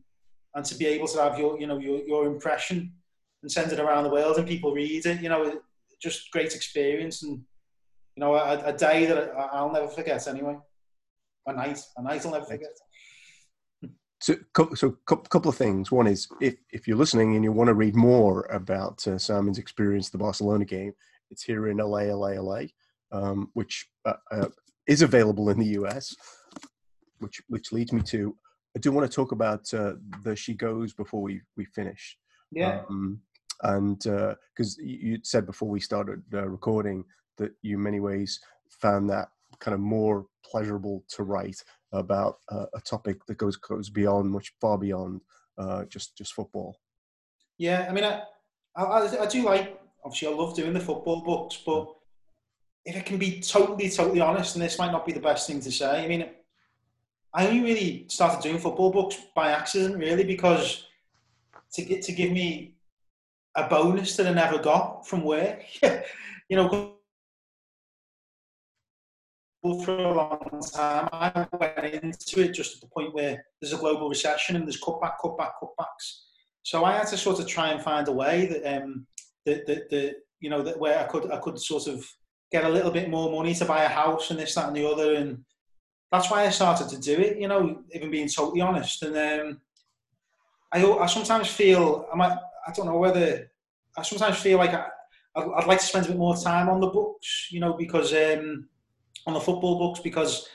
and 0.55 0.65
to 0.65 0.75
be 0.75 0.87
able 0.87 1.07
to 1.07 1.21
have 1.21 1.37
your 1.37 1.59
you 1.59 1.67
know 1.67 1.77
your 1.77 1.99
your 2.07 2.25
impression 2.25 2.93
and 3.41 3.51
send 3.51 3.71
it 3.71 3.79
around 3.79 4.03
the 4.03 4.09
world 4.09 4.37
and 4.37 4.47
people 4.47 4.73
read 4.73 5.05
it. 5.05 5.21
You 5.21 5.29
know, 5.29 5.61
just 6.01 6.31
great 6.31 6.55
experience 6.55 7.23
and 7.23 7.33
you 8.15 8.21
know 8.21 8.35
a, 8.35 8.65
a 8.65 8.73
day 8.73 9.05
that 9.05 9.31
I'll 9.35 9.71
never 9.71 9.87
forget. 9.87 10.27
Anyway 10.27 10.57
a 11.49 11.53
night, 11.53 11.79
a 11.97 12.01
night 12.01 12.25
I'll 12.25 12.31
never 12.31 12.45
forget. 12.45 12.77
So, 14.21 14.35
so 14.75 14.97
a 15.09 15.15
couple 15.15 15.49
of 15.49 15.55
things. 15.55 15.91
One 15.91 16.07
is 16.07 16.27
if, 16.41 16.55
if 16.71 16.87
you're 16.87 16.97
listening 16.97 17.35
and 17.35 17.43
you 17.43 17.51
want 17.51 17.69
to 17.69 17.73
read 17.73 17.95
more 17.95 18.43
about 18.51 19.05
uh, 19.07 19.17
Simon's 19.17 19.57
experience 19.57 20.09
the 20.09 20.17
Barcelona 20.17 20.65
game, 20.65 20.93
it's 21.31 21.43
here 21.43 21.69
in 21.69 21.79
Allez, 21.79 22.09
Allez, 22.09 22.37
Allez, 22.37 22.69
um, 23.11 23.49
which 23.53 23.87
uh, 24.05 24.13
uh, 24.31 24.47
is 24.87 25.01
available 25.01 25.49
in 25.49 25.59
the 25.59 25.79
US. 25.81 26.13
Which 27.19 27.41
which 27.47 27.71
leads 27.71 27.93
me 27.93 28.01
to 28.03 28.35
I 28.75 28.79
do 28.79 28.91
want 28.91 29.09
to 29.09 29.15
talk 29.15 29.31
about 29.31 29.73
uh, 29.73 29.93
There 30.23 30.35
She 30.35 30.53
Goes 30.53 30.93
before 30.93 31.21
we 31.21 31.41
we 31.57 31.65
finish. 31.65 32.17
Yeah. 32.51 32.81
Um, 32.89 33.21
and 33.63 33.97
because 33.99 34.79
uh, 34.79 34.83
you 34.83 35.19
said 35.23 35.45
before 35.45 35.69
we 35.69 35.79
started 35.79 36.21
uh, 36.33 36.47
recording 36.47 37.03
that 37.37 37.51
you 37.61 37.75
in 37.75 37.83
many 37.83 37.99
ways 37.99 38.39
found 38.69 39.09
that 39.09 39.29
kind 39.59 39.73
of 39.73 39.81
more 39.81 40.27
pleasurable 40.45 41.03
to 41.09 41.23
write 41.23 41.61
about 41.91 42.37
uh, 42.49 42.65
a 42.73 42.81
topic 42.81 43.25
that 43.25 43.37
goes 43.37 43.57
goes 43.57 43.89
beyond, 43.89 44.29
much 44.29 44.53
far 44.61 44.77
beyond 44.77 45.21
uh, 45.57 45.85
just 45.85 46.17
just 46.17 46.33
football. 46.33 46.79
Yeah, 47.57 47.87
I 47.89 47.93
mean, 47.93 48.05
I, 48.05 48.23
I, 48.75 49.23
I 49.23 49.25
do 49.25 49.43
like. 49.43 49.79
Obviously, 50.05 50.29
I 50.29 50.31
love 50.31 50.55
doing 50.55 50.73
the 50.73 50.79
football 50.79 51.21
books, 51.21 51.61
but 51.65 51.93
if 52.85 52.95
I 52.95 53.01
can 53.01 53.17
be 53.17 53.41
totally 53.41 53.89
totally 53.89 54.21
honest, 54.21 54.55
and 54.55 54.63
this 54.63 54.79
might 54.79 54.91
not 54.91 55.05
be 55.05 55.11
the 55.11 55.19
best 55.19 55.47
thing 55.47 55.59
to 55.61 55.71
say, 55.71 56.05
I 56.05 56.07
mean, 56.07 56.29
I 57.33 57.47
only 57.47 57.61
really 57.61 58.05
started 58.09 58.41
doing 58.41 58.57
football 58.57 58.91
books 58.91 59.17
by 59.35 59.51
accident, 59.51 59.97
really, 59.97 60.23
because 60.23 60.87
to 61.73 61.83
get 61.83 62.01
to 62.03 62.11
give 62.11 62.31
me 62.31 62.75
a 63.55 63.67
bonus 63.67 64.15
that 64.17 64.27
I 64.27 64.33
never 64.33 64.57
got 64.57 65.07
from 65.07 65.23
work. 65.23 65.63
you 66.49 66.55
know, 66.55 66.95
for 69.61 69.97
a 69.97 70.13
long 70.13 70.61
time. 70.73 71.09
I 71.11 71.47
went 71.51 71.93
into 71.93 72.41
it 72.41 72.53
just 72.53 72.75
at 72.75 72.81
the 72.81 72.87
point 72.87 73.13
where 73.13 73.43
there's 73.61 73.73
a 73.73 73.77
global 73.77 74.09
recession 74.09 74.55
and 74.55 74.65
there's 74.65 74.81
cutback, 74.81 75.13
cutback, 75.23 75.51
cutbacks. 75.61 76.21
So 76.63 76.85
I 76.85 76.93
had 76.93 77.07
to 77.07 77.17
sort 77.17 77.39
of 77.39 77.47
try 77.47 77.71
and 77.71 77.81
find 77.81 78.07
a 78.07 78.11
way 78.11 78.45
that 78.47 78.81
um, 78.81 79.05
that, 79.45 79.65
that, 79.67 79.89
that 79.89 80.15
you 80.39 80.49
know 80.49 80.61
that 80.61 80.79
where 80.79 80.99
I 80.99 81.03
could 81.03 81.31
I 81.31 81.37
could 81.37 81.59
sort 81.59 81.87
of 81.87 82.05
get 82.51 82.63
a 82.63 82.69
little 82.69 82.91
bit 82.91 83.09
more 83.09 83.31
money 83.31 83.53
to 83.55 83.65
buy 83.65 83.83
a 83.83 83.89
house 83.89 84.31
and 84.31 84.39
this 84.39 84.55
that 84.55 84.67
and 84.67 84.75
the 84.75 84.89
other 84.89 85.15
and 85.15 85.43
that's 86.11 86.29
why 86.31 86.45
I 86.45 86.49
started 86.49 86.89
to 86.89 86.99
do 86.99 87.19
it. 87.19 87.37
You 87.37 87.47
know, 87.47 87.83
even 87.93 88.11
being 88.11 88.27
totally 88.27 88.61
honest. 88.61 89.03
And 89.03 89.15
um, 89.17 89.61
I 90.71 90.83
I 90.83 91.05
sometimes 91.07 91.47
feel 91.47 92.07
I 92.11 92.15
might 92.15 92.37
I 92.67 92.71
don't 92.73 92.87
know 92.87 92.97
whether 92.97 93.51
I 93.97 94.03
sometimes 94.03 94.37
feel 94.37 94.57
like 94.57 94.73
I, 94.73 94.85
I'd 95.35 95.67
like 95.67 95.79
to 95.79 95.85
spend 95.85 96.05
a 96.05 96.09
bit 96.09 96.17
more 96.17 96.37
time 96.37 96.69
on 96.69 96.79
the 96.79 96.87
books. 96.87 97.47
You 97.51 97.59
know, 97.59 97.73
because 97.73 98.13
um, 98.13 98.67
on 99.27 99.33
the 99.33 99.39
football 99.39 99.77
books 99.77 99.99
because 99.99 100.47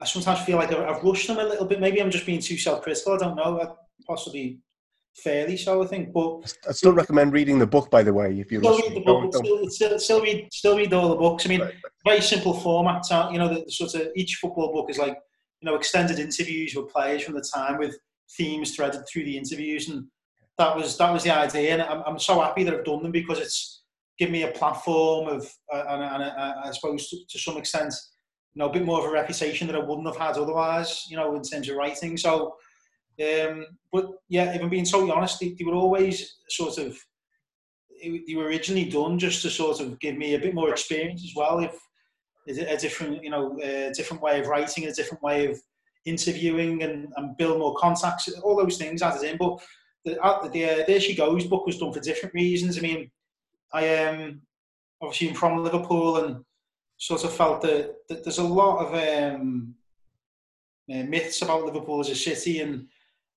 I 0.00 0.06
sometimes 0.06 0.40
feel 0.40 0.56
like 0.56 0.72
I've 0.72 1.02
rushed 1.02 1.26
them 1.26 1.38
a 1.38 1.44
little 1.44 1.66
bit. 1.66 1.80
Maybe 1.80 2.00
I'm 2.00 2.10
just 2.10 2.26
being 2.26 2.40
too 2.40 2.56
self-critical. 2.56 3.14
I 3.14 3.18
don't 3.18 3.36
know. 3.36 3.60
I 3.60 3.66
Possibly 4.06 4.58
fairly 5.16 5.56
so, 5.56 5.82
I 5.82 5.86
think. 5.86 6.12
But 6.12 6.54
I 6.68 6.72
still 6.72 6.92
recommend 6.92 7.32
reading 7.32 7.58
the 7.58 7.66
book, 7.66 7.90
by 7.90 8.02
the 8.02 8.12
way. 8.12 8.38
If 8.38 8.50
you 8.50 8.60
still 8.60 8.78
read 8.78 8.94
the 8.94 9.00
book, 9.00 9.34
still, 9.34 9.68
still, 9.68 9.98
still, 9.98 10.22
read, 10.22 10.48
still 10.52 10.76
read 10.76 10.92
all 10.92 11.10
the 11.10 11.16
books. 11.16 11.46
I 11.46 11.48
mean, 11.48 11.60
right. 11.60 11.74
very 12.04 12.20
simple 12.20 12.54
format. 12.54 13.04
You 13.32 13.38
know, 13.38 13.48
the, 13.48 13.64
the 13.64 13.72
sort 13.72 13.94
of 13.94 14.08
each 14.16 14.36
football 14.36 14.72
book 14.72 14.90
is 14.90 14.98
like 14.98 15.16
you 15.60 15.66
know 15.66 15.74
extended 15.74 16.18
interviews 16.18 16.74
with 16.74 16.88
players 16.88 17.22
from 17.22 17.34
the 17.34 17.44
time 17.54 17.78
with 17.78 17.98
themes 18.36 18.74
threaded 18.74 19.02
through 19.08 19.24
the 19.24 19.36
interviews, 19.36 19.88
and 19.88 20.06
that 20.58 20.76
was 20.76 20.96
that 20.98 21.12
was 21.12 21.24
the 21.24 21.34
idea. 21.34 21.72
And 21.72 21.82
I'm, 21.82 22.02
I'm 22.06 22.18
so 22.18 22.40
happy 22.40 22.64
that 22.64 22.74
I've 22.74 22.84
done 22.84 23.02
them 23.02 23.12
because 23.12 23.38
it's 23.38 23.82
given 24.18 24.32
me 24.32 24.42
a 24.42 24.52
platform 24.52 25.28
of, 25.28 25.50
uh, 25.72 25.82
and, 25.88 26.02
and 26.02 26.22
uh, 26.22 26.54
I 26.62 26.70
suppose 26.72 27.08
to, 27.08 27.16
to 27.26 27.38
some 27.38 27.56
extent, 27.56 27.94
you 28.52 28.60
know, 28.60 28.68
a 28.68 28.72
bit 28.72 28.84
more 28.84 28.98
of 28.98 29.06
a 29.06 29.10
reputation 29.10 29.66
that 29.66 29.74
I 29.74 29.78
wouldn't 29.78 30.06
have 30.06 30.18
had 30.18 30.36
otherwise. 30.36 31.06
You 31.08 31.16
know, 31.16 31.34
in 31.34 31.42
terms 31.42 31.68
of 31.68 31.76
writing. 31.76 32.16
So 32.16 32.54
um, 33.20 33.66
but 33.92 34.06
yeah, 34.28 34.54
if 34.54 34.62
I'm 34.62 34.70
being 34.70 34.84
totally 34.84 35.12
honest, 35.12 35.40
they, 35.40 35.54
they 35.58 35.64
were 35.64 35.74
always 35.74 36.36
sort 36.48 36.78
of 36.78 36.96
they 38.02 38.34
were 38.34 38.44
originally 38.44 38.88
done 38.88 39.18
just 39.18 39.42
to 39.42 39.50
sort 39.50 39.80
of 39.80 40.00
give 40.00 40.16
me 40.16 40.34
a 40.34 40.38
bit 40.38 40.54
more 40.54 40.70
experience 40.70 41.22
as 41.22 41.34
well. 41.36 41.58
If 41.58 41.78
a 42.48 42.76
different, 42.76 43.22
you 43.22 43.30
know, 43.30 43.58
a 43.62 43.92
different 43.94 44.22
way 44.22 44.40
of 44.40 44.46
writing, 44.46 44.86
a 44.86 44.92
different 44.92 45.22
way 45.22 45.46
of 45.46 45.60
interviewing, 46.04 46.82
and, 46.82 47.08
and 47.16 47.36
build 47.36 47.58
more 47.58 47.76
contacts, 47.76 48.28
all 48.42 48.56
those 48.56 48.78
things 48.78 49.02
added 49.02 49.22
in. 49.22 49.36
But 49.36 49.60
the, 50.04 50.20
uh, 50.20 50.48
the 50.48 50.64
uh, 50.64 50.84
There 50.86 51.00
She 51.00 51.14
Goes 51.14 51.46
book 51.46 51.66
was 51.66 51.78
done 51.78 51.92
for 51.92 52.00
different 52.00 52.34
reasons. 52.34 52.78
I 52.78 52.80
mean, 52.80 53.10
I 53.72 53.84
am 53.84 54.20
um, 54.20 54.40
obviously 55.02 55.34
from 55.34 55.62
Liverpool 55.62 56.24
and 56.24 56.44
sort 56.96 57.24
of 57.24 57.32
felt 57.32 57.62
that, 57.62 57.94
that 58.08 58.24
there's 58.24 58.38
a 58.38 58.44
lot 58.44 58.86
of 58.86 59.34
um, 59.34 59.74
uh, 60.92 61.02
myths 61.04 61.42
about 61.42 61.64
Liverpool 61.64 62.00
as 62.00 62.10
a 62.10 62.14
city 62.14 62.60
and 62.60 62.86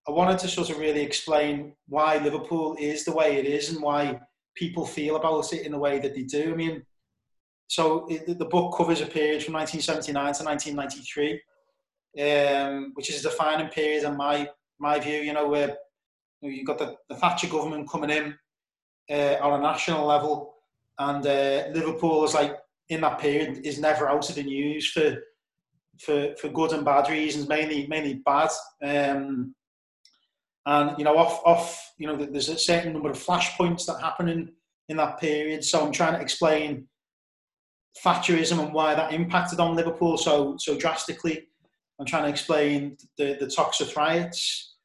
I 0.08 0.12
wanted 0.12 0.40
to 0.40 0.48
sort 0.48 0.70
of 0.70 0.80
really 0.80 1.02
explain 1.02 1.76
why 1.88 2.18
Liverpool 2.18 2.76
is 2.80 3.06
the 3.06 3.14
way 3.14 3.38
it 3.38 3.46
is 3.46 3.70
and 3.70 3.82
why 3.82 4.20
people 4.56 4.86
feel 4.86 5.16
about 5.16 5.52
it 5.54 5.66
in 5.66 5.72
the 5.72 5.80
way 5.80 6.00
that 6.00 6.14
they 6.14 6.24
do. 6.24 6.52
I 6.52 6.56
mean, 6.56 6.84
so 7.68 8.06
it, 8.10 8.38
the 8.38 8.46
book 8.46 8.76
covers 8.78 9.02
a 9.02 9.06
period 9.06 9.44
from 9.44 9.54
1979 9.54 10.34
to 10.34 10.44
1993, 10.44 11.42
um, 12.22 12.92
which 12.96 13.10
is 13.10 13.20
a 13.20 13.30
defining 13.30 13.70
period 13.70 14.04
in 14.04 14.18
my 14.18 14.50
my 14.80 15.00
view. 15.00 15.22
You 15.22 15.34
know, 15.34 15.48
where 15.48 15.78
you've 16.42 16.68
got 16.68 16.78
the, 16.78 16.96
the 17.10 17.16
Thatcher 17.16 17.48
government 17.48 17.90
coming 17.90 18.10
in 18.10 18.36
uh, 19.10 19.38
on 19.42 19.60
a 19.60 19.64
national 19.64 20.06
level, 20.06 20.56
and 21.00 21.26
uh, 21.26 21.70
Liverpool 21.74 22.26
is 22.26 22.34
like 22.34 22.58
in 22.90 23.02
that 23.02 23.20
period 23.20 23.66
is 23.66 23.80
never 23.80 24.10
out 24.10 24.30
of 24.30 24.36
the 24.36 24.44
news 24.44 24.92
for 24.92 25.18
for 26.00 26.36
for 26.40 26.50
good 26.50 26.74
and 26.74 26.84
bad 26.84 27.10
reasons, 27.10 27.48
mainly 27.48 27.88
mainly 27.88 28.22
bad. 28.26 28.50
Um, 28.84 29.56
and 30.66 30.98
you 30.98 31.04
know, 31.04 31.18
off 31.18 31.42
off, 31.46 31.94
you 31.98 32.08
know, 32.08 32.16
there's 32.16 32.50
a 32.50 32.58
certain 32.58 32.94
number 32.94 33.10
of 33.10 33.18
flashpoints 33.18 33.86
that 33.86 34.02
happen 34.02 34.30
in 34.30 34.52
in 34.90 34.98
that 34.98 35.20
period. 35.20 35.64
So 35.64 35.86
I'm 35.86 35.92
trying 35.92 36.14
to 36.14 36.22
explain 36.22 36.88
Thatcherism 38.04 38.60
and 38.60 38.74
why 38.74 38.96
that 38.96 39.14
impacted 39.14 39.60
on 39.60 39.76
Liverpool 39.76 40.18
so 40.18 40.56
so 40.58 40.78
drastically. 40.78 41.48
I'm 42.00 42.06
trying 42.06 42.24
to 42.24 42.30
explain 42.30 42.98
the 43.18 43.38
the 43.40 43.48
Toxteth 43.48 43.96
riots. 43.96 44.76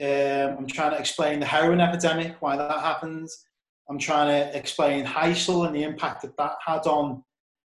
Um, 0.00 0.56
I'm 0.58 0.66
trying 0.66 0.90
to 0.90 0.98
explain 0.98 1.38
the 1.38 1.46
heroin 1.46 1.80
epidemic, 1.80 2.36
why 2.40 2.56
that 2.56 2.80
happened. 2.80 3.28
I'm 3.88 3.98
trying 3.98 4.28
to 4.28 4.58
explain 4.58 5.04
Heysel 5.04 5.66
and 5.66 5.76
the 5.76 5.82
impact 5.82 6.22
that 6.22 6.36
that 6.36 6.56
had 6.64 6.86
on 6.86 7.22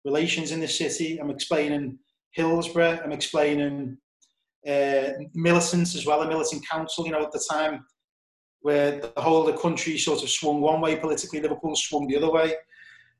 relations 0.05 0.51
in 0.51 0.59
the 0.59 0.67
city. 0.67 1.17
I'm 1.17 1.31
explaining 1.31 1.97
Hillsborough. 2.31 2.99
I'm 3.03 3.11
explaining 3.11 3.97
uh, 4.67 5.09
militants 5.33 5.95
as 5.95 6.05
well, 6.05 6.21
a 6.21 6.27
militant 6.27 6.67
council, 6.67 7.05
you 7.05 7.11
know, 7.11 7.23
at 7.23 7.31
the 7.31 7.45
time 7.49 7.85
where 8.61 8.99
the 8.99 9.21
whole 9.21 9.47
of 9.47 9.53
the 9.53 9.61
country 9.61 9.97
sort 9.97 10.23
of 10.23 10.29
swung 10.29 10.61
one 10.61 10.79
way 10.79 10.95
politically, 10.95 11.41
Liverpool 11.41 11.75
swung 11.75 12.07
the 12.07 12.17
other 12.17 12.31
way. 12.31 12.53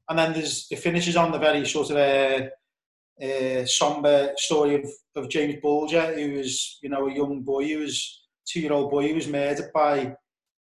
And 0.09 0.17
then 0.17 0.33
there's 0.33 0.67
it 0.71 0.79
finishes 0.79 1.15
on 1.15 1.31
the 1.31 1.39
very 1.39 1.65
sort 1.65 1.89
of 1.89 1.97
a, 1.97 2.49
a 3.21 3.65
somber 3.65 4.31
story 4.37 4.75
of, 4.75 4.89
of 5.15 5.29
James 5.29 5.55
Bulger, 5.61 6.13
who 6.13 6.33
was, 6.37 6.79
you 6.81 6.89
know, 6.89 7.07
a 7.07 7.13
young 7.13 7.41
boy, 7.41 7.67
who 7.67 7.79
was 7.79 8.25
two-year-old 8.45 8.89
boy, 8.89 9.07
who 9.07 9.15
was 9.15 9.27
murdered 9.27 9.71
by 9.73 10.15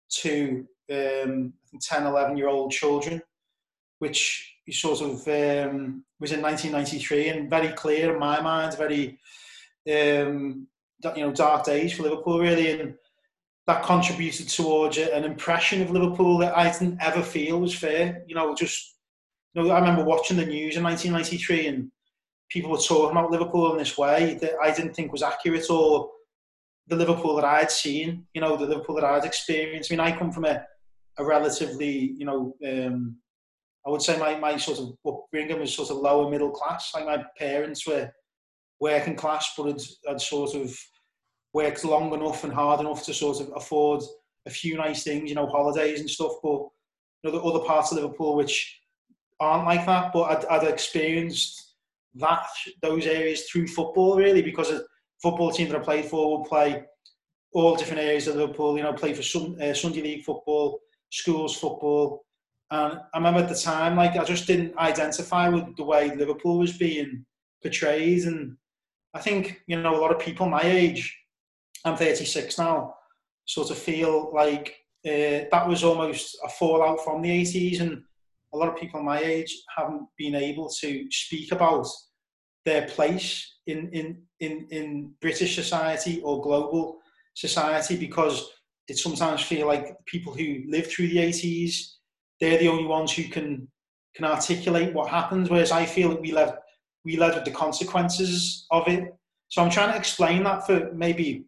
two 0.10 0.68
um, 0.92 1.54
10, 1.82 2.06
11 2.06 2.38
year 2.38 2.48
old 2.48 2.72
children, 2.72 3.22
which 4.00 4.56
sort 4.72 5.02
of 5.02 5.28
um, 5.28 6.04
was 6.20 6.32
in 6.32 6.42
1993 6.42 7.30
and 7.30 7.50
very 7.50 7.70
clear 7.70 8.14
in 8.14 8.20
my 8.20 8.40
mind, 8.40 8.78
very 8.78 9.20
um, 9.90 10.68
you 11.16 11.24
know 11.24 11.32
dark 11.32 11.66
days 11.66 11.94
for 11.94 12.04
Liverpool 12.04 12.40
really, 12.40 12.80
and 12.80 12.96
that 13.68 13.84
contributed 13.84 14.50
towards 14.50 14.98
an 14.98 15.24
impression 15.24 15.82
of 15.82 15.92
Liverpool 15.92 16.38
that 16.40 16.58
I 16.58 16.72
didn't 16.72 16.98
ever 17.02 17.22
feel 17.22 17.60
was 17.60 17.76
fair. 17.76 18.24
You 18.28 18.36
know, 18.36 18.56
just 18.56 18.96
you 19.54 19.64
know, 19.64 19.72
I 19.72 19.80
remember 19.80 20.04
watching 20.04 20.38
the 20.38 20.46
news 20.46 20.76
in 20.76 20.84
1993 20.84 21.68
and 21.68 21.92
people 22.50 22.72
were 22.72 22.78
talking 22.78 23.12
about 23.18 23.32
Liverpool 23.32 23.72
in 23.72 23.78
this 23.78 23.98
way 23.98 24.38
that 24.42 24.54
I 24.62 24.72
didn't 24.72 24.96
think 24.96 25.12
was 25.12 25.24
accurate 25.24 25.70
or 25.70 26.10
the 26.88 26.96
Liverpool 26.96 27.36
that 27.36 27.46
I'd 27.46 27.72
seen, 27.72 28.26
you 28.34 28.42
know, 28.42 28.58
the 28.58 28.66
Liverpool 28.66 28.96
that 28.96 29.04
I'd 29.04 29.26
experienced. 29.26 29.92
I 29.92 29.94
mean, 29.94 30.00
I 30.00 30.18
come 30.18 30.32
from 30.32 30.46
a, 30.46 30.66
a 31.18 31.24
relatively, 31.24 32.14
you 32.18 32.26
know, 32.26 32.56
um, 32.68 33.18
I 33.86 33.92
would 33.92 34.02
say 34.02 34.18
my, 34.18 34.36
my 34.36 34.58
sort 34.58 34.80
of 34.80 34.96
upbringing 35.06 35.60
was 35.60 35.74
sort 35.74 35.92
of 35.92 35.98
lower 35.98 36.30
middle 36.30 36.50
class. 36.50 36.92
Like 36.94 37.06
my 37.06 37.24
parents 37.38 37.86
were 37.86 38.12
working 38.80 39.16
class, 39.16 39.54
but 39.58 39.68
had, 39.68 39.82
had 40.08 40.22
sort 40.22 40.56
of 40.56 40.78
worked 41.54 41.84
long 41.84 42.14
enough 42.14 42.44
and 42.44 42.54
hard 42.54 42.80
enough 42.80 43.04
to 43.06 43.14
sort 43.14 43.42
of 43.42 43.52
afford 43.56 44.04
a 44.46 44.50
few 44.50 44.78
nice 44.78 45.04
things, 45.04 45.30
you 45.30 45.36
know, 45.36 45.48
holidays 45.48 46.00
and 46.00 46.10
stuff. 46.10 46.34
But 46.42 46.68
you 47.24 47.26
know, 47.26 47.32
the 47.32 47.42
other 47.42 47.66
parts 47.66 47.92
of 47.92 47.98
Liverpool 47.98 48.36
which 48.36 48.82
aren't 49.40 49.66
like 49.66 49.86
that, 49.86 50.12
but 50.14 50.24
I'd, 50.24 50.46
I'd 50.46 50.68
experienced 50.68 51.76
that 52.16 52.46
those 52.82 53.06
areas 53.06 53.44
through 53.44 53.68
football 53.68 54.18
really 54.18 54.42
because 54.42 54.72
a 54.72 54.82
football 55.22 55.52
team 55.52 55.70
that 55.70 55.80
I 55.80 55.84
played 55.84 56.06
for 56.06 56.40
would 56.40 56.48
play 56.48 56.84
all 57.54 57.76
different 57.76 58.02
areas 58.02 58.28
of 58.28 58.36
Liverpool. 58.36 58.78
You 58.78 58.84
know, 58.84 58.94
play 58.94 59.14
for 59.14 59.24
some, 59.24 59.56
uh, 59.62 59.74
Sunday 59.74 60.02
league 60.02 60.26
football, 60.26 60.80
schools 61.10 61.58
football, 61.58 62.26
and 62.72 63.00
I 63.14 63.18
remember 63.18 63.42
at 63.42 63.50
the 63.50 63.56
time, 63.56 63.96
like 63.96 64.16
I 64.16 64.24
just 64.24 64.48
didn't 64.48 64.78
identify 64.78 65.50
with 65.50 65.76
the 65.76 65.84
way 65.84 66.16
Liverpool 66.16 66.60
was 66.60 66.78
being 66.78 67.26
portrayed, 67.62 68.26
and 68.26 68.56
I 69.14 69.20
think, 69.20 69.62
you 69.68 69.82
know, 69.82 69.96
a 69.96 70.02
lot 70.02 70.12
of 70.12 70.20
people 70.20 70.48
my 70.48 70.62
age, 70.62 71.18
I'm 71.86 71.98
36 71.98 72.58
now, 72.58 72.96
sort 73.46 73.72
of 73.72 73.78
feel 73.78 74.32
like 74.34 74.76
uh, 75.06 75.50
that 75.52 75.68
was 75.68 75.84
almost 75.84 76.38
a 76.44 76.50
fallout 76.50 77.04
from 77.04 77.22
the 77.22 77.30
80s. 77.30 77.82
And 77.82 78.04
a 78.54 78.58
lot 78.58 78.70
of 78.70 78.78
people 78.78 79.02
my 79.02 79.20
age 79.20 79.56
haven't 79.76 80.08
been 80.18 80.36
able 80.36 80.70
to 80.82 81.08
speak 81.12 81.52
about 81.52 81.88
their 82.66 82.88
place 82.88 83.58
in, 83.66 83.90
in, 83.90 84.22
in, 84.40 84.68
in 84.70 85.14
British 85.22 85.56
society 85.56 86.22
or 86.24 86.42
global 86.42 87.00
society 87.34 87.96
because 87.96 88.50
it 88.88 88.98
sometimes 88.98 89.42
feel 89.42 89.68
like 89.68 89.96
people 90.06 90.34
who 90.34 90.64
lived 90.68 90.92
through 90.92 91.08
the 91.08 91.18
80s, 91.18 91.94
they're 92.40 92.58
the 92.58 92.68
only 92.68 92.86
ones 92.86 93.12
who 93.14 93.24
can 93.24 93.68
can 94.16 94.26
articulate 94.26 94.94
what 94.94 95.10
happens, 95.10 95.50
whereas 95.50 95.72
I 95.72 95.86
feel 95.86 96.10
that 96.10 96.22
we 96.22 96.32
left 96.32 96.58
we 97.10 97.18
led 97.18 97.34
with 97.34 97.46
the 97.46 97.52
consequences 97.52 98.68
of 98.70 98.88
it. 98.88 99.16
So 99.48 99.64
I'm 99.64 99.72
trying 99.72 99.92
to 99.92 99.98
explain 99.98 100.44
that 100.44 100.68
for 100.68 100.92
maybe 100.94 101.46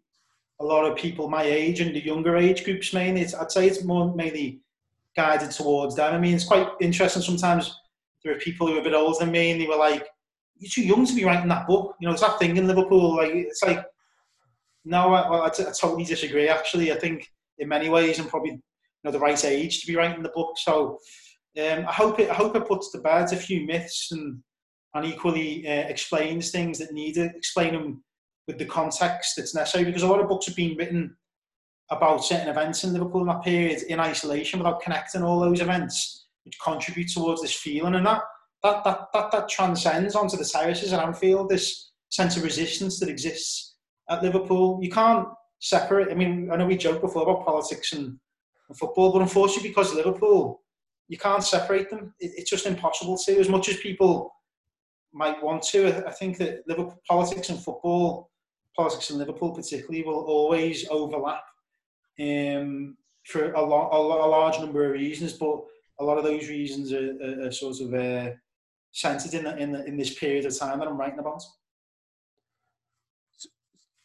a 0.59 0.65
lot 0.65 0.85
of 0.85 0.97
people 0.97 1.29
my 1.29 1.43
age 1.43 1.79
and 1.81 1.95
the 1.95 2.03
younger 2.03 2.35
age 2.35 2.63
groups 2.63 2.93
mainly. 2.93 3.21
It's, 3.21 3.35
I'd 3.35 3.51
say 3.51 3.67
it's 3.67 3.83
more 3.83 4.13
mainly 4.15 4.61
guided 5.15 5.51
towards 5.51 5.95
them. 5.95 6.13
I 6.13 6.17
mean, 6.17 6.33
it's 6.33 6.43
quite 6.43 6.67
interesting 6.79 7.21
sometimes. 7.21 7.79
There 8.23 8.33
are 8.33 8.39
people 8.39 8.67
who 8.67 8.77
are 8.77 8.81
a 8.81 8.83
bit 8.83 8.95
older 8.95 9.19
than 9.19 9.31
me, 9.31 9.51
and 9.51 9.61
they 9.61 9.67
were 9.67 9.75
like, 9.75 10.07
"You're 10.57 10.69
too 10.71 10.83
young 10.83 11.05
to 11.05 11.15
be 11.15 11.25
writing 11.25 11.49
that 11.49 11.67
book." 11.67 11.95
You 11.99 12.07
know, 12.07 12.13
it's 12.13 12.21
that 12.21 12.39
thing 12.39 12.57
in 12.57 12.67
Liverpool. 12.67 13.17
Like, 13.17 13.31
it's 13.33 13.63
like, 13.63 13.83
no, 14.83 15.13
I, 15.13 15.45
I, 15.45 15.49
t- 15.49 15.63
I 15.63 15.71
totally 15.79 16.05
disagree. 16.05 16.47
Actually, 16.47 16.91
I 16.91 16.99
think 16.99 17.27
in 17.59 17.67
many 17.67 17.89
ways 17.89 18.19
I'm 18.19 18.27
probably 18.27 18.51
you 18.51 18.61
know 19.03 19.11
the 19.11 19.19
right 19.19 19.43
age 19.45 19.81
to 19.81 19.87
be 19.87 19.95
writing 19.95 20.23
the 20.23 20.29
book. 20.29 20.57
So 20.57 20.99
um, 21.59 21.85
I 21.87 21.93
hope 21.93 22.19
it 22.19 22.29
I 22.29 22.35
hope 22.35 22.55
it 22.55 22.67
puts 22.67 22.91
to 22.91 22.99
bed 22.99 23.31
a 23.33 23.35
few 23.35 23.65
myths 23.65 24.11
and 24.11 24.41
and 24.93 25.05
equally 25.05 25.67
uh, 25.67 25.87
explains 25.87 26.51
things 26.51 26.77
that 26.79 26.93
need 26.93 27.13
to 27.13 27.25
explain 27.35 27.73
them 27.73 28.03
with 28.47 28.57
the 28.57 28.65
context 28.65 29.35
that's 29.37 29.55
necessary. 29.55 29.85
Because 29.85 30.03
a 30.03 30.07
lot 30.07 30.19
of 30.19 30.27
books 30.27 30.47
have 30.47 30.55
been 30.55 30.75
written 30.77 31.15
about 31.89 32.23
certain 32.23 32.49
events 32.49 32.83
in 32.83 32.93
Liverpool 32.93 33.21
in 33.21 33.27
that 33.27 33.43
period 33.43 33.83
in 33.83 33.99
isolation 33.99 34.59
without 34.59 34.81
connecting 34.81 35.23
all 35.23 35.39
those 35.39 35.61
events, 35.61 36.27
which 36.43 36.57
contribute 36.63 37.09
towards 37.11 37.41
this 37.41 37.53
feeling. 37.53 37.95
And 37.95 38.05
that 38.05 38.21
that 38.63 38.83
that 38.83 39.07
that, 39.13 39.31
that 39.31 39.49
transcends 39.49 40.15
onto 40.15 40.37
the 40.37 40.45
terraces 40.45 40.93
at 40.93 41.03
Anfield. 41.03 41.49
This 41.49 41.91
sense 42.09 42.35
of 42.37 42.43
resistance 42.43 42.99
that 42.99 43.09
exists 43.09 43.75
at 44.09 44.23
Liverpool. 44.23 44.79
You 44.81 44.89
can't 44.89 45.27
separate. 45.59 46.11
I 46.11 46.15
mean, 46.15 46.49
I 46.51 46.57
know 46.57 46.65
we 46.65 46.77
joked 46.77 47.01
before 47.01 47.23
about 47.23 47.45
politics 47.45 47.93
and, 47.93 48.17
and 48.67 48.77
football, 48.77 49.13
but 49.13 49.21
unfortunately, 49.21 49.69
because 49.69 49.93
Liverpool, 49.93 50.61
you 51.07 51.17
can't 51.17 51.43
separate 51.43 51.89
them. 51.89 52.13
It, 52.19 52.31
it's 52.35 52.49
just 52.49 52.65
impossible 52.65 53.17
to. 53.17 53.39
As 53.39 53.49
much 53.49 53.69
as 53.69 53.77
people 53.77 54.33
might 55.13 55.41
want 55.43 55.63
to, 55.63 56.07
I 56.07 56.11
think 56.11 56.37
that 56.37 56.67
Liverpool 56.67 57.01
politics 57.07 57.49
and 57.49 57.59
football, 57.59 58.29
politics 58.75 59.09
in 59.09 59.17
Liverpool 59.17 59.51
particularly, 59.51 60.03
will 60.03 60.23
always 60.25 60.87
overlap 60.89 61.43
um, 62.19 62.97
for 63.25 63.51
a, 63.53 63.61
lo- 63.61 63.89
a, 63.91 64.27
large 64.27 64.59
number 64.59 64.85
of 64.85 64.91
reasons. 64.93 65.33
But 65.33 65.61
a 65.99 66.03
lot 66.03 66.17
of 66.17 66.23
those 66.23 66.49
reasons 66.49 66.93
are, 66.93 67.15
are, 67.23 67.47
are 67.47 67.51
sort 67.51 67.81
of 67.81 67.93
uh, 67.93 68.31
centered 68.91 69.33
in, 69.33 69.43
the, 69.43 69.57
in, 69.57 69.71
the, 69.71 69.85
in 69.85 69.97
this 69.97 70.17
period 70.17 70.45
of 70.45 70.57
time 70.57 70.79
that 70.79 70.87
I'm 70.87 70.97
writing 70.97 71.19
about. 71.19 71.41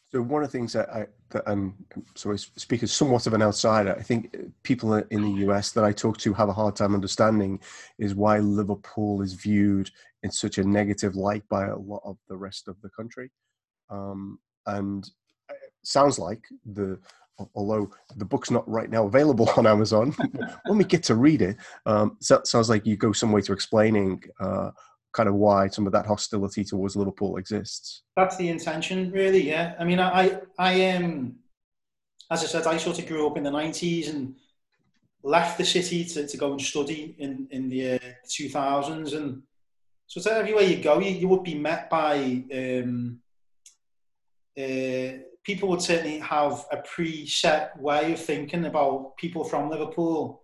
So 0.09 0.21
one 0.21 0.43
of 0.43 0.51
the 0.51 0.57
things 0.57 0.73
that 0.73 0.89
I 0.89 1.07
that 1.31 1.43
I'm 1.45 1.73
sorry, 2.15 2.37
speak 2.37 2.83
as 2.83 2.93
somewhat 2.93 3.27
of 3.27 3.33
an 3.33 3.41
outsider. 3.41 3.95
I 3.97 4.01
think 4.01 4.35
people 4.63 4.93
in 4.93 5.21
the 5.21 5.45
US 5.47 5.71
that 5.73 5.83
I 5.83 5.91
talk 5.91 6.17
to 6.19 6.33
have 6.33 6.47
a 6.47 6.53
hard 6.53 6.75
time 6.75 6.93
understanding 6.93 7.59
is 7.99 8.15
why 8.15 8.39
Liverpool 8.39 9.21
is 9.21 9.33
viewed 9.33 9.91
in 10.23 10.31
such 10.31 10.57
a 10.57 10.63
negative 10.63 11.15
light 11.15 11.43
by 11.49 11.67
a 11.67 11.75
lot 11.75 12.01
of 12.05 12.17
the 12.29 12.37
rest 12.37 12.69
of 12.69 12.81
the 12.81 12.89
country. 12.89 13.29
Um, 13.89 14.39
and 14.65 15.09
sounds 15.83 16.17
like 16.19 16.43
the 16.65 16.99
although 17.53 17.91
the 18.15 18.25
book's 18.25 18.49
not 18.49 18.67
right 18.67 18.89
now 18.89 19.05
available 19.05 19.49
on 19.57 19.67
Amazon, 19.67 20.15
when 20.65 20.77
we 20.77 20.83
get 20.83 21.03
to 21.03 21.15
read 21.15 21.41
it, 21.41 21.57
um, 21.85 22.17
so, 22.19 22.41
sounds 22.45 22.69
like 22.69 22.85
you 22.85 22.95
go 22.95 23.11
some 23.11 23.31
way 23.31 23.41
to 23.41 23.53
explaining 23.53 24.23
uh, 24.39 24.71
kind 25.13 25.29
of 25.29 25.35
why 25.35 25.67
some 25.67 25.85
of 25.85 25.93
that 25.93 26.05
hostility 26.05 26.63
towards 26.63 26.95
Liverpool 26.95 27.37
exists. 27.37 28.03
That's 28.15 28.37
the 28.37 28.49
intention, 28.49 29.11
really. 29.11 29.47
Yeah, 29.47 29.75
I 29.79 29.83
mean, 29.83 29.99
I, 29.99 30.39
I 30.57 30.73
am, 30.73 31.05
um, 31.05 31.35
as 32.29 32.43
I 32.43 32.47
said, 32.47 32.67
I 32.67 32.77
sort 32.77 32.99
of 32.99 33.07
grew 33.07 33.27
up 33.27 33.37
in 33.37 33.43
the 33.43 33.49
'90s 33.49 34.09
and 34.09 34.35
left 35.23 35.57
the 35.57 35.65
city 35.65 36.05
to, 36.05 36.27
to 36.27 36.37
go 36.37 36.51
and 36.51 36.61
study 36.61 37.15
in 37.19 37.47
in 37.51 37.69
the 37.69 37.95
uh, 37.95 37.99
2000s, 38.27 39.15
and 39.15 39.43
so 40.07 40.31
everywhere 40.31 40.63
you 40.63 40.77
go, 40.81 40.99
you, 40.99 41.11
you 41.11 41.27
would 41.27 41.43
be 41.43 41.55
met 41.55 41.89
by 41.89 42.43
um, 42.53 43.19
uh, 44.57 45.19
people 45.43 45.69
would 45.69 45.81
certainly 45.81 46.19
have 46.19 46.65
a 46.71 46.77
preset 46.77 47.79
way 47.79 48.13
of 48.13 48.19
thinking 48.19 48.65
about 48.65 49.15
people 49.17 49.43
from 49.43 49.69
Liverpool 49.69 50.43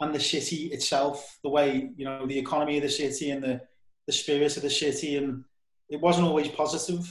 and 0.00 0.14
the 0.14 0.20
city 0.20 0.66
itself, 0.66 1.38
the 1.42 1.50
way 1.50 1.90
you 1.96 2.04
know 2.04 2.26
the 2.26 2.38
economy 2.38 2.76
of 2.76 2.82
the 2.82 2.88
city 2.88 3.30
and 3.30 3.42
the 3.42 3.60
the 4.08 4.12
spirit 4.12 4.56
of 4.56 4.62
the 4.62 4.70
city, 4.70 5.18
and 5.18 5.44
it 5.90 6.00
wasn't 6.00 6.26
always 6.26 6.48
positive, 6.48 7.06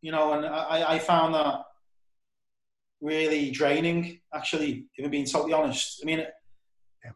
you 0.00 0.10
know. 0.10 0.32
And 0.32 0.46
I, 0.46 0.94
I 0.94 0.98
found 0.98 1.34
that 1.34 1.60
really 3.02 3.50
draining, 3.50 4.20
actually, 4.34 4.86
if 4.96 5.04
I'm 5.04 5.10
being 5.10 5.26
totally 5.26 5.52
honest. 5.52 6.00
I 6.02 6.06
mean, 6.06 6.26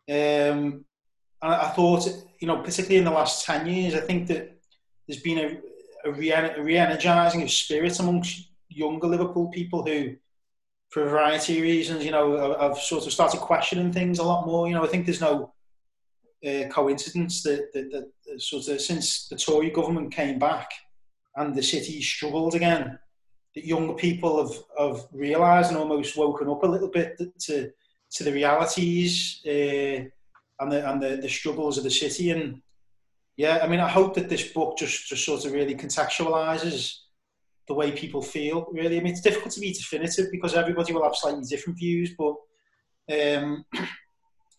yeah. 0.07 0.51
um, 0.51 0.85
and 1.41 1.55
I 1.55 1.71
thought, 1.71 2.07
you 2.41 2.47
know, 2.47 2.59
particularly 2.59 2.99
in 2.99 3.05
the 3.05 3.11
last 3.11 3.47
ten 3.47 3.67
years, 3.67 3.95
I 3.95 4.01
think 4.01 4.29
that 4.29 4.55
there's 5.09 5.23
been 5.23 5.39
a, 5.39 6.09
a, 6.09 6.13
re- 6.13 6.77
energizing 6.77 7.43
of 7.43 7.51
spirit 7.51 7.99
amongst 8.01 8.51
younger 8.69 9.07
Liverpool 9.07 9.49
people 9.49 9.83
who, 9.83 10.15
for 10.91 11.05
a 11.05 11.09
variety 11.09 11.57
of 11.57 11.63
reasons, 11.63 12.05
you 12.05 12.11
know, 12.11 12.55
have 12.61 12.77
sort 12.77 13.07
of 13.07 13.13
started 13.15 13.41
questioning 13.41 13.95
things 13.95 14.19
a 14.19 14.23
lot 14.23 14.47
more. 14.47 14.69
You 14.69 14.75
know, 14.75 14.85
I 14.85 14.89
think 14.89 15.07
there's 15.07 15.23
no 15.23 15.55
uh, 16.47 16.69
coincidence 16.69 17.43
that, 17.43 17.73
that, 17.73 18.11
that 18.27 18.41
sort 18.41 18.69
of 18.69 18.81
since 18.81 19.29
the 19.29 19.37
Tory 19.37 19.71
government 19.71 20.13
came 20.13 20.39
back 20.39 20.71
and 21.37 21.55
the 21.55 21.63
city 21.63 22.03
struggled 22.03 22.55
again, 22.55 22.99
that 23.55 23.67
younger 23.67 23.95
people 23.95 24.47
have, 24.47 24.57
have 24.79 25.07
realised 25.13 25.71
and 25.71 25.79
almost 25.79 26.17
woken 26.17 26.49
up 26.49 26.63
a 26.63 26.67
little 26.67 26.91
bit 26.91 27.19
to 27.41 27.71
to 28.11 28.25
the 28.25 28.33
realities 28.33 29.41
uh, 29.47 30.05
and 30.61 30.71
the 30.71 30.91
and 30.91 31.03
the, 31.03 31.19
the 31.23 31.29
struggles 31.29 31.79
of 31.79 31.85
the 31.85 31.91
city. 31.91 32.31
And 32.31 32.61
yeah, 33.37 33.61
I 33.63 33.69
mean, 33.69 33.81
I 33.81 33.89
hope 33.89 34.15
that 34.15 34.29
this 34.29 34.53
book 34.53 34.77
just 34.79 35.09
just 35.09 35.25
sort 35.25 35.45
of 35.45 35.53
really 35.53 35.75
contextualises 35.75 36.99
the 37.69 37.75
way 37.75 37.93
people 37.93 38.21
feel. 38.21 38.67
Really, 38.73 38.99
I 38.99 39.03
mean, 39.03 39.13
it's 39.13 39.23
difficult 39.23 39.53
to 39.55 39.61
be 39.61 39.73
definitive 39.73 40.31
because 40.31 40.55
everybody 40.55 40.93
will 40.93 41.05
have 41.05 41.17
slightly 41.17 41.45
different 41.45 41.79
views, 41.79 42.15
but. 42.19 42.35
Um, 43.11 43.65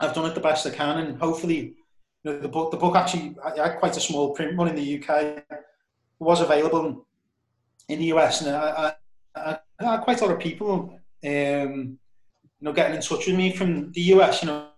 I've 0.04 0.14
done 0.14 0.30
it 0.30 0.36
the 0.36 0.41
best 0.41 0.68
I 0.68 0.72
can, 0.72 0.99
and 0.99 1.18
hopefully, 1.18 1.76
you 2.24 2.32
know, 2.32 2.39
the 2.39 2.47
book 2.47 2.72
the 2.72 2.78
book 2.78 2.95
actually 2.95 3.36
I 3.43 3.70
had 3.70 3.80
quite 3.80 3.97
a 3.97 4.01
small 4.01 4.32
print 4.32 4.58
one 4.58 4.68
in 4.68 4.76
the 4.76 5.04
UK. 5.04 5.43
Was 6.20 6.41
available 6.41 7.06
in 7.89 7.99
the 7.99 8.06
US, 8.14 8.41
and 8.41 8.56
I, 8.56 8.93
I, 9.36 9.60
I 9.80 9.91
had 9.91 10.01
quite 10.01 10.22
a 10.22 10.26
lot 10.26 10.34
of 10.34 10.39
people, 10.39 10.97
um, 11.26 11.99
you 12.60 12.62
know, 12.62 12.72
getting 12.72 12.95
in 12.95 13.01
touch 13.01 13.28
with 13.28 13.36
me 13.36 13.51
from 13.51 13.91
the 13.91 14.01
US. 14.14 14.43
You 14.43 14.47
know, 14.49 14.70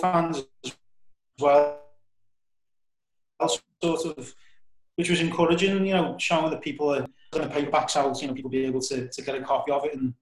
fans 0.00 0.44
as 0.64 0.72
well, 1.38 1.80
sort 3.46 4.18
of, 4.18 4.34
which 4.96 5.10
was 5.10 5.20
encouraging. 5.20 5.86
You 5.86 5.94
know, 5.94 6.16
showing 6.18 6.50
that 6.50 6.62
people 6.62 6.94
are 6.94 7.06
the 7.42 7.48
paperbacks 7.48 7.96
out, 7.96 8.20
you 8.20 8.28
know, 8.28 8.34
people 8.34 8.50
be 8.50 8.64
able 8.64 8.80
to, 8.82 9.08
to 9.08 9.22
get 9.22 9.34
a 9.34 9.40
copy 9.40 9.72
of 9.72 9.84
it 9.84 9.94
and 9.94 10.14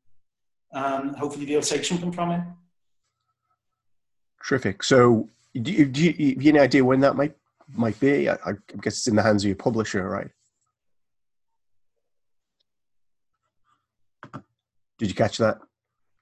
and 0.72 1.14
hopefully 1.16 1.44
be 1.44 1.52
able 1.52 1.62
to 1.62 1.68
take 1.68 1.84
something 1.84 2.12
from 2.12 2.30
it. 2.30 2.40
Terrific. 4.46 4.82
So, 4.82 5.28
do 5.54 5.70
you, 5.70 5.86
do 5.86 6.02
you, 6.02 6.34
have 6.34 6.42
you 6.42 6.48
any 6.48 6.58
idea 6.58 6.84
when 6.84 7.00
that 7.00 7.14
might 7.14 7.34
might 7.74 7.98
be? 8.00 8.28
I, 8.28 8.34
I 8.34 8.52
guess 8.80 8.98
it's 8.98 9.06
in 9.06 9.16
the 9.16 9.22
hands 9.22 9.44
of 9.44 9.48
your 9.48 9.56
publisher, 9.56 10.08
right? 10.08 10.30
Did 14.98 15.08
you 15.08 15.14
catch 15.14 15.38
that? 15.38 15.58
I 15.60 15.66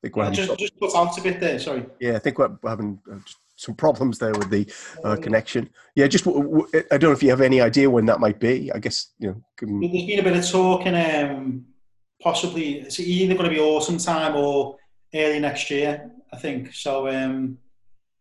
think 0.03 0.16
we're 0.16 0.24
yeah, 0.24 0.30
just, 0.30 0.59
just 0.59 0.80
put 0.80 0.95
out 0.95 1.16
a 1.18 1.22
bit 1.22 1.38
there. 1.41 1.59
Sorry. 1.59 1.84
Yeah, 2.01 2.16
I 2.16 2.18
think 2.18 2.38
we're 2.38 2.57
having 2.64 2.99
uh, 3.11 3.18
some 3.61 3.74
problems 3.74 4.18
there 4.18 4.32
with 4.32 4.48
the 4.48 4.66
uh, 5.04 5.16
connection. 5.16 5.68
Yeah, 5.94 6.06
just 6.06 6.26
I 6.26 6.96
don't 6.96 7.02
know 7.02 7.12
if 7.12 7.22
you 7.22 7.30
have 7.30 7.42
any 7.42 7.61
idea 7.61 7.90
when 7.90 8.06
that 8.06 8.18
might 8.18 8.40
be. 8.40 8.72
I 8.72 8.78
guess 8.78 9.12
you 9.18 9.28
know. 9.28 9.42
Can... 9.56 9.80
There's 9.80 10.06
been 10.06 10.18
a 10.18 10.22
bit 10.22 10.36
of 10.36 10.48
talk, 10.48 10.86
and 10.86 10.96
um, 10.96 11.66
possibly 12.22 12.80
it's 12.80 12.98
either 12.98 13.34
going 13.34 13.48
to 13.50 13.54
be 13.54 13.61
autumn 13.61 13.98
time 13.98 14.34
or 14.34 14.76
early 15.14 15.40
next 15.40 15.70
year. 15.70 16.11
I 16.32 16.38
think 16.38 16.74
so. 16.74 17.08
Um, 17.08 17.58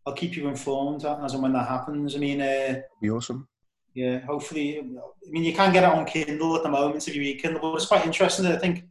I'll 0.06 0.12
keep 0.12 0.36
you 0.36 0.48
informed 0.48 1.04
as 1.04 1.32
and 1.32 1.42
when 1.42 1.52
that 1.54 1.68
happens. 1.68 2.14
I 2.14 2.18
mean, 2.18 2.40
uh, 2.40 2.80
be 3.00 3.10
awesome. 3.10 3.48
Yeah, 3.94 4.18
hopefully. 4.20 4.78
I 4.78 5.30
mean, 5.30 5.44
you 5.44 5.54
can 5.54 5.72
get 5.72 5.84
it 5.84 5.90
on 5.90 6.04
Kindle 6.04 6.56
at 6.56 6.62
the 6.62 6.68
moment 6.68 7.08
if 7.08 7.14
you 7.14 7.22
read 7.22 7.42
Kindle, 7.42 7.60
but 7.62 7.76
it's 7.76 7.86
quite 7.86 8.04
interesting. 8.04 8.44
That 8.44 8.56
I 8.56 8.58
think 8.58 8.84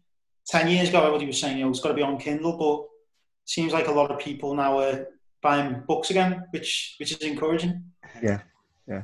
ten 0.47 0.68
years 0.68 0.89
ago, 0.89 1.00
everybody 1.00 1.28
was 1.28 1.39
saying, 1.39 1.58
you 1.60 1.66
know, 1.66 1.70
it's 1.70 1.80
got 1.80 1.89
to 1.89 1.93
be 1.93 2.02
on 2.02 2.18
Kindle, 2.18 2.58
but 2.58 2.88
seems 3.45 3.72
like 3.72 3.88
a 3.88 3.91
lot 3.91 4.12
of 4.12 4.20
people 4.20 4.56
now 4.56 4.80
are 4.80 5.08
buying 5.42 5.84
books 5.88 6.10
again, 6.10 6.44
which 6.52 6.96
which 7.00 7.12
is 7.12 7.20
encouraging. 7.20 7.84
Yeah, 8.22 8.42
yeah. 8.88 9.04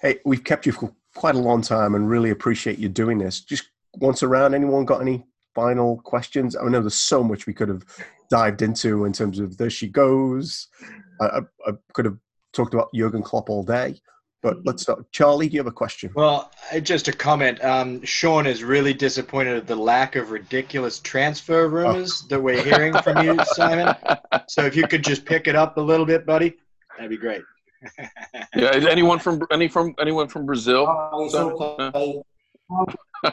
Hey, 0.00 0.20
we've 0.24 0.44
kept 0.44 0.66
you 0.66 0.72
for 0.72 0.92
quite 1.14 1.34
a 1.34 1.38
long 1.38 1.62
time, 1.62 1.94
and 1.94 2.08
really 2.08 2.30
appreciate 2.30 2.78
you 2.78 2.88
doing 2.88 3.18
this. 3.18 3.40
Just 3.40 3.70
once 3.96 4.22
around, 4.22 4.54
anyone 4.54 4.84
got 4.84 5.00
any 5.00 5.26
final 5.54 5.98
questions? 6.02 6.54
I 6.56 6.64
know 6.68 6.80
there's 6.80 6.94
so 6.94 7.24
much 7.24 7.46
we 7.46 7.54
could 7.54 7.68
have 7.68 7.84
dived 8.30 8.62
into 8.62 9.04
in 9.04 9.12
terms 9.12 9.38
of 9.38 9.56
there 9.56 9.70
she 9.70 9.88
goes. 9.88 10.68
I, 11.20 11.26
I, 11.26 11.40
I 11.66 11.72
could 11.92 12.04
have 12.04 12.18
talked 12.52 12.74
about 12.74 12.90
Jurgen 12.94 13.22
Klopp 13.22 13.50
all 13.50 13.62
day. 13.62 14.00
But 14.42 14.64
let's 14.64 14.82
start. 14.82 15.10
Charlie, 15.12 15.48
do 15.48 15.54
you 15.54 15.60
have 15.60 15.66
a 15.66 15.72
question? 15.72 16.12
Well, 16.14 16.50
just 16.82 17.08
a 17.08 17.12
comment. 17.12 17.62
Um, 17.64 18.04
Sean 18.04 18.46
is 18.46 18.62
really 18.62 18.92
disappointed 18.92 19.56
at 19.56 19.66
the 19.66 19.76
lack 19.76 20.14
of 20.14 20.30
ridiculous 20.30 21.00
transfer 21.00 21.68
rumors 21.68 22.22
oh. 22.24 22.28
that 22.28 22.40
we're 22.40 22.62
hearing 22.62 22.92
from 22.98 23.24
you, 23.24 23.38
Simon. 23.54 23.94
So 24.48 24.64
if 24.64 24.76
you 24.76 24.86
could 24.86 25.02
just 25.02 25.24
pick 25.24 25.48
it 25.48 25.56
up 25.56 25.78
a 25.78 25.80
little 25.80 26.06
bit, 26.06 26.26
buddy, 26.26 26.54
that'd 26.96 27.10
be 27.10 27.16
great. 27.16 27.42
yeah, 28.54 28.70
anyone 28.88 29.18
from 29.18 29.46
any 29.50 29.68
from 29.68 29.94
anyone 29.98 30.28
from 30.28 30.46
Brazil? 30.46 30.86
Oh, 30.88 32.22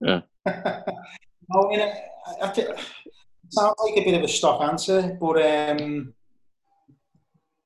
yeah. 0.00 0.20
I 0.46 1.68
mean, 1.68 1.80
I, 1.80 1.92
I, 2.42 2.52
it 2.56 2.78
sounds 3.50 3.74
like 3.78 3.96
a 3.96 4.04
bit 4.04 4.14
of 4.14 4.22
a 4.22 4.28
stock 4.28 4.62
answer, 4.62 5.16
but 5.20 5.40
um, 5.42 6.14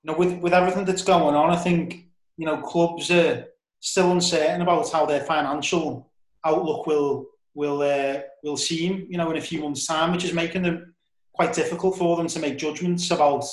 you 0.02 0.10
know, 0.10 0.18
with 0.18 0.38
with 0.38 0.54
everything 0.54 0.84
that's 0.84 1.02
going 1.02 1.34
on, 1.34 1.50
I 1.50 1.56
think 1.56 2.06
you 2.36 2.46
know 2.46 2.58
clubs 2.58 3.10
are 3.10 3.46
still 3.80 4.12
uncertain 4.12 4.62
about 4.62 4.90
how 4.90 5.06
their 5.06 5.20
financial 5.20 6.10
outlook 6.44 6.86
will 6.86 7.26
will 7.54 7.82
uh, 7.82 8.20
will 8.42 8.56
see 8.56 8.86
him, 8.86 9.06
you 9.08 9.18
know, 9.18 9.30
in 9.30 9.36
a 9.36 9.40
few 9.40 9.60
months' 9.60 9.86
time, 9.86 10.12
which 10.12 10.24
is 10.24 10.32
making 10.32 10.62
them 10.62 10.94
quite 11.32 11.52
difficult 11.52 11.96
for 11.96 12.16
them 12.16 12.28
to 12.28 12.38
make 12.38 12.58
judgments 12.58 13.10
about 13.10 13.44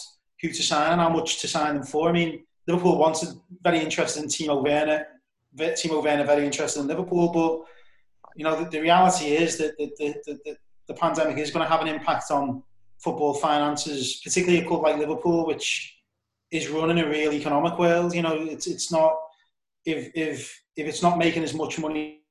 who 0.41 0.49
to 0.49 0.63
sign 0.63 0.93
and 0.93 1.01
how 1.01 1.09
much 1.09 1.41
to 1.41 1.47
sign 1.47 1.75
them 1.75 1.83
for. 1.83 2.09
I 2.09 2.11
mean, 2.11 2.43
Liverpool 2.67 2.97
wanted 2.97 3.29
very 3.63 3.79
interested 3.79 4.23
in 4.23 4.29
Timo 4.29 4.63
Werner, 4.63 5.07
Timo 5.57 6.03
Werner 6.03 6.23
very 6.23 6.45
interested 6.45 6.79
in 6.79 6.87
Liverpool, 6.87 7.29
but 7.29 7.63
you 8.35 8.43
know 8.43 8.63
the, 8.63 8.69
the 8.69 8.79
reality 8.79 9.27
is 9.27 9.57
that 9.57 9.77
the, 9.77 9.91
the, 9.97 10.15
the, 10.45 10.57
the 10.87 10.93
pandemic 10.93 11.37
is 11.37 11.51
going 11.51 11.65
to 11.65 11.71
have 11.71 11.81
an 11.81 11.87
impact 11.87 12.31
on 12.31 12.63
football 12.99 13.33
finances, 13.33 14.21
particularly 14.23 14.63
a 14.63 14.67
club 14.67 14.83
like 14.83 14.97
Liverpool, 14.97 15.45
which 15.45 15.96
is 16.51 16.69
running 16.69 16.99
a 16.99 17.09
real 17.09 17.33
economic 17.33 17.77
world. 17.77 18.13
You 18.13 18.21
know, 18.21 18.35
it's 18.35 18.67
it's 18.67 18.91
not 18.91 19.13
if 19.85 20.11
if 20.15 20.61
if 20.75 20.87
it's 20.87 21.03
not 21.03 21.17
making 21.17 21.43
as 21.43 21.53
much 21.53 21.79
money 21.79 22.21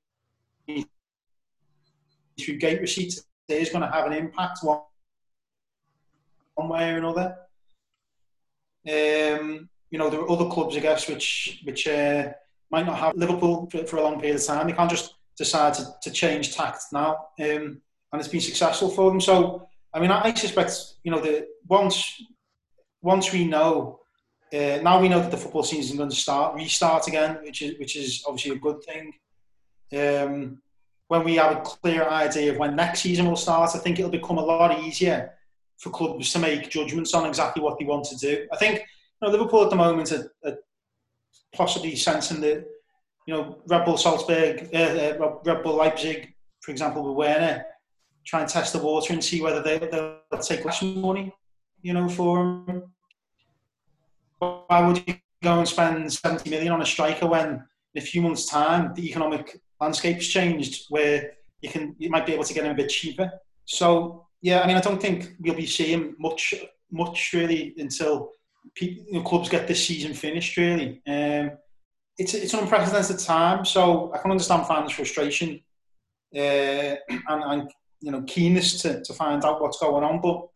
through 2.39 2.59
gate 2.59 2.81
receipts, 2.81 3.23
it 3.49 3.61
is 3.61 3.71
going 3.71 3.83
to 3.83 3.91
have 3.91 4.07
an 4.07 4.13
impact 4.13 4.59
one, 4.63 4.81
one 6.55 6.69
way 6.69 6.93
or 6.93 6.99
another. 6.99 7.37
Um, 8.89 9.69
you 9.91 9.99
know, 9.99 10.11
there 10.11 10.21
are 10.21 10.31
other 10.31 10.49
clubs, 10.49 10.77
I 10.77 10.81
guess, 10.81 11.09
which 11.09 11.61
which 11.65 11.89
uh, 11.89 12.33
might 12.71 12.87
not 12.87 12.99
have 12.99 13.17
Liverpool 13.17 13.69
for, 13.71 13.87
for, 13.87 13.97
a 13.97 14.03
long 14.03 14.21
period 14.21 14.37
of 14.37 14.45
time. 14.45 14.67
They 14.67 14.73
can't 14.73 14.91
just 14.91 15.15
decide 15.37 15.75
to, 15.75 15.87
to 16.03 16.11
change 16.11 16.55
tact 16.55 16.85
now, 16.93 17.29
um, 17.41 17.81
and 18.13 18.21
it's 18.21 18.29
been 18.29 18.41
successful 18.41 18.91
for 18.91 19.11
them. 19.11 19.21
So, 19.21 19.69
I 19.93 20.01
mean, 20.01 20.11
I, 20.11 20.27
I 20.27 20.35
suspect 20.35 20.95
you 21.05 21.11
know 21.11 21.21
that 21.21 21.47
once 21.69 22.23
once 23.03 23.33
we 23.33 23.47
know 23.47 24.01
uh, 24.53 24.79
now 24.83 25.01
we 25.01 25.09
know 25.09 25.21
that 25.21 25.31
the 25.31 25.37
football 25.37 25.65
season 25.65 25.93
is 25.93 25.99
going 25.99 26.11
to 26.11 26.17
start 26.17 26.55
restart 26.55 27.09
again, 27.09 27.39
which 27.43 27.63
is 27.63 27.79
which 27.79 27.97
is 27.97 28.23
obviously 28.27 28.53
a 28.53 28.59
good 28.59 28.83
thing. 28.83 29.13
Um, 29.93 30.63
when 31.09 31.25
we 31.25 31.37
have 31.37 31.57
a 31.57 31.61
clear 31.61 32.09
idea 32.09 32.53
of 32.53 32.59
when 32.59 32.77
next 32.77 33.01
season 33.01 33.27
will 33.27 33.37
start, 33.37 33.71
I 33.75 33.79
think 33.79 33.99
it'll 33.99 34.11
become 34.11 34.39
a 34.39 34.45
lot 34.45 34.79
easier 34.81 35.33
for 35.79 35.91
clubs 35.91 36.33
to 36.33 36.39
make 36.39 36.71
judgments 36.71 37.15
on 37.15 37.27
exactly 37.27 37.63
what 37.63 37.79
they 37.79 37.85
want 37.85 38.05
to 38.07 38.17
do. 38.17 38.47
I 38.53 38.57
think 38.57 38.79
you 38.79 38.85
know, 39.23 39.31
Liverpool 39.31 39.65
at 39.65 39.71
the 39.71 39.77
moment 39.77 40.13
are, 40.13 40.33
are 40.45 40.59
possibly 41.53 41.97
sensing 41.97 42.41
that 42.43 42.67
you 43.27 43.35
know 43.35 43.59
Red 43.67 43.85
Bull 43.85 43.97
Salzburg, 43.97 44.69
uh, 44.73 44.77
uh, 44.77 45.39
Red 45.45 45.63
Bull 45.63 45.75
Leipzig, 45.75 46.35
for 46.61 46.71
example, 46.71 47.03
with 47.03 47.17
Werner, 47.17 47.65
try 48.25 48.41
and 48.41 48.49
test 48.49 48.73
the 48.73 48.79
water 48.79 49.13
and 49.13 49.25
see 49.25 49.41
whether 49.41 49.63
they, 49.63 49.79
they'll 49.79 50.41
take 50.41 50.65
less 50.65 50.83
money, 50.83 51.33
you 51.83 51.93
know, 51.93 52.09
for 52.09 52.65
him. 52.67 52.83
Why 54.39 54.87
would 54.87 55.07
you 55.07 55.15
go 55.43 55.59
and 55.59 55.69
spend 55.69 56.13
70 56.13 56.51
million 56.51 56.73
on 56.73 56.83
a 56.83 56.87
striker 56.87 57.27
when 57.27 57.65
in 57.95 58.03
a 58.03 58.05
few 58.05 58.21
months' 58.23 58.47
time 58.47 58.93
the 58.95 59.07
economic 59.09 59.61
landscape's 59.81 60.27
changed 60.27 60.87
where 60.91 61.33
you 61.63 61.71
can 61.71 61.95
you 61.99 62.11
might 62.11 62.27
be 62.27 62.33
able 62.33 62.45
to 62.45 62.55
get 62.55 62.65
him 62.65 62.73
a 62.73 62.75
bit 62.75 62.91
cheaper. 62.91 63.31
So 63.65 64.27
yeah, 64.43 64.61
I 64.61 64.67
mean 64.67 64.77
I 64.77 64.81
don't 64.81 65.01
think 65.01 65.35
we'll 65.41 65.55
be 65.55 65.67
seeing 65.67 66.15
much 66.19 66.55
much 66.91 67.33
really 67.33 67.75
until 67.79 68.33
people, 68.75 69.05
you 69.09 69.19
know, 69.19 69.23
clubs 69.23 69.49
get 69.49 69.67
this 69.67 69.87
season 69.87 70.15
finished 70.15 70.57
really. 70.57 71.03
Um, 71.07 71.53
it's 72.19 72.35
it's 72.35 72.55
an 72.55 72.61
unprecedented 72.61 73.19
time, 73.19 73.65
so 73.65 74.13
I 74.15 74.19
can 74.19 74.31
understand 74.31 74.67
fans' 74.67 74.93
frustration 74.93 75.61
uh, 76.35 76.97
and, 77.09 77.23
and 77.29 77.71
you 78.01 78.11
know 78.11 78.23
keenness 78.23 78.81
to, 78.83 79.03
to 79.03 79.13
find 79.13 79.45
out 79.45 79.61
what's 79.61 79.79
going 79.79 80.05
on. 80.05 80.21
But 80.21 80.49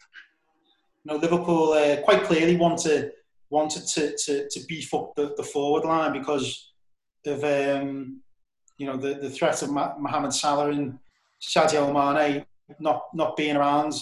you 1.05 1.07
know 1.07 1.17
Liverpool 1.17 1.73
uh, 1.73 2.01
quite 2.03 2.25
clearly 2.25 2.57
want 2.57 2.79
to 2.81 3.13
wanted 3.51 3.87
to, 3.87 4.17
to, 4.17 4.49
to 4.49 4.61
beef 4.67 4.95
up 4.95 5.13
the, 5.17 5.35
the 5.37 5.43
forward 5.43 5.85
line 5.85 6.13
because 6.13 6.73
of 7.27 7.45
um, 7.45 8.21
you 8.79 8.87
know 8.87 8.97
the, 8.97 9.15
the 9.15 9.31
threat 9.31 9.61
of 9.63 9.71
Mohamed 9.71 10.33
Salah 10.33 10.71
and 10.71 10.99
Sadio 11.43 11.93
Mane 11.93 12.45
not 12.79 13.03
not 13.15 13.37
being 13.37 13.57
around 13.57 13.95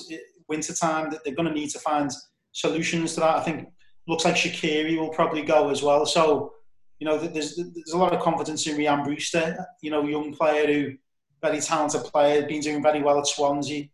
winter 0.49 0.74
time. 0.74 1.11
That 1.11 1.24
they're 1.24 1.34
going 1.34 1.49
to 1.49 1.55
need 1.55 1.70
to 1.70 1.78
find 1.78 2.11
solutions 2.53 3.14
to 3.14 3.20
that. 3.20 3.36
I 3.36 3.42
think 3.42 3.68
looks 4.07 4.24
like 4.24 4.34
Shaqiri 4.34 4.99
will 4.99 5.11
probably 5.11 5.42
go 5.42 5.70
as 5.70 5.82
well. 5.82 6.07
So 6.07 6.53
you 7.01 7.07
know 7.07 7.18
there's 7.18 7.57
there's 7.57 7.92
a 7.92 7.99
lot 7.99 8.12
of 8.12 8.20
confidence 8.20 8.66
in 8.66 8.76
Ryan 8.76 9.05
Brewster. 9.05 9.66
You 9.82 9.90
know, 9.90 10.05
young 10.05 10.34
player 10.34 10.66
who 10.66 10.96
very 11.42 11.61
talented 11.61 12.03
player, 12.03 12.46
been 12.46 12.61
doing 12.61 12.82
very 12.82 13.03
well 13.03 13.18
at 13.18 13.26
Swansea. 13.26 13.88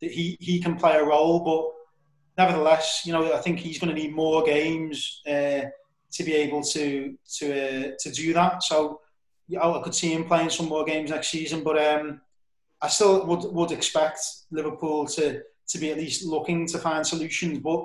That 0.00 0.10
he 0.10 0.36
he 0.40 0.60
can 0.60 0.76
play 0.76 0.96
a 0.96 1.04
role, 1.04 1.40
but 1.40 1.79
nevertheless, 2.40 3.02
you 3.04 3.12
know, 3.12 3.32
I 3.38 3.40
think 3.44 3.58
he's 3.58 3.78
going 3.78 3.94
to 3.94 4.00
need 4.00 4.14
more 4.14 4.42
games 4.42 5.20
uh, 5.26 5.62
to 6.16 6.20
be 6.28 6.34
able 6.44 6.62
to 6.74 6.84
to 7.38 7.46
uh, 7.64 7.86
to 8.02 8.08
do 8.20 8.32
that. 8.38 8.62
So 8.62 9.00
I 9.60 9.80
could 9.84 9.94
see 9.94 10.12
him 10.14 10.24
playing 10.24 10.50
some 10.50 10.68
more 10.68 10.84
games 10.84 11.10
next 11.10 11.28
season, 11.36 11.62
but 11.68 11.76
um, 11.90 12.20
I 12.80 12.88
still 12.88 13.26
would 13.26 13.44
would 13.56 13.72
expect 13.72 14.20
Liverpool 14.50 15.06
to 15.16 15.24
to 15.70 15.78
be 15.78 15.90
at 15.92 15.98
least 15.98 16.26
looking 16.34 16.66
to 16.68 16.78
find 16.78 17.06
solutions. 17.06 17.58
But 17.58 17.80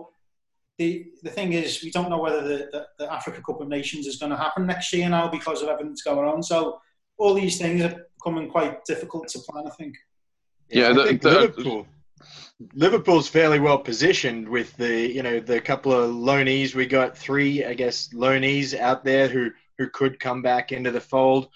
the 0.80 0.89
the 1.26 1.34
thing 1.38 1.53
is, 1.53 1.84
we 1.84 1.91
don't 1.91 2.10
know 2.10 2.24
whether 2.26 2.41
the, 2.49 2.58
the, 2.74 2.82
the 2.99 3.14
Africa 3.18 3.41
Cup 3.45 3.62
of 3.62 3.68
Nations 3.68 4.08
is 4.08 4.18
going 4.22 4.34
to 4.36 4.43
happen 4.45 4.66
next 4.66 4.93
year 4.93 5.10
now 5.10 5.28
because 5.38 5.62
of 5.62 5.70
everything 5.70 5.91
that's 5.91 6.10
going 6.12 6.28
on. 6.34 6.41
So 6.43 6.80
all 7.18 7.34
these 7.34 7.58
things 7.58 7.82
are 7.84 7.95
becoming 8.18 8.49
quite 8.49 8.86
difficult 8.86 9.28
to 9.30 9.39
plan. 9.39 9.68
I 9.68 9.76
think. 9.80 9.93
Yeah, 10.70 10.91
yeah 10.91 11.01
I 11.01 11.08
think 11.08 11.22
the, 11.22 11.32
Liverpool. 11.32 11.88
Liverpool's 12.74 13.28
fairly 13.28 13.59
well 13.59 13.78
positioned 13.78 14.47
with 14.47 14.76
the 14.78 15.11
you 15.11 15.22
know 15.22 15.39
the 15.39 15.59
couple 15.59 15.91
of 15.91 16.11
loanees 16.11 16.74
we 16.74 16.86
got 16.86 17.18
three 17.18 17.66
I 17.66 17.74
guess 17.74 18.09
loanees 18.13 18.78
out 18.78 19.03
there 19.03 19.28
who 19.28 19.51
who 19.78 19.89
could 19.89 20.20
come 20.20 20.41
back 20.41 20.72
into 20.72 20.91
the 20.91 21.01
fold. 21.01 21.49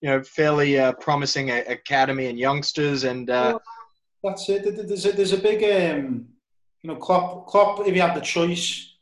You 0.00 0.10
know, 0.10 0.22
fairly 0.22 0.78
uh, 0.78 0.92
promising 0.92 1.50
academy 1.50 2.26
and 2.26 2.38
youngsters 2.38 3.04
and. 3.04 3.28
Uh, 3.28 3.58
well, 4.22 4.32
that's 4.32 4.48
it. 4.48 4.88
There's 4.88 5.06
a, 5.06 5.12
there's 5.12 5.32
a 5.32 5.38
big 5.38 5.62
um, 5.62 6.26
you 6.82 6.88
know 6.88 6.96
Klopp 6.96 7.46
Klopp 7.46 7.86
if 7.86 7.94
he 7.94 8.00
had 8.00 8.16
the 8.16 8.20
choice, 8.20 8.94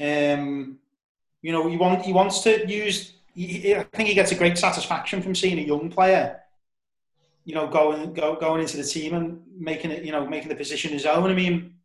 um, 0.00 0.78
you 1.42 1.52
know 1.52 1.68
he 1.68 1.76
want 1.76 2.02
he 2.02 2.12
wants 2.12 2.42
to 2.42 2.66
use. 2.66 3.14
He, 3.34 3.74
I 3.74 3.82
think 3.84 4.08
he 4.08 4.14
gets 4.14 4.32
a 4.32 4.34
great 4.34 4.58
satisfaction 4.58 5.22
from 5.22 5.34
seeing 5.34 5.58
a 5.58 5.62
young 5.62 5.90
player 5.90 6.40
you 7.48 7.54
know, 7.54 7.66
going 7.66 8.12
go, 8.12 8.36
going 8.36 8.60
into 8.60 8.76
the 8.76 8.84
team 8.84 9.14
and 9.14 9.40
making 9.58 9.90
it, 9.90 10.04
you 10.04 10.12
know, 10.12 10.26
making 10.26 10.50
the 10.50 10.54
position 10.54 10.92
his 10.92 11.06
own. 11.06 11.30
I 11.30 11.34
mean, 11.34 11.76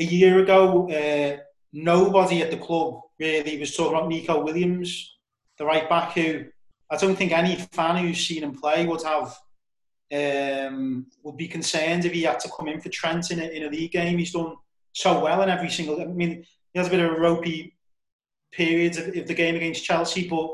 a 0.00 0.02
year 0.02 0.40
ago, 0.40 0.90
uh, 0.90 1.36
nobody 1.72 2.42
at 2.42 2.50
the 2.50 2.56
club 2.56 3.00
really 3.20 3.56
was 3.60 3.76
talking 3.76 3.96
about 3.96 4.08
Neco 4.08 4.42
Williams, 4.42 5.16
the 5.56 5.66
right 5.66 5.88
back, 5.88 6.14
who 6.14 6.46
I 6.90 6.96
don't 6.96 7.14
think 7.14 7.30
any 7.30 7.54
fan 7.54 7.96
who's 7.98 8.26
seen 8.26 8.42
him 8.42 8.58
play 8.58 8.86
would 8.86 9.04
have 9.04 9.38
um, 10.12 11.06
would 11.22 11.36
be 11.36 11.46
concerned 11.46 12.04
if 12.04 12.12
he 12.12 12.22
had 12.22 12.40
to 12.40 12.50
come 12.50 12.66
in 12.66 12.80
for 12.80 12.88
Trent 12.88 13.30
in 13.30 13.38
a, 13.38 13.44
in 13.44 13.62
a 13.62 13.70
league 13.70 13.92
game. 13.92 14.18
He's 14.18 14.32
done 14.32 14.56
so 14.94 15.22
well 15.22 15.42
in 15.42 15.48
every 15.48 15.70
single. 15.70 16.02
I 16.02 16.06
mean, 16.06 16.44
he 16.72 16.78
has 16.80 16.88
a 16.88 16.90
bit 16.90 16.98
of 16.98 17.12
a 17.12 17.20
ropey 17.20 17.76
periods 18.50 18.98
of, 18.98 19.16
of 19.16 19.28
the 19.28 19.34
game 19.34 19.54
against 19.54 19.84
Chelsea, 19.84 20.28
but 20.28 20.50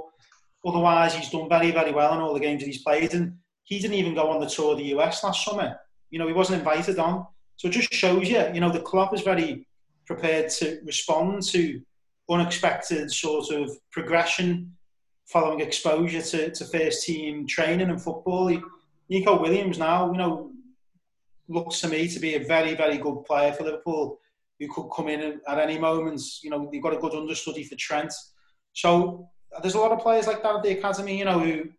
otherwise 0.67 1.15
he's 1.15 1.31
done 1.31 1.49
very 1.49 1.71
very 1.71 1.93
well 1.93 2.13
in 2.13 2.21
all 2.21 2.35
the 2.35 2.41
games 2.41 2.61
that 2.61 2.67
he's 2.67 2.83
played 2.83 3.15
and 3.15 3.39
he 3.71 3.79
didn't 3.79 3.97
even 3.97 4.15
go 4.15 4.29
on 4.29 4.41
the 4.41 4.47
tour 4.47 4.73
of 4.73 4.79
the 4.79 4.93
US 4.97 5.23
last 5.23 5.45
summer. 5.45 5.79
You 6.11 6.19
know, 6.19 6.27
he 6.27 6.35
wasn't 6.35 6.59
invited 6.59 6.99
on. 6.99 7.25
So 7.57 7.69
it 7.69 7.71
just 7.71 7.95
shows 7.95 8.29
you, 8.29 8.45
you 8.53 8.61
know, 8.61 8.71
the 8.71 8.81
club 8.81 9.15
is 9.15 9.23
very 9.23 9.67
prepared 10.07 10.51
to 10.59 10.81
respond 10.85 11.45
to 11.45 11.81
unexpected 12.29 13.13
sort 13.13 13.51
of 13.51 13.71
progression 13.93 14.77
following 15.27 15.61
exposure 15.61 16.21
to, 16.21 16.51
to 16.51 16.65
first 16.65 17.07
team 17.07 17.47
training 17.47 17.91
and 17.91 18.03
football. 18.03 18.49
He, 18.49 18.61
Neco 19.09 19.41
Williams 19.41 19.79
now, 19.79 20.11
you 20.11 20.19
know, 20.19 20.51
looks 21.49 21.81
to 21.81 21.89
me 21.89 22.09
to 22.09 22.19
be 22.19 22.35
a 22.35 22.45
very, 22.45 22.75
very 22.75 22.99
good 22.99 23.25
player 23.25 23.53
for 23.53 23.65
Liverpool 23.65 24.19
who 24.59 24.69
could 24.73 24.89
come 24.89 25.07
in 25.09 25.41
at 25.47 25.59
any 25.59 25.79
moment. 25.79 26.21
You 26.43 26.51
know, 26.51 26.69
you've 26.73 26.83
got 26.83 26.95
a 26.95 26.99
good 26.99 27.15
understudy 27.15 27.63
for 27.63 27.77
Trent. 27.77 28.13
So 28.73 29.29
uh, 29.57 29.61
there's 29.61 29.75
a 29.75 29.81
lot 29.81 29.93
of 29.93 30.01
players 30.01 30.27
like 30.27 30.43
that 30.43 30.57
at 30.57 30.63
the 30.65 30.79
academy, 30.79 31.19
you 31.19 31.25
know, 31.25 31.39
who 31.39 31.71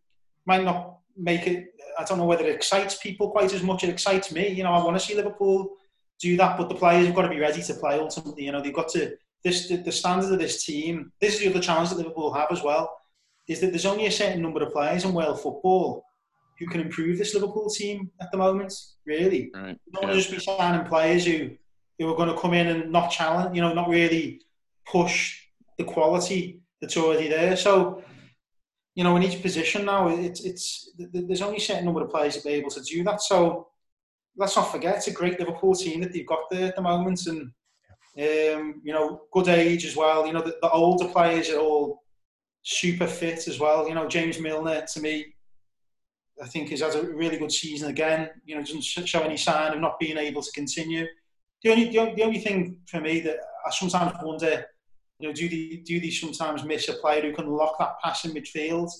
might 0.45 0.63
not 0.63 0.99
make 1.17 1.47
it 1.47 1.70
I 1.97 2.03
don't 2.03 2.17
know 2.17 2.25
whether 2.25 2.45
it 2.45 2.55
excites 2.55 2.95
people 2.95 3.31
quite 3.31 3.53
as 3.53 3.63
much. 3.63 3.83
It 3.83 3.89
excites 3.89 4.31
me. 4.31 4.49
You 4.49 4.63
know, 4.63 4.73
I 4.73 4.83
want 4.83 4.97
to 4.99 5.05
see 5.05 5.15
Liverpool 5.15 5.71
do 6.19 6.37
that, 6.37 6.57
but 6.57 6.69
the 6.69 6.75
players 6.75 7.07
have 7.07 7.15
got 7.15 7.23
to 7.23 7.29
be 7.29 7.39
ready 7.39 7.61
to 7.61 7.73
play 7.75 7.99
ultimately. 7.99 8.45
You 8.45 8.51
know, 8.51 8.61
they've 8.61 8.73
got 8.73 8.89
to 8.89 9.15
this 9.43 9.67
the, 9.67 9.77
the 9.77 9.91
standard 9.91 10.31
of 10.31 10.39
this 10.39 10.63
team. 10.63 11.11
This 11.19 11.35
is 11.35 11.39
the 11.41 11.49
other 11.49 11.59
challenge 11.59 11.89
that 11.89 11.97
Liverpool 11.97 12.33
have 12.33 12.51
as 12.51 12.61
well. 12.61 12.95
Is 13.47 13.59
that 13.61 13.71
there's 13.71 13.85
only 13.85 14.05
a 14.05 14.11
certain 14.11 14.41
number 14.41 14.61
of 14.61 14.71
players 14.71 15.03
in 15.03 15.13
world 15.13 15.41
football 15.41 16.05
who 16.59 16.67
can 16.67 16.79
improve 16.79 17.17
this 17.17 17.33
Liverpool 17.33 17.69
team 17.69 18.11
at 18.21 18.31
the 18.31 18.37
moment. 18.37 18.73
Really, 19.05 19.51
right. 19.53 19.77
you 19.85 19.91
don't 19.93 20.09
yeah. 20.09 20.15
just 20.15 20.31
be 20.31 20.39
signing 20.39 20.85
players 20.85 21.25
who 21.25 21.51
who 21.97 22.11
are 22.11 22.15
going 22.15 22.29
to 22.33 22.39
come 22.39 22.53
in 22.53 22.67
and 22.67 22.91
not 22.91 23.09
challenge. 23.09 23.55
You 23.55 23.61
know, 23.61 23.73
not 23.73 23.89
really 23.89 24.41
push 24.85 25.39
the 25.77 25.83
quality 25.83 26.61
that's 26.79 26.97
already 26.97 27.27
there. 27.27 27.55
So 27.55 28.03
you 28.95 29.03
know, 29.03 29.15
in 29.15 29.23
each 29.23 29.41
position 29.41 29.85
now, 29.85 30.07
it's 30.09 30.41
it's 30.41 30.91
there's 30.97 31.41
only 31.41 31.57
a 31.57 31.61
certain 31.61 31.85
number 31.85 32.03
of 32.03 32.09
players 32.09 32.35
that 32.35 32.45
are 32.45 32.55
able 32.55 32.69
to 32.71 32.81
do 32.81 33.03
that. 33.03 33.21
So 33.21 33.67
let's 34.35 34.55
not 34.55 34.71
forget, 34.71 34.97
it's 34.97 35.07
a 35.07 35.13
great 35.13 35.39
Liverpool 35.39 35.75
team 35.75 36.01
that 36.01 36.13
they've 36.13 36.27
got 36.27 36.49
there 36.49 36.67
at 36.67 36.75
the 36.75 36.81
moment, 36.81 37.25
and 37.27 37.51
um, 38.17 38.81
you 38.83 38.93
know, 38.93 39.21
good 39.31 39.47
age 39.47 39.85
as 39.85 39.95
well. 39.95 40.27
You 40.27 40.33
know, 40.33 40.41
the, 40.41 40.57
the, 40.61 40.69
older 40.69 41.07
players 41.07 41.49
are 41.49 41.59
all 41.59 42.03
super 42.63 43.07
fit 43.07 43.47
as 43.47 43.59
well. 43.59 43.87
You 43.87 43.95
know, 43.95 44.07
James 44.07 44.39
Milner 44.39 44.85
to 44.85 44.99
me, 44.99 45.33
I 46.41 46.47
think 46.47 46.69
has 46.69 46.81
had 46.81 46.95
a 46.95 47.03
really 47.03 47.37
good 47.37 47.51
season 47.51 47.89
again. 47.89 48.29
You 48.43 48.55
know, 48.55 48.61
doesn't 48.61 48.81
show 48.81 49.21
any 49.21 49.37
sign 49.37 49.73
of 49.73 49.79
not 49.79 49.99
being 49.99 50.17
able 50.17 50.41
to 50.41 50.51
continue. 50.51 51.05
The 51.63 51.71
only, 51.71 51.89
the 51.89 52.23
only 52.23 52.39
thing 52.39 52.79
for 52.87 52.99
me 52.99 53.21
that 53.21 53.37
I 53.65 53.69
sometimes 53.69 54.13
wonder, 54.21 54.65
you 55.21 55.27
know, 55.27 55.33
do 55.33 55.47
they, 55.47 55.81
do 55.85 55.99
they 55.99 56.09
sometimes 56.09 56.63
miss 56.63 56.89
a 56.89 56.93
player 56.93 57.21
who 57.21 57.33
can 57.33 57.47
lock 57.47 57.77
that 57.79 57.99
pass 58.03 58.25
in 58.25 58.31
midfield? 58.31 58.91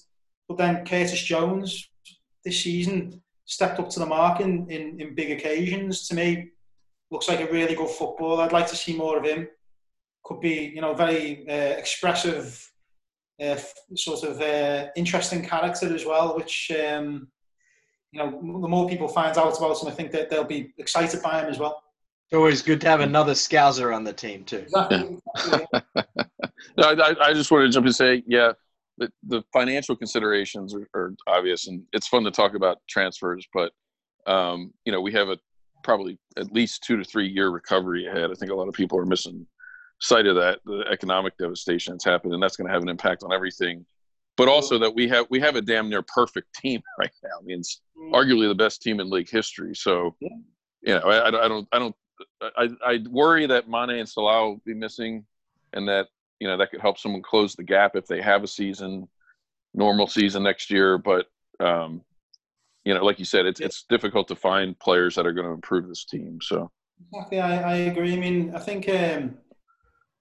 But 0.48 0.58
then 0.58 0.86
Curtis 0.86 1.22
Jones 1.24 1.90
this 2.44 2.64
season 2.64 3.22
stepped 3.46 3.80
up 3.80 3.90
to 3.90 4.00
the 4.00 4.06
mark 4.06 4.40
in, 4.40 4.70
in, 4.70 5.00
in 5.00 5.16
big 5.16 5.32
occasions. 5.32 6.08
To 6.08 6.16
me, 6.16 6.52
looks 7.10 7.28
like 7.28 7.42
a 7.42 7.52
really 7.52 7.76
good 7.76 7.90
footballer. 7.90 8.44
I'd 8.44 8.54
like 8.54 8.68
to 8.68 8.76
see 8.76 8.96
more 8.96 9.18
of 9.18 9.26
him. 9.26 9.48
Could 10.24 10.40
be, 10.40 10.72
you 10.76 10.82
know, 10.82 10.94
very 10.94 11.48
uh, 11.50 11.76
expressive, 11.78 12.72
uh, 13.42 13.58
sort 13.96 14.24
of 14.24 14.40
uh, 14.40 14.88
interesting 14.96 15.44
character 15.44 15.94
as 15.94 16.06
well, 16.06 16.36
which, 16.36 16.72
um, 16.72 17.28
you 18.12 18.20
know, 18.20 18.30
the 18.30 18.68
more 18.68 18.88
people 18.88 19.08
find 19.08 19.38
out 19.38 19.58
about 19.58 19.82
him, 19.82 19.88
I 19.88 19.92
think 19.92 20.12
that 20.12 20.30
they'll 20.30 20.44
be 20.44 20.74
excited 20.78 21.22
by 21.22 21.42
him 21.42 21.50
as 21.50 21.58
well. 21.58 21.82
It's 22.32 22.38
always 22.38 22.62
good 22.62 22.80
to 22.80 22.88
have 22.88 23.02
another 23.02 23.34
Scouser 23.34 23.94
on 23.94 24.06
the 24.06 24.14
team 24.14 24.46
too. 24.46 24.60
Exactly. 24.60 25.20
no, 26.78 26.84
I, 26.84 27.14
I 27.22 27.34
just 27.34 27.52
wanted 27.52 27.66
to 27.66 27.72
jump 27.74 27.84
in 27.84 27.88
and 27.88 27.96
say, 27.96 28.24
yeah, 28.26 28.54
the, 28.98 29.12
the 29.28 29.44
financial 29.52 29.98
considerations 29.98 30.74
are, 30.74 30.88
are, 30.94 31.14
obvious, 31.28 31.68
and 31.68 31.84
it's 31.92 32.08
fun 32.08 32.24
to 32.24 32.32
talk 32.32 32.56
about 32.56 32.78
transfers. 32.88 33.46
But 33.54 33.74
um, 34.28 34.72
you 34.86 34.94
know, 34.94 35.02
we 35.02 35.12
have 35.12 35.28
a 35.28 35.38
probably 35.84 36.18
at 36.38 36.54
least 36.54 36.84
two 36.84 36.96
to 36.96 37.04
three 37.04 37.28
year 37.28 37.50
recovery 37.50 38.08
ahead. 38.08 38.32
I 38.32 38.34
think 38.36 38.50
a 38.50 38.56
lot 38.56 38.70
of 38.70 38.76
people 38.76 38.98
are 38.98 39.06
missing 39.06 39.46
sight 40.00 40.26
of 40.26 40.38
that, 40.38 40.60
the 40.64 40.86
economic 40.90 41.38
devastation 41.38 41.96
that's 41.96 42.06
happened, 42.06 42.34
and 42.34 42.42
that's 42.42 42.56
going 42.56 42.68
to 42.68 42.74
have 42.74 42.82
an 42.82 42.88
impact 42.88 43.24
on 43.24 43.34
everything. 43.34 43.86
But 44.38 44.48
also 44.48 44.80
that 44.80 44.96
we 44.96 45.10
have 45.10 45.26
we 45.30 45.42
have 45.42 45.58
a 45.58 45.62
damn 45.62 45.90
near 45.90 46.02
perfect 46.04 46.48
team 46.56 46.82
right 46.98 47.12
now. 47.26 47.40
I 47.42 47.44
mean, 47.44 47.60
it's 47.60 47.82
mm. 48.02 48.14
arguably 48.14 48.48
the 48.48 48.56
best 48.56 48.82
team 48.82 49.02
in 49.02 49.10
league 49.10 49.30
history. 49.30 49.76
So, 49.76 50.16
you 50.22 50.32
know, 50.86 51.02
I, 51.02 51.28
I 51.28 51.48
don't 51.50 51.68
I 51.74 51.78
don't 51.78 51.96
I 52.42 52.70
I 52.86 53.00
worry 53.10 53.46
that 53.48 53.70
Mane 53.70 53.92
and 53.92 54.10
Salah 54.10 54.50
will 54.50 54.62
be 54.66 54.74
missing, 54.74 55.26
and 55.74 55.88
that 55.88 56.08
you 56.40 56.48
know 56.48 56.58
that 56.58 56.72
could 56.72 56.82
help 56.82 56.98
someone 56.98 57.22
close 57.22 57.56
the 57.56 57.64
gap 57.64 57.96
if 57.96 58.08
they 58.08 58.22
have 58.22 58.44
a 58.44 58.48
season, 58.48 59.08
normal 59.74 60.08
season 60.08 60.44
next 60.44 60.70
year. 60.70 60.98
But 60.98 61.28
um, 61.60 62.02
you 62.86 62.94
know, 62.94 63.04
like 63.04 63.20
you 63.20 63.26
said, 63.26 63.46
it's 63.46 63.60
it's 63.60 63.86
difficult 63.90 64.28
to 64.30 64.36
find 64.36 64.80
players 64.80 65.16
that 65.16 65.26
are 65.26 65.34
going 65.34 65.48
to 65.48 65.54
improve 65.54 65.88
this 65.88 66.06
team. 66.06 66.40
So 66.42 66.72
exactly, 67.14 67.40
I, 67.40 67.72
I 67.72 67.76
agree. 67.76 68.14
I 68.14 68.20
mean, 68.20 68.56
I 68.56 68.60
think 68.60 68.90
um, 68.90 69.38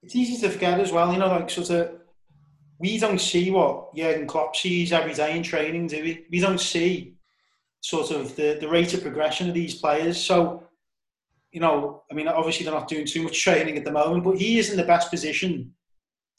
it's 0.03 0.15
easy 0.15 0.39
to 0.41 0.49
forget 0.51 0.79
as 0.79 0.91
well. 0.91 1.11
You 1.11 1.19
know, 1.19 1.27
like 1.27 1.49
sort 1.49 1.69
of 1.71 2.01
we 2.81 2.97
don't 2.97 3.21
see 3.21 3.51
what 3.51 3.95
Jurgen 3.95 4.25
Klopp 4.25 4.55
sees 4.55 4.91
every 4.91 5.13
day 5.13 5.37
in 5.37 5.43
training, 5.43 5.87
do 5.87 6.01
we? 6.01 6.25
We 6.31 6.39
don't 6.39 6.59
see 6.59 7.13
sort 7.81 8.09
of 8.09 8.35
the, 8.35 8.57
the 8.59 8.67
rate 8.67 8.93
of 8.93 9.03
progression 9.03 9.47
of 9.47 9.53
these 9.53 9.75
players. 9.75 10.19
So, 10.19 10.63
you 11.51 11.59
know, 11.59 12.03
I 12.09 12.13
mean, 12.13 12.27
obviously 12.27 12.65
they're 12.65 12.73
not 12.73 12.87
doing 12.87 13.05
too 13.05 13.23
much 13.23 13.41
training 13.43 13.77
at 13.77 13.83
the 13.83 13.91
moment, 13.91 14.23
but 14.23 14.37
he 14.37 14.57
is 14.57 14.69
in 14.69 14.77
the 14.77 14.83
best 14.83 15.09
position 15.09 15.73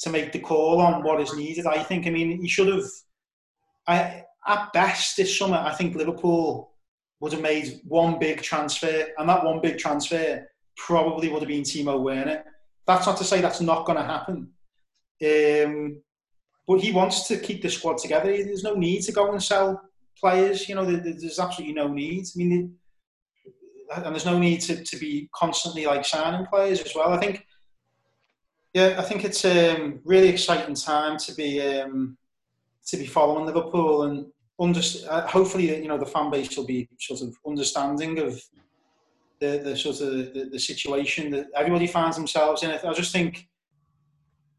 to 0.01 0.11
make 0.11 0.33
the 0.33 0.39
call 0.39 0.81
on 0.81 1.03
what 1.03 1.21
is 1.21 1.37
needed. 1.37 1.67
I 1.67 1.83
think. 1.83 2.07
I 2.07 2.11
mean, 2.11 2.41
he 2.41 2.49
should 2.49 2.69
have. 2.69 2.85
I 3.87 4.25
at 4.47 4.73
best 4.73 5.17
this 5.17 5.39
summer, 5.39 5.57
I 5.57 5.73
think 5.73 5.95
Liverpool 5.95 6.73
would 7.21 7.33
have 7.33 7.43
made 7.43 7.81
one 7.85 8.19
big 8.19 8.43
transfer, 8.43 9.07
and 9.17 9.29
that 9.29 9.45
one 9.45 9.61
big 9.61 9.79
transfer 9.79 10.49
probably 10.77 11.29
would 11.29 11.43
have 11.43 11.49
been 11.49 11.63
Timo 11.63 12.01
Werner. 12.03 12.45
That's 12.87 13.07
not 13.07 13.17
to 13.19 13.25
say 13.25 13.41
that's 13.41 13.61
not 13.61 13.87
going 13.87 13.99
to 13.99 14.05
happen. 14.05 14.51
Um, 15.25 16.03
but 16.67 16.81
he 16.81 16.91
wants 16.91 17.29
to 17.29 17.37
keep 17.37 17.63
the 17.63 17.69
squad 17.69 17.99
together. 17.99 18.31
There's 18.31 18.65
no 18.65 18.75
need 18.75 19.03
to 19.03 19.13
go 19.13 19.31
and 19.31 19.43
sell 19.43 19.81
players. 20.19 20.69
You 20.69 20.75
know, 20.75 20.85
there's 20.85 21.39
absolutely 21.39 21.75
no 21.75 21.89
need. 21.89 22.25
I 22.25 22.39
mean, 22.39 22.75
and 23.97 24.15
there's 24.15 24.27
no 24.27 24.39
need 24.39 24.61
to, 24.63 24.83
to 24.83 24.97
be 24.97 25.29
constantly 25.35 25.87
like 25.87 26.05
signing 26.05 26.47
players 26.47 26.81
as 26.81 26.95
well. 26.95 27.13
I 27.13 27.19
think 27.19 27.47
yeah, 28.75 28.97
I 28.99 29.03
think 29.03 29.25
it's 29.25 29.45
a 29.45 29.77
um, 29.77 30.01
really 30.05 30.29
exciting 30.29 30.75
time 30.75 31.19
to 31.19 31.35
be 31.35 31.61
um, 31.61 32.17
to 32.87 32.97
be 32.97 33.07
following 33.07 33.47
Liverpool 33.47 34.05
and 34.05 34.27
uh, 35.09 35.27
hopefully 35.27 35.83
you 35.83 35.89
know 35.89 35.99
the 35.99 36.07
fan 36.07 36.31
base 36.31 36.57
will 36.57 36.67
be 36.67 36.89
sort 37.01 37.21
of 37.21 37.35
understanding 37.47 38.19
of 38.19 38.41
the, 39.41 39.61
the 39.65 39.77
sort 39.77 40.01
of 40.01 40.33
the, 40.33 40.49
the 40.53 40.59
situation 40.59 41.31
that 41.31 41.47
everybody 41.57 41.87
finds 41.87 42.17
themselves 42.17 42.63
in. 42.63 42.71
I 42.71 42.93
just 42.93 43.13
think 43.13 43.49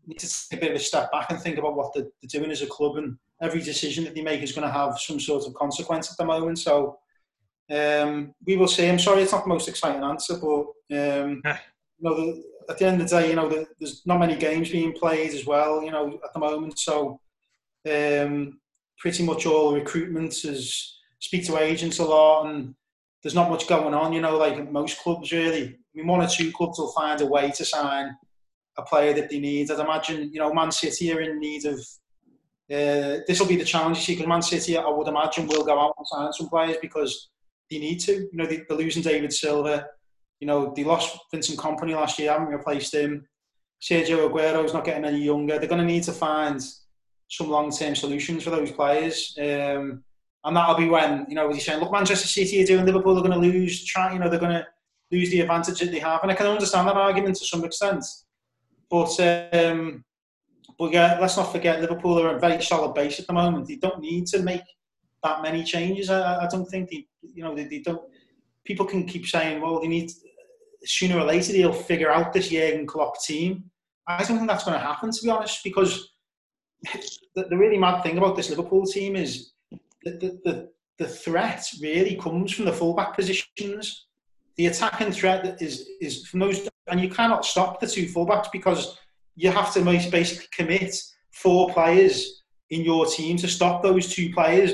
need 0.05 0.19
to 0.19 0.49
take 0.49 0.59
a 0.59 0.61
bit 0.61 0.71
of 0.71 0.77
a 0.77 0.83
step 0.83 1.11
back 1.11 1.29
and 1.29 1.39
think 1.39 1.57
about 1.57 1.75
what 1.75 1.93
they're 1.93 2.07
doing 2.27 2.51
as 2.51 2.61
a 2.61 2.67
club 2.67 2.97
and 2.97 3.17
every 3.41 3.61
decision 3.61 4.03
that 4.03 4.13
they 4.13 4.21
make 4.21 4.41
is 4.41 4.51
going 4.51 4.67
to 4.67 4.73
have 4.73 4.99
some 4.99 5.19
sort 5.19 5.47
of 5.47 5.53
consequence 5.53 6.11
at 6.11 6.17
the 6.17 6.25
moment. 6.25 6.59
So 6.59 6.99
um, 7.71 8.33
we 8.45 8.57
will 8.57 8.67
see. 8.67 8.87
I'm 8.87 8.99
sorry, 8.99 9.23
it's 9.23 9.31
not 9.31 9.43
the 9.43 9.49
most 9.49 9.67
exciting 9.67 10.03
answer, 10.03 10.37
but 10.37 10.65
um, 10.97 11.41
you 11.45 12.01
know, 12.01 12.15
the, 12.15 12.43
at 12.69 12.77
the 12.77 12.85
end 12.85 13.01
of 13.01 13.09
the 13.09 13.19
day, 13.19 13.29
you 13.29 13.35
know, 13.35 13.65
there's 13.79 14.05
not 14.05 14.19
many 14.19 14.35
games 14.35 14.69
being 14.71 14.93
played 14.93 15.33
as 15.33 15.45
well, 15.45 15.83
you 15.83 15.91
know, 15.91 16.19
at 16.23 16.33
the 16.33 16.39
moment. 16.39 16.79
So 16.79 17.19
um, 17.89 18.59
pretty 18.97 19.23
much 19.23 19.45
all 19.45 19.73
recruitment 19.73 20.33
is 20.45 20.99
speak 21.19 21.45
to 21.45 21.57
agents 21.57 21.99
a 21.99 22.05
lot 22.05 22.47
and 22.47 22.75
there's 23.21 23.35
not 23.35 23.49
much 23.49 23.67
going 23.67 23.93
on, 23.93 24.11
you 24.11 24.21
know, 24.21 24.37
like 24.37 24.71
most 24.71 24.99
clubs 24.99 25.31
really. 25.31 25.67
I 25.67 25.77
mean, 25.93 26.07
one 26.07 26.21
or 26.21 26.27
two 26.27 26.51
clubs 26.51 26.77
will 26.77 26.91
find 26.91 27.21
a 27.21 27.25
way 27.25 27.51
to 27.51 27.65
sign 27.65 28.15
a 28.77 28.83
player 28.83 29.13
that 29.13 29.29
they 29.29 29.39
need. 29.39 29.71
I'd 29.71 29.79
imagine, 29.79 30.31
you 30.33 30.39
know, 30.39 30.53
Man 30.53 30.71
City 30.71 31.13
are 31.13 31.21
in 31.21 31.39
need 31.39 31.65
of. 31.65 31.79
Uh, 32.71 33.19
this 33.27 33.39
will 33.39 33.47
be 33.47 33.57
the 33.57 33.65
challenge 33.65 33.97
you 33.97 34.03
see 34.03 34.13
because 34.13 34.27
Man 34.27 34.41
City, 34.41 34.77
I 34.77 34.89
would 34.89 35.07
imagine, 35.07 35.47
will 35.47 35.65
go 35.65 35.79
out 35.79 35.93
and 35.97 36.07
sign 36.07 36.33
some 36.33 36.49
players 36.49 36.77
because 36.81 37.29
they 37.73 37.79
need 37.79 37.99
to. 38.01 38.13
You 38.13 38.29
know, 38.33 38.45
they, 38.45 38.63
are 38.69 38.75
losing 38.75 39.03
David 39.03 39.33
Silva. 39.33 39.87
You 40.39 40.47
know, 40.47 40.73
they 40.75 40.83
lost 40.83 41.17
Vincent 41.31 41.57
Kompany 41.57 41.95
last 41.95 42.19
year, 42.19 42.31
haven't 42.31 42.47
replaced 42.47 42.93
him. 42.93 43.25
Sergio 43.81 44.29
Aguero's 44.29 44.73
not 44.73 44.85
getting 44.85 45.05
any 45.05 45.23
younger. 45.23 45.59
They're 45.59 45.69
going 45.69 45.81
to 45.81 45.93
need 45.93 46.03
to 46.03 46.13
find 46.13 46.61
some 47.29 47.49
long-term 47.49 47.95
solutions 47.95 48.43
for 48.43 48.49
those 48.49 48.71
players. 48.71 49.35
Um, 49.39 50.03
and 50.45 50.55
that'll 50.55 50.75
be 50.75 50.89
when, 50.89 51.25
you 51.29 51.35
know, 51.35 51.49
you're 51.49 51.59
saying, 51.59 51.79
look, 51.79 51.91
Manchester 51.91 52.27
City 52.27 52.61
are 52.61 52.65
doing 52.65 52.85
Liverpool, 52.85 53.15
they're 53.15 53.23
going 53.23 53.41
to 53.41 53.47
lose, 53.47 53.83
try, 53.85 54.13
you 54.13 54.19
know, 54.19 54.29
they're 54.29 54.39
going 54.39 54.51
to 54.51 54.67
lose 55.11 55.29
the 55.29 55.41
advantage 55.41 55.79
that 55.79 55.91
they 55.91 55.99
have. 55.99 56.21
And 56.21 56.31
I 56.31 56.35
can 56.35 56.47
understand 56.47 56.87
that 56.87 56.97
argument 56.97 57.37
to 57.37 57.45
some 57.45 57.63
extent. 57.63 58.03
But, 58.89 59.19
um, 59.53 60.03
but 60.77 60.91
yeah, 60.91 61.17
let's 61.19 61.37
not 61.37 61.51
forget 61.51 61.81
Liverpool 61.81 62.19
are 62.19 62.35
a 62.35 62.39
very 62.39 62.61
solid 62.61 62.93
base 62.93 63.19
at 63.19 63.27
the 63.27 63.33
moment. 63.33 63.67
They 63.67 63.77
don't 63.77 64.01
need 64.01 64.27
to 64.27 64.41
make 64.41 64.63
that 65.23 65.41
many 65.41 65.63
changes. 65.63 66.09
I, 66.09 66.45
I 66.45 66.47
don't 66.47 66.65
think 66.65 66.89
they, 66.89 67.07
you 67.33 67.43
know, 67.43 67.55
they, 67.55 67.65
they 67.65 67.79
don't. 67.79 68.01
People 68.65 68.85
can 68.85 69.05
keep 69.05 69.25
saying, 69.25 69.61
well, 69.61 69.81
they 69.81 69.87
need 69.87 70.11
sooner 70.85 71.17
or 71.17 71.25
later 71.25 71.53
they'll 71.53 71.73
figure 71.73 72.11
out 72.11 72.33
this 72.33 72.49
Jurgen 72.49 72.85
Klopp 72.85 73.21
team. 73.21 73.65
I 74.07 74.23
don't 74.23 74.37
think 74.37 74.49
that's 74.49 74.65
going 74.65 74.77
to 74.77 74.85
happen, 74.85 75.11
to 75.11 75.23
be 75.23 75.29
honest, 75.29 75.63
because 75.63 76.13
the, 77.35 77.45
the 77.49 77.57
really 77.57 77.77
mad 77.77 78.01
thing 78.01 78.17
about 78.17 78.35
this 78.35 78.49
Liverpool 78.49 78.85
team 78.85 79.15
is 79.15 79.51
that 80.03 80.19
the, 80.19 80.39
the, 80.43 80.69
the 80.99 81.07
threat 81.07 81.65
really 81.81 82.15
comes 82.15 82.51
from 82.53 82.65
the 82.65 82.73
fullback 82.73 83.15
positions. 83.15 84.07
The 84.57 84.67
attacking 84.67 85.11
threat 85.13 85.61
is 85.61 85.89
is 85.99 86.27
from 86.27 86.41
those, 86.41 86.67
and 86.87 87.01
you 87.01 87.09
cannot 87.09 87.45
stop 87.45 87.79
the 87.79 87.87
two 87.87 88.05
fullbacks 88.05 88.51
because 88.51 88.97
you 89.35 89.49
have 89.49 89.73
to 89.73 89.81
basically 89.81 90.47
commit 90.53 90.95
four 91.31 91.71
players 91.71 92.43
in 92.69 92.81
your 92.81 93.05
team 93.07 93.37
to 93.37 93.47
stop 93.47 93.81
those 93.81 94.13
two 94.13 94.31
players 94.31 94.73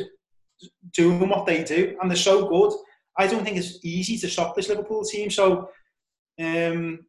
doing 0.93 1.29
what 1.29 1.45
they 1.45 1.63
do, 1.63 1.97
and 2.01 2.09
they're 2.09 2.17
so 2.17 2.47
good. 2.47 2.73
I 3.17 3.27
don't 3.27 3.43
think 3.43 3.57
it's 3.57 3.83
easy 3.83 4.17
to 4.19 4.29
stop 4.29 4.55
this 4.55 4.69
Liverpool 4.69 5.03
team. 5.03 5.29
So 5.29 5.69
um, 6.39 6.99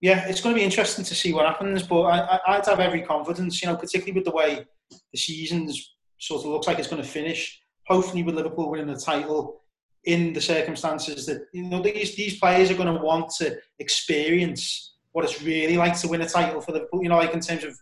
yeah, 0.00 0.26
it's 0.28 0.40
going 0.40 0.54
to 0.54 0.58
be 0.58 0.64
interesting 0.64 1.04
to 1.04 1.14
see 1.14 1.32
what 1.32 1.46
happens. 1.46 1.82
But 1.82 2.02
I, 2.02 2.56
would 2.56 2.66
have 2.66 2.80
every 2.80 3.02
confidence, 3.02 3.62
you 3.62 3.68
know, 3.68 3.76
particularly 3.76 4.12
with 4.12 4.24
the 4.24 4.32
way 4.32 4.66
the 4.90 5.18
season's 5.18 5.94
sort 6.18 6.44
of 6.44 6.50
looks 6.50 6.66
like 6.66 6.78
it's 6.78 6.88
going 6.88 7.02
to 7.02 7.08
finish. 7.08 7.60
Hopefully, 7.86 8.22
with 8.22 8.34
Liverpool 8.34 8.70
winning 8.70 8.92
the 8.92 9.00
title 9.00 9.62
in 10.04 10.34
the 10.34 10.40
circumstances 10.40 11.24
that 11.24 11.46
you 11.54 11.62
know 11.62 11.80
these 11.80 12.14
these 12.16 12.38
players 12.38 12.70
are 12.70 12.74
going 12.74 12.94
to 12.94 13.00
want 13.00 13.30
to 13.38 13.56
experience 13.78 14.96
what 15.12 15.24
it's 15.24 15.40
really 15.40 15.78
like 15.78 15.98
to 15.98 16.08
win 16.08 16.20
a 16.20 16.28
title 16.28 16.60
for 16.60 16.72
Liverpool. 16.72 17.02
You 17.02 17.08
know, 17.08 17.16
like 17.16 17.32
in 17.32 17.40
terms 17.40 17.64
of 17.64 17.74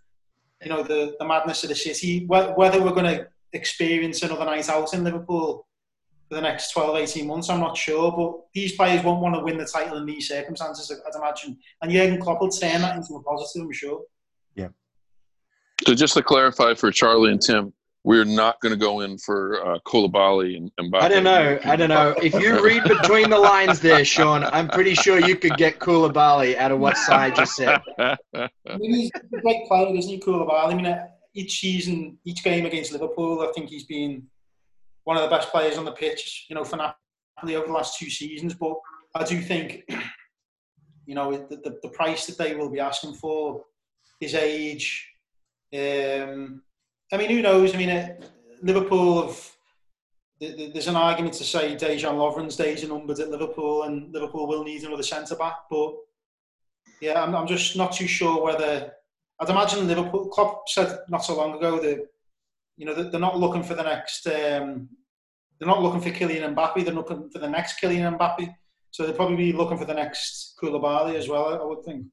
you 0.63 0.69
know 0.69 0.83
the 0.83 1.17
the 1.19 1.27
madness 1.27 1.65
of 1.65 1.71
the 1.71 1.75
city. 1.75 2.25
Whether 2.27 2.83
we're 2.83 2.93
going 2.93 3.17
to 3.17 3.27
experience 3.53 4.23
another 4.23 4.45
night 4.45 4.69
out 4.69 4.93
in 4.95 5.05
Liverpool 5.05 5.67
for 6.29 6.37
the 6.37 6.41
next 6.41 6.71
12, 6.73 6.97
18 6.97 7.27
months. 7.27 7.51
I'm 7.51 7.61
not 7.61 7.77
sure, 7.77 8.11
but 8.13 8.47
these 8.55 8.73
players 8.73 9.05
won't 9.05 9.21
want 9.21 9.35
to 9.35 9.43
win 9.43 9.59
the 9.59 9.67
title 9.67 9.99
in 9.99 10.07
these 10.07 10.29
circumstances, 10.29 10.91
I'd 10.91 11.19
imagine. 11.19 11.59
And 11.83 11.93
Jurgen 11.93 12.21
Klopp 12.21 12.41
will 12.41 12.49
turn 12.49 12.81
that 12.81 12.97
into 12.97 13.15
a 13.15 13.23
positive, 13.23 13.67
I'm 13.67 13.73
sure. 13.73 14.03
Yeah. 14.55 14.69
So 15.87 15.95
just 15.95 16.15
to 16.15 16.23
clarify 16.23 16.75
for 16.75 16.91
Charlie 16.91 17.33
and 17.33 17.41
Tim, 17.41 17.73
we're 18.05 18.25
not 18.25 18.61
going 18.61 18.73
to 18.73 18.79
go 18.79 19.01
in 19.01 19.17
for 19.19 19.65
uh, 19.65 19.79
Koulibaly 19.87 20.57
and 20.57 20.73
Mbappe. 20.81 21.03
I 21.03 21.09
don't 21.09 21.23
know. 21.23 21.59
I 21.65 21.77
don't 21.77 21.89
know. 21.89 22.15
If 22.21 22.35
you 22.35 22.65
read 22.65 22.83
between 22.85 23.31
the 23.31 23.39
lines 23.39 23.79
there, 23.79 24.05
Sean, 24.05 24.43
I'm 24.43 24.69
pretty 24.69 24.95
sure 24.95 25.21
you 25.21 25.37
could 25.37 25.57
get 25.57 25.79
Koulibaly 25.79 26.57
out 26.57 26.73
of 26.73 26.81
what 26.81 26.97
side 26.97 27.39
you 27.39 27.47
said. 27.47 27.81
I 27.99 28.17
mean, 28.77 28.95
he's 28.95 29.11
a 29.15 29.41
great 29.41 29.67
player, 29.69 29.95
isn't 29.95 30.11
he, 30.11 30.19
Koulibaly? 30.19 30.73
I 30.73 30.75
mean, 30.75 30.87
uh, 30.87 31.07
each 31.35 31.61
season, 31.61 32.19
each 32.25 32.45
game 32.45 32.67
against 32.67 32.93
Liverpool, 32.93 33.41
I 33.41 33.53
think 33.53 33.71
he's 33.71 33.85
been 33.85 34.27
one 35.05 35.17
of 35.17 35.23
the 35.23 35.35
best 35.35 35.51
players 35.51 35.79
on 35.79 35.85
the 35.85 35.93
pitch, 35.93 36.47
you 36.49 36.55
know, 36.55 36.65
for 36.65 36.77
Napoli 36.77 37.57
over 37.57 37.67
the 37.67 37.73
last 37.73 37.99
two 37.99 38.11
seasons. 38.11 38.55
But 38.55 38.75
I 39.15 39.25
do 39.25 39.41
think, 39.41 39.83
you 41.07 41.15
know, 41.15 41.33
the, 41.33 41.57
the, 41.57 41.79
the 41.83 41.89
price 41.89 42.27
that 42.27 42.39
they 42.39 42.55
will 42.55 42.71
be 42.71 42.81
asking 42.81 43.15
for, 43.15 43.65
his 44.23 44.35
age. 44.35 45.09
Um, 45.75 46.63
I 47.13 47.17
mean, 47.17 47.31
who 47.31 47.43
knows? 47.43 47.75
I 47.75 47.79
mean, 47.79 47.91
uh, 47.91 48.17
Liverpool 48.63 49.27
have. 49.27 49.49
There's 50.41 50.89
an 50.89 50.97
argument 50.97 51.35
to 51.35 51.45
say 51.45 51.77
Dejan 51.77 52.17
Lovren's 52.17 52.57
days 52.57 52.83
are 52.83 52.89
numbered 52.89 53.21
at 53.21 53.31
Liverpool, 53.31 53.85
and 53.85 54.13
Liverpool 54.13 54.49
will 54.49 54.65
need 54.65 54.83
another 54.83 55.03
centre 55.05 55.37
back. 55.37 55.55
But 55.71 55.95
yeah, 57.01 57.23
I'm, 57.23 57.35
I'm 57.35 57.47
just 57.47 57.77
not 57.77 57.93
too 57.93 58.09
sure 58.09 58.43
whether. 58.43 58.93
I'd 59.43 59.51
imagine 59.51 59.89
Liverpool. 59.89 60.29
Klopp 60.29 60.69
said 60.69 61.01
not 61.09 61.25
so 61.25 61.37
long 61.37 61.57
ago 61.57 61.81
that 61.81 62.07
you 62.77 62.87
know 62.87 62.95
they're 62.95 63.21
not 63.21 63.39
looking 63.39 63.65
for 63.65 63.75
the 63.75 63.83
next. 63.83 64.25
Um, 64.29 64.89
they're 65.59 65.69
not 65.69 65.83
looking 65.83 66.01
for 66.01 66.11
Kylian 66.11 66.55
Mbappe. 66.55 66.85
They're 66.85 66.95
looking 66.95 67.29
for 67.29 67.41
the 67.41 67.51
next 67.51 67.81
Kylian 67.81 68.17
Mbappe. 68.17 68.55
So 68.93 69.05
they'll 69.05 69.17
probably 69.17 69.37
be 69.37 69.53
looking 69.53 69.79
for 69.79 69.85
the 69.85 69.95
next 69.95 70.55
Koulibaly 70.63 71.17
as 71.17 71.29
well. 71.29 71.61
I 71.61 71.65
would 71.65 71.85
think. 71.85 72.07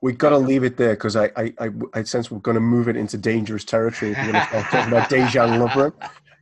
We've 0.00 0.18
got 0.18 0.30
to 0.30 0.38
leave 0.38 0.64
it 0.64 0.76
there 0.76 0.94
because 0.94 1.14
I, 1.14 1.30
I, 1.36 1.54
I, 1.60 1.70
I, 1.94 2.02
sense 2.02 2.28
we're 2.28 2.40
going 2.40 2.56
to 2.56 2.60
move 2.60 2.88
it 2.88 2.96
into 2.96 3.16
dangerous 3.16 3.64
territory 3.64 4.10
if 4.10 4.18
we're 4.18 4.32
going 4.32 4.34
to 4.34 4.48
start 4.48 4.70
talking 4.70 4.92
about 4.92 5.10
Dejan 5.10 5.68
Lovren. 5.68 5.92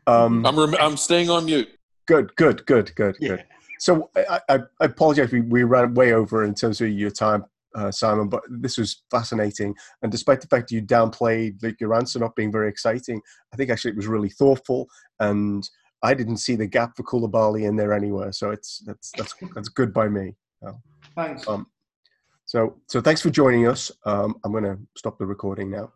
Um, 0.07 0.47
I'm, 0.47 0.59
rem- 0.59 0.81
I'm 0.81 0.97
staying 0.97 1.29
on 1.29 1.45
mute. 1.45 1.69
Good, 2.07 2.35
good, 2.37 2.65
good, 2.65 2.95
good, 2.95 3.17
yeah. 3.21 3.29
good. 3.29 3.45
So 3.79 4.11
I, 4.17 4.41
I, 4.49 4.59
I 4.81 4.85
apologize. 4.87 5.31
We, 5.31 5.43
we 5.43 5.65
ran 5.65 5.93
way 5.93 6.15
over 6.15 6.45
in 6.45 6.55
terms 6.55 6.81
of 6.81 6.89
your 6.89 7.11
time, 7.11 7.45
uh, 7.75 7.91
Simon, 7.91 8.29
but 8.29 8.43
this 8.49 8.79
was 8.79 9.03
fascinating. 9.11 9.75
And 10.03 10.11
despite 10.11 10.41
the 10.41 10.49
fact 10.49 10.71
you 10.71 10.83
downplayed 10.83 11.63
like, 11.63 11.81
your 11.81 11.95
answer 11.95 12.19
not 12.19 12.37
being 12.37 12.53
very 12.53 12.69
exciting, 12.69 13.21
I 13.53 13.57
think 13.57 13.71
actually 13.71 13.93
it 13.93 13.97
was 13.97 14.07
really 14.07 14.31
thoughtful. 14.31 14.89
And 15.19 15.69
I 16.03 16.15
didn't 16.15 16.39
see 16.39 16.57
the 16.57 16.67
gap 16.67 16.97
for 16.97 17.03
Koulibaly 17.03 17.69
in 17.69 17.77
there 17.77 17.93
anywhere. 17.93 18.33
So 18.33 18.51
it's 18.51 18.83
that's 18.87 19.11
that's 19.17 19.35
that's 19.55 19.69
good 19.69 19.93
by 19.93 20.09
me. 20.09 20.35
Thanks. 21.15 21.47
Um, 21.47 21.67
so, 22.47 22.81
so 22.89 23.01
thanks 23.01 23.21
for 23.21 23.31
joining 23.31 23.69
us. 23.69 23.93
Um, 24.05 24.35
I'm 24.45 24.53
going 24.53 24.65
to 24.65 24.79
stop 24.97 25.19
the 25.19 25.27
recording 25.27 25.71
now. 25.71 25.93